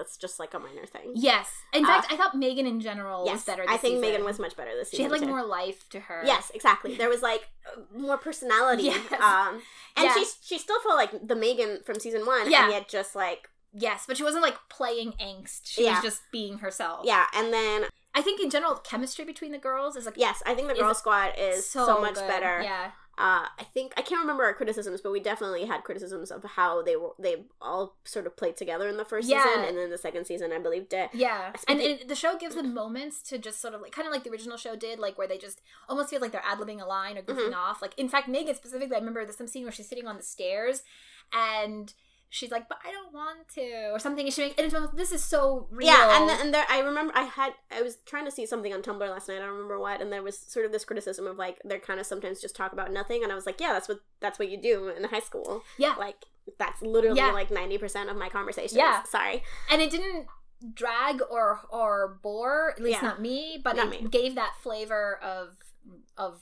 [0.00, 1.12] That's just like a minor thing.
[1.14, 4.00] yes in Uh, fact I thought Megan in general was yes, better I think season.
[4.00, 4.96] Megan was much better this season.
[4.98, 5.28] she had like too.
[5.28, 6.94] more life to her Yes, exactly.
[6.96, 7.42] There was like
[7.94, 8.84] more personality.
[8.84, 9.12] Yes.
[9.20, 9.62] Um,
[9.96, 10.14] and Yeah.
[10.14, 12.64] she she still felt like the Megan from season one, Yeah.
[12.64, 15.60] and yet just like Yes, but she wasn't like playing angst.
[15.64, 15.94] She Yeah.
[15.94, 17.04] was just being herself.
[17.04, 17.26] yeah.
[17.32, 20.66] And then I think in general, chemistry between the girls is like yes, I think
[20.68, 22.26] the girl squad is so, much good.
[22.26, 22.62] better.
[22.62, 22.90] Yeah,
[23.20, 26.80] Uh, I think I can't remember our criticisms, but we definitely had criticisms of how
[26.82, 29.44] they were they all sort of played together in the first Yeah.
[29.44, 31.10] season, and then the second season, I believe, did.
[31.12, 31.52] yeah.
[31.68, 34.24] And it, the show gives them moments to just sort of like, kind of like
[34.24, 36.86] the original show did, like where they just almost feel like they're ad libbing a
[36.86, 37.54] line or goofing Mm-hmm.
[37.54, 37.82] off.
[37.82, 40.22] Like, in fact, Megan specifically, I remember there's some scene where she's sitting on the
[40.22, 40.82] stairs
[41.32, 41.92] and.
[42.32, 44.24] She's like, but I don't want to, or something.
[44.24, 45.88] And she, and it's, like, this is so real.
[45.88, 48.72] Yeah, and then, and there, I remember I had I was trying to see something
[48.72, 49.38] on Tumblr last night.
[49.38, 51.98] I don't remember what, and there was sort of this criticism of like they're kind
[51.98, 54.48] of sometimes just talk about nothing, and I was like, yeah, that's what that's what
[54.48, 55.62] you do in high school.
[55.76, 56.24] yeah, Like
[56.58, 57.32] that's literally Yeah.
[57.32, 58.76] like ninety percent of my conversations.
[58.76, 59.02] Yeah.
[59.02, 59.42] sorry.
[59.70, 60.26] and it didn't
[60.74, 63.08] drag or or bore at least Yeah.
[63.08, 64.08] not me but Not it me.
[64.08, 65.56] gave that flavor of
[66.16, 66.40] of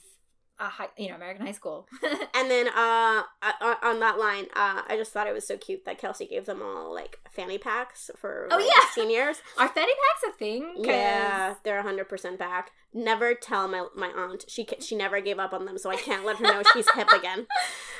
[0.59, 1.87] a high, you know american high school
[2.35, 3.23] And then uh
[3.61, 6.45] on, on that line, uh I just thought it was so cute that Kelsey gave
[6.45, 8.89] them all like fanny packs for Oh, like, yeah.
[8.93, 9.37] seniors.
[9.57, 10.73] are fanny packs a thing?
[10.77, 12.71] Yeah, they're hundred percent back.
[12.93, 14.45] Never tell my my aunt.
[14.47, 17.09] She she never gave up on them, so I can't let her know she's hip
[17.11, 17.45] again.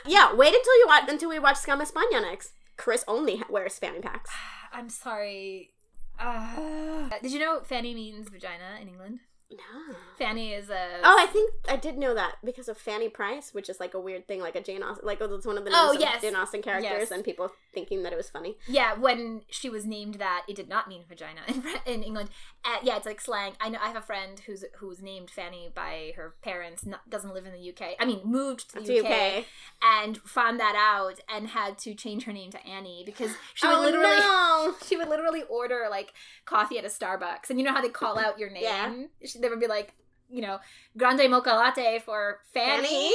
[0.06, 2.54] Yeah, wait until you watch until we watch Skam España next.
[2.78, 4.30] Chris only wears fanny packs.
[4.72, 5.72] i'm sorry
[6.20, 9.20] uh, did you know fanny means vagina in england
[9.52, 9.96] No.
[10.18, 13.68] fanny is a Oh, I think I did know that because of Fanny Price, which
[13.70, 15.82] is like a weird thing, like a Jane Austen, like it's one of the names
[15.90, 16.22] Oh, of yes.
[16.22, 17.12] Jane Austen characters, Yes.
[17.12, 18.58] and people thinking that it was funny.
[18.68, 22.30] Yeah, when she was named that, it did not mean vagina in, in England.
[22.64, 23.54] Uh, yeah, it's like slang.
[23.60, 23.80] I know.
[23.82, 26.86] I have a friend who's who's named Fanny by her parents.
[26.86, 27.96] Not, doesn't live in the UK.
[28.00, 29.06] I mean, moved to the UK,
[29.40, 29.46] UK.
[29.82, 33.78] and found that out and had to change her name to Annie because she would
[33.78, 34.76] oh literally no!
[34.88, 36.14] she would literally order like
[36.46, 38.64] coffee at a Starbucks, and you know how they call out your name.
[38.64, 38.94] Yeah.
[39.26, 39.94] She, they would be like.
[40.32, 40.60] You know,
[40.96, 43.12] grande mocha latte for Fanny, Fanny?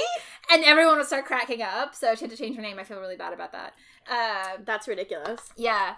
[0.52, 1.94] and everyone would start cracking up.
[1.94, 2.76] So she had to change her name.
[2.80, 3.74] I feel really bad about that.
[4.10, 5.40] Uh, That's ridiculous.
[5.56, 5.94] yeah.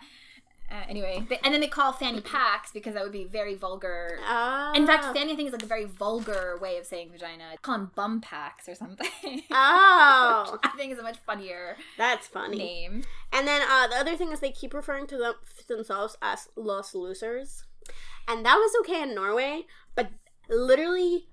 [0.71, 4.19] Uh, anyway, they, and then they call fanny packs because that would be very vulgar.
[4.29, 4.73] Oh.
[4.75, 7.45] In fact, fanny I think is like a very vulgar way of saying vagina.
[7.63, 9.09] Call them bum packs or something.
[9.51, 12.59] Oh, I think is a much funnier that's funny.
[12.59, 13.05] name.
[13.33, 15.35] And then uh, the other thing is they keep referring to them
[15.67, 17.65] themselves as Los Losers,
[18.29, 20.11] and that was okay in Norway, but
[20.49, 21.29] literally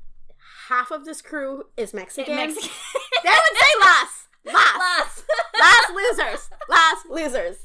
[0.68, 2.36] half of this crew is Mexican.
[2.36, 2.70] Mexican.
[3.24, 4.78] They would say Las, Last.
[4.78, 5.24] Las.
[5.60, 7.58] Las losers, Last losers.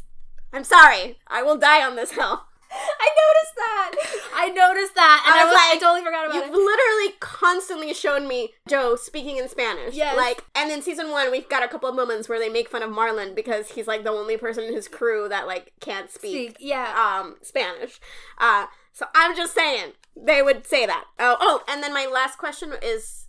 [0.52, 2.44] I'm sorry, I will die on this hill.
[2.70, 3.90] I noticed that.
[4.34, 6.46] I noticed that, and I I, was was, I totally forgot about it.
[6.46, 9.94] You've literally constantly shown me Joe speaking in Spanish.
[9.94, 10.16] Yes.
[10.16, 12.82] Like, and in season one, we've got a couple of moments where they make fun
[12.82, 16.50] of Marlon because he's like the only person in his crew that like can't speak
[16.50, 17.18] Speak, yeah.
[17.20, 18.00] um Spanish.
[18.38, 18.66] Uh,
[18.98, 21.04] so I'm just saying they would say that.
[21.20, 23.26] Oh, oh, and then my last question is,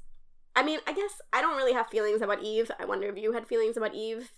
[0.56, 2.72] I mean, I guess I don't really have feelings about Eve.
[2.80, 4.32] I wonder if you had feelings about Eve.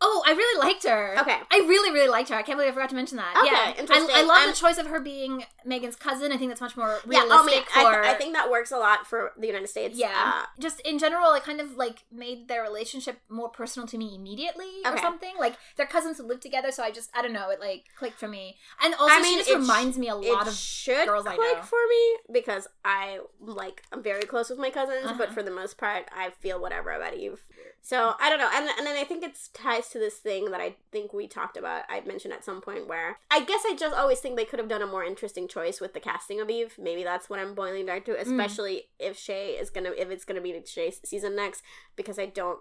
[0.00, 1.14] Oh, I really liked her.
[1.20, 1.36] Okay.
[1.50, 2.34] I really, really liked her.
[2.36, 3.34] I can't believe I forgot to mention that.
[3.38, 3.80] Okay, yeah.
[3.80, 4.14] interesting.
[4.14, 6.32] I, I love I'm- the choice of her being Megan's cousin.
[6.32, 8.04] I think that's much more Yeah, realistic oh for.
[8.04, 9.96] I, I think that works a lot for the United States.
[9.98, 10.12] Yeah.
[10.14, 14.14] Uh, just in general, it kind of like made their relationship more personal to me
[14.14, 15.32] immediately or something.
[15.38, 18.18] Like their cousins who live together, so I just I don't know, it like clicked
[18.20, 18.56] for me.
[18.84, 21.06] And also I mean, she just it sh- reminds me a lot it of should
[21.08, 21.62] girls I click know.
[21.62, 25.32] for me because I like I'm very close with my cousins, but Uh-huh.
[25.32, 27.42] for the most part, I feel whatever about Eve.
[27.86, 30.60] So I don't know, and and then I think it's ties to this thing that
[30.60, 31.84] I think we talked about.
[31.88, 34.68] I mentioned at some point where I guess I just always think they could have
[34.68, 36.74] done a more interesting choice with the casting of Eve.
[36.80, 38.04] Maybe that's what I'm boiling down Mm.
[38.06, 41.62] to, especially if Shay is gonna if it's gonna be the Shay's season next,
[41.94, 42.58] because I don't.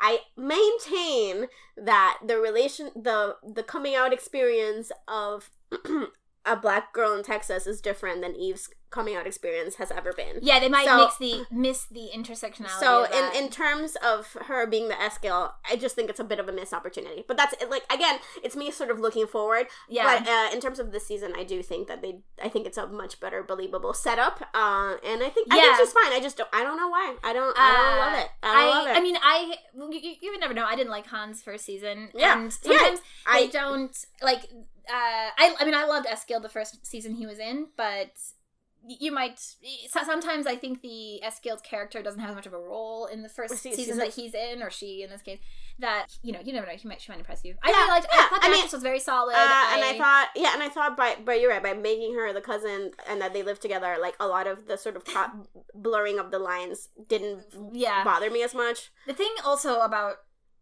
[0.00, 5.50] I maintain that the relation the the coming out experience of
[6.46, 10.38] a black girl in Texas is different than Eve's coming out experience has ever been.
[10.42, 12.80] Yeah, they might So- mix the miss the intersectionality.
[12.80, 16.24] So in in terms of her being the S girl, I just think it's a
[16.24, 17.24] bit of a missed opportunity.
[17.28, 19.66] But that's like again, it's me sort of looking forward.
[19.88, 22.66] yeah, But uh, in terms of this season, I do think that they, I think
[22.66, 24.40] it's a much better believable setup.
[24.54, 25.76] Uh, and I think I think Yeah.
[25.78, 26.12] she's fine.
[26.12, 27.16] I just don't, I don't know why.
[27.22, 28.30] I don't, I don't Uh, love it.
[28.42, 28.96] I don't love it.
[28.96, 30.64] I mean, I you, you would never know.
[30.64, 32.10] I didn't like Han's first season.
[32.14, 32.38] Yeah.
[32.38, 32.96] and Yeah.
[33.26, 34.44] I- don't like.
[34.90, 38.12] Uh, I I mean, I loved Eskild the first season he was in, but
[38.88, 39.38] you might
[39.88, 43.28] sometimes I think the Eskild's character doesn't have as much of a role in the
[43.28, 45.38] first Se- season, that he's in, or she in this case.
[45.78, 46.72] That you know, you never know.
[46.72, 47.54] He might she might impress you.
[47.62, 48.06] I Yeah, really liked.
[48.12, 49.34] yeah, I thought the I mean, was very solid.
[49.34, 49.38] Uh,
[49.74, 52.40] and I thought, yeah, and I thought by, but you're right, by making her the
[52.40, 55.32] cousin and that they live together, like a lot of the sort of top
[55.74, 58.02] blurring of the lines didn't yeah.
[58.04, 58.90] bother me as much.
[59.06, 60.16] The thing also about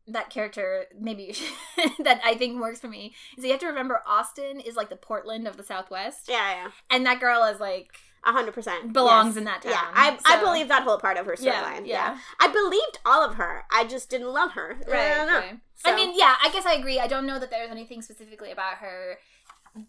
[0.08, 1.34] that character, maybe
[2.04, 4.96] that I think works for me, is you have to remember Austin is like the
[4.96, 7.88] Portland of the Southwest, Yeah, yeah, and that girl is like
[8.34, 9.36] hundred percent belongs Yes.
[9.36, 9.72] in that town.
[9.72, 11.86] Yeah, I, I believe that whole part of her storyline.
[11.86, 12.14] yeah.
[12.14, 12.18] Yeah.
[12.40, 13.64] I believed all of her.
[13.70, 14.76] I just didn't love her.
[14.86, 15.38] I Right, know.
[15.38, 15.58] right.
[15.76, 16.98] So- I mean, yeah, I guess I agree.
[16.98, 19.18] I don't know that there's anything specifically about her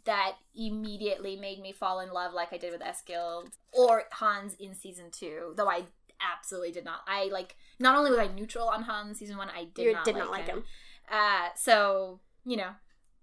[0.05, 4.75] that immediately made me fall in love like I did with Eskild or Hans in
[4.75, 5.83] season two, though I
[6.19, 7.01] absolutely did not.
[7.07, 10.03] I like not only was I neutral on Hans season one, I did you not
[10.03, 10.57] did like not like him.
[10.57, 10.63] him.
[11.09, 12.69] Uh, so you know,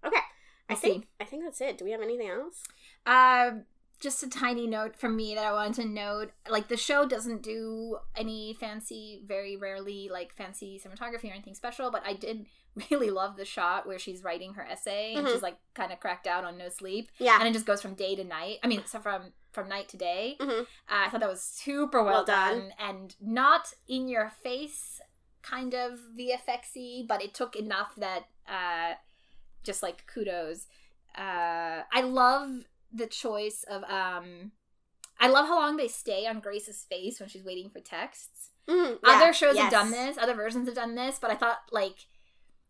[0.03, 0.17] Okay,
[0.69, 1.77] I We'll think I think that's it.
[1.77, 2.63] Do we have anything else?
[3.05, 3.51] Uh,
[3.99, 6.31] just a tiny note from me that I wanted to note.
[6.49, 11.91] Like the show doesn't do any fancy, very rarely like fancy cinematography or anything special,
[11.91, 12.45] but I did
[12.91, 15.31] really love the shot where she's writing her essay and Mhm.
[15.33, 17.93] she's like kind of cracked out on no sleep, Yeah, and it just goes from
[17.93, 18.59] day to night.
[18.63, 20.35] I mean, so from from night to day.
[20.39, 20.61] Mhm.
[20.63, 22.59] Uh, I thought that was super well, Well done.
[22.59, 22.73] done.
[22.77, 24.99] and not in your face
[25.41, 28.95] kind of VFXy, but it took enough that uh,
[29.63, 30.67] just like kudos.
[31.17, 32.65] Uh, I love
[32.95, 34.51] the choice of um,
[35.19, 38.51] I love how long they stay on Grace's face when she's waiting for texts.
[38.67, 41.59] Mhm, yeah, Other shows have done this, other versions have done this, but I thought
[41.71, 42.07] like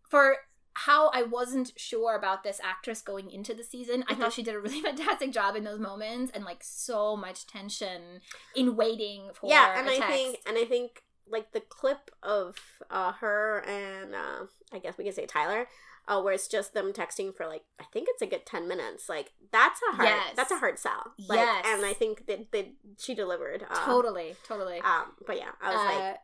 [0.10, 0.38] for
[0.73, 4.19] how I wasn't sure about this actress going into the season, I Mhm.
[4.19, 8.19] thought she did a really fantastic job in those moments and like so much tension
[8.56, 12.57] in waiting for Yeah, and I think and I think like the clip of
[12.89, 15.68] uh, her and uh, I guess we can say Tyler,
[16.07, 19.10] uh, where it's just them texting for like I think it's a good ten minutes.
[19.10, 20.34] Like that's a hard Yes.
[20.36, 21.14] that's a hard sell.
[21.27, 21.65] Like, Yes.
[21.68, 22.68] and I think that, that
[22.99, 23.65] she delivered.
[23.69, 24.80] Uh, totally, totally.
[24.80, 26.18] Um, but yeah, I was Uh, like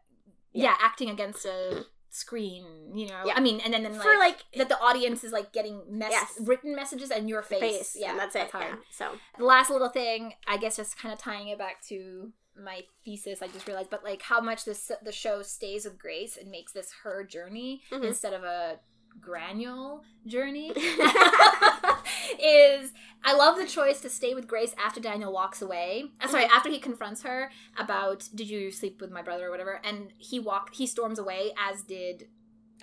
[0.53, 0.75] yeah.
[0.79, 3.23] acting against a screen, you know.
[3.25, 3.33] Yeah.
[3.35, 6.11] I mean, and then, then like, for like that the audience is like getting mess-
[6.11, 6.33] Yes.
[6.41, 7.59] written messages and your face.
[7.61, 7.95] face.
[7.97, 8.51] Yeah, and that's it.
[8.51, 8.65] hard.
[8.67, 8.75] yeah.
[8.91, 12.81] So The last little thing, I guess, just kind of tying it back to my
[13.05, 13.41] thesis.
[13.41, 16.73] I just realized, but like how much this the show stays with Grace and makes
[16.73, 18.03] this her journey Mhm.
[18.03, 18.79] instead of a
[19.19, 20.69] granule journey
[22.41, 22.93] is
[23.23, 26.05] I love the choice to stay with Grace after Daniel walks away.
[26.19, 26.55] Uh, sorry, Mm-hmm.
[26.55, 30.39] after he confronts her about did you sleep with my brother or whatever, and he
[30.39, 32.27] walk he storms away as did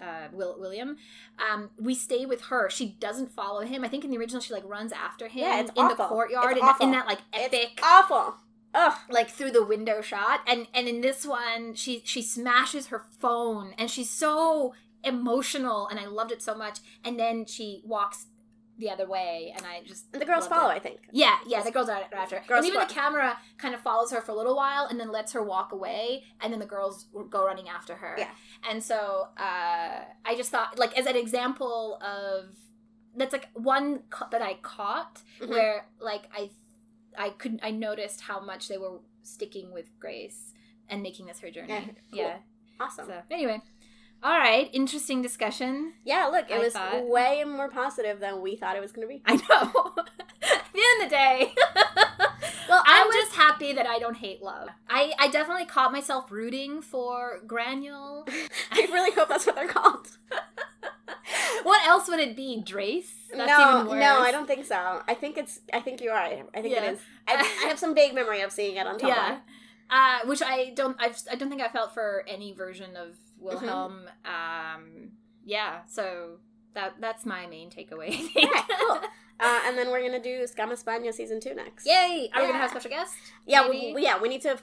[0.00, 0.96] uh, Will, William.
[1.40, 2.70] Um, we stay with her.
[2.70, 3.84] She doesn't follow him.
[3.84, 6.62] I think in the original she like runs after him Yeah, in the courtyard in,
[6.62, 6.86] awful.
[6.86, 8.34] in that like epic it's awful.
[8.74, 8.92] Ugh.
[9.10, 13.74] like through the window shot and and in this one she she smashes her phone
[13.78, 18.26] and she's so emotional and I loved it so much and then she walks
[18.78, 20.70] the other way and I just And the girls follow.
[20.70, 20.74] it.
[20.74, 21.00] I think.
[21.10, 22.40] Yeah, yeah, the girls are after.
[22.46, 25.10] Girls and even the camera kind of follows her for a little while and then
[25.10, 28.14] lets her walk away and then the girls go running after her.
[28.18, 28.30] Yeah.
[28.70, 32.54] And so uh I just thought like as an example of
[33.16, 35.48] that's like one ca- that I caught Mhm.
[35.50, 36.50] where like I
[37.18, 40.52] I couldn't I noticed how much they were sticking with Grace
[40.88, 41.68] and making this her journey.
[41.70, 41.96] Yeah, cool.
[42.12, 42.36] Yeah.
[42.80, 43.06] Awesome.
[43.06, 43.60] So anyway,
[44.22, 45.92] all right, interesting discussion.
[46.04, 49.06] Yeah, look, it I was thought- way more positive than we thought it was going
[49.06, 49.22] to be.
[49.26, 49.94] I know.
[50.42, 51.54] At the end of the day,
[52.68, 54.68] Well, I'm was- just happy that I don't hate love.
[54.88, 58.26] I I definitely caught myself rooting for Granule.
[58.72, 60.08] I really hope that's what they're called.
[61.62, 62.62] What else would it be?
[62.64, 63.06] Drace?
[63.34, 64.00] That's no, even worse.
[64.00, 65.02] no, I don't think so.
[65.06, 65.60] I think it's.
[65.72, 66.16] I think you are.
[66.18, 66.84] I think Yeah.
[66.84, 67.00] it is.
[67.26, 67.34] I,
[67.64, 69.08] I have some vague memory of seeing it on Tumblr.
[69.08, 69.38] Yeah.
[69.90, 70.96] Uh, which I don't.
[71.00, 74.08] I've, I don't think I felt for any version of Wilhelm.
[74.24, 74.74] Mm-hmm.
[74.82, 75.10] Um,
[75.44, 75.80] yeah.
[75.88, 76.38] So
[76.74, 78.10] that that's my main takeaway.
[78.36, 78.46] Okay,
[78.80, 79.00] cool.
[79.40, 81.86] Uh, and then we're gonna do Skam España season two next.
[81.86, 82.28] Yay!
[82.34, 83.14] Are we gonna have a special guest?
[83.46, 83.92] Yeah, Maybe?
[83.94, 84.20] we, yeah.
[84.20, 84.58] We need to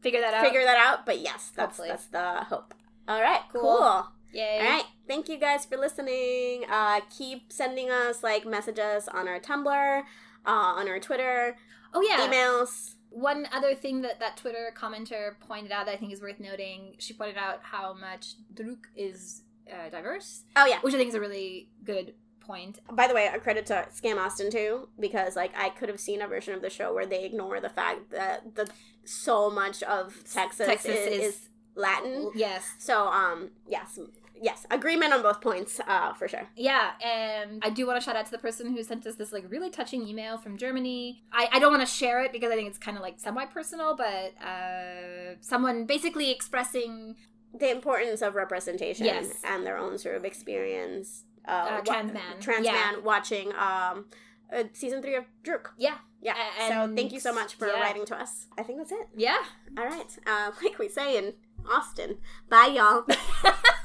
[0.00, 0.44] Figure that out.
[0.44, 1.04] figure that out.
[1.06, 1.88] But yes, that's Hopefully.
[1.88, 2.72] that's the hope.
[3.08, 3.62] All right, Cool.
[3.62, 4.06] cool.
[4.32, 4.58] Yay!
[4.60, 6.64] All right, thank you guys for listening.
[6.70, 10.02] Uh, keep sending us like messages on our Tumblr,
[10.46, 11.56] uh, on our Twitter,
[11.94, 12.28] Oh yeah.
[12.28, 12.95] emails.
[13.16, 16.96] One other thing that that Twitter commenter pointed out that I think is worth noting,
[16.98, 21.14] she pointed out how much Druck is uh, diverse, Oh yeah, which I think is
[21.14, 22.78] a really good point.
[22.92, 26.20] By the way, a credit to Skam Austin too, because like I could have seen
[26.20, 28.68] a version of the show where they ignore the fact that the
[29.04, 32.30] so much of Texas, Texas is, is- is Latin.
[32.34, 32.64] Yes.
[32.78, 33.98] So um yes
[34.42, 36.46] yes agreement on both points uh for sure.
[36.56, 39.32] Yeah, and I do want to shout out to the person who sent us this
[39.32, 41.22] like really touching email from Germany.
[41.32, 43.44] I, I don't want to share it because I think it's kind of like semi
[43.46, 47.16] personal, but uh, someone basically expressing
[47.58, 49.40] The importance of representation Yes.
[49.44, 51.24] and their own sort of experience.
[51.48, 52.34] Uh, Uh, trans man.
[52.40, 52.72] trans Yeah.
[52.72, 54.06] man watching um
[54.54, 55.64] uh, season three of Druck.
[55.78, 56.34] yeah, Yeah.
[56.60, 57.80] A- so thank you so much for yeah.
[57.80, 58.32] writing to us.
[58.58, 59.06] I think that's it.
[59.16, 59.42] yeah.
[59.78, 60.10] All right.
[60.26, 61.26] Uh, like we say in
[61.74, 62.18] Austin.
[62.48, 63.04] Bye, y'all.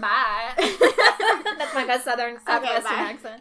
[0.00, 0.52] Bye.
[0.56, 3.10] That's my best southern southwestern bye.
[3.10, 3.40] accent.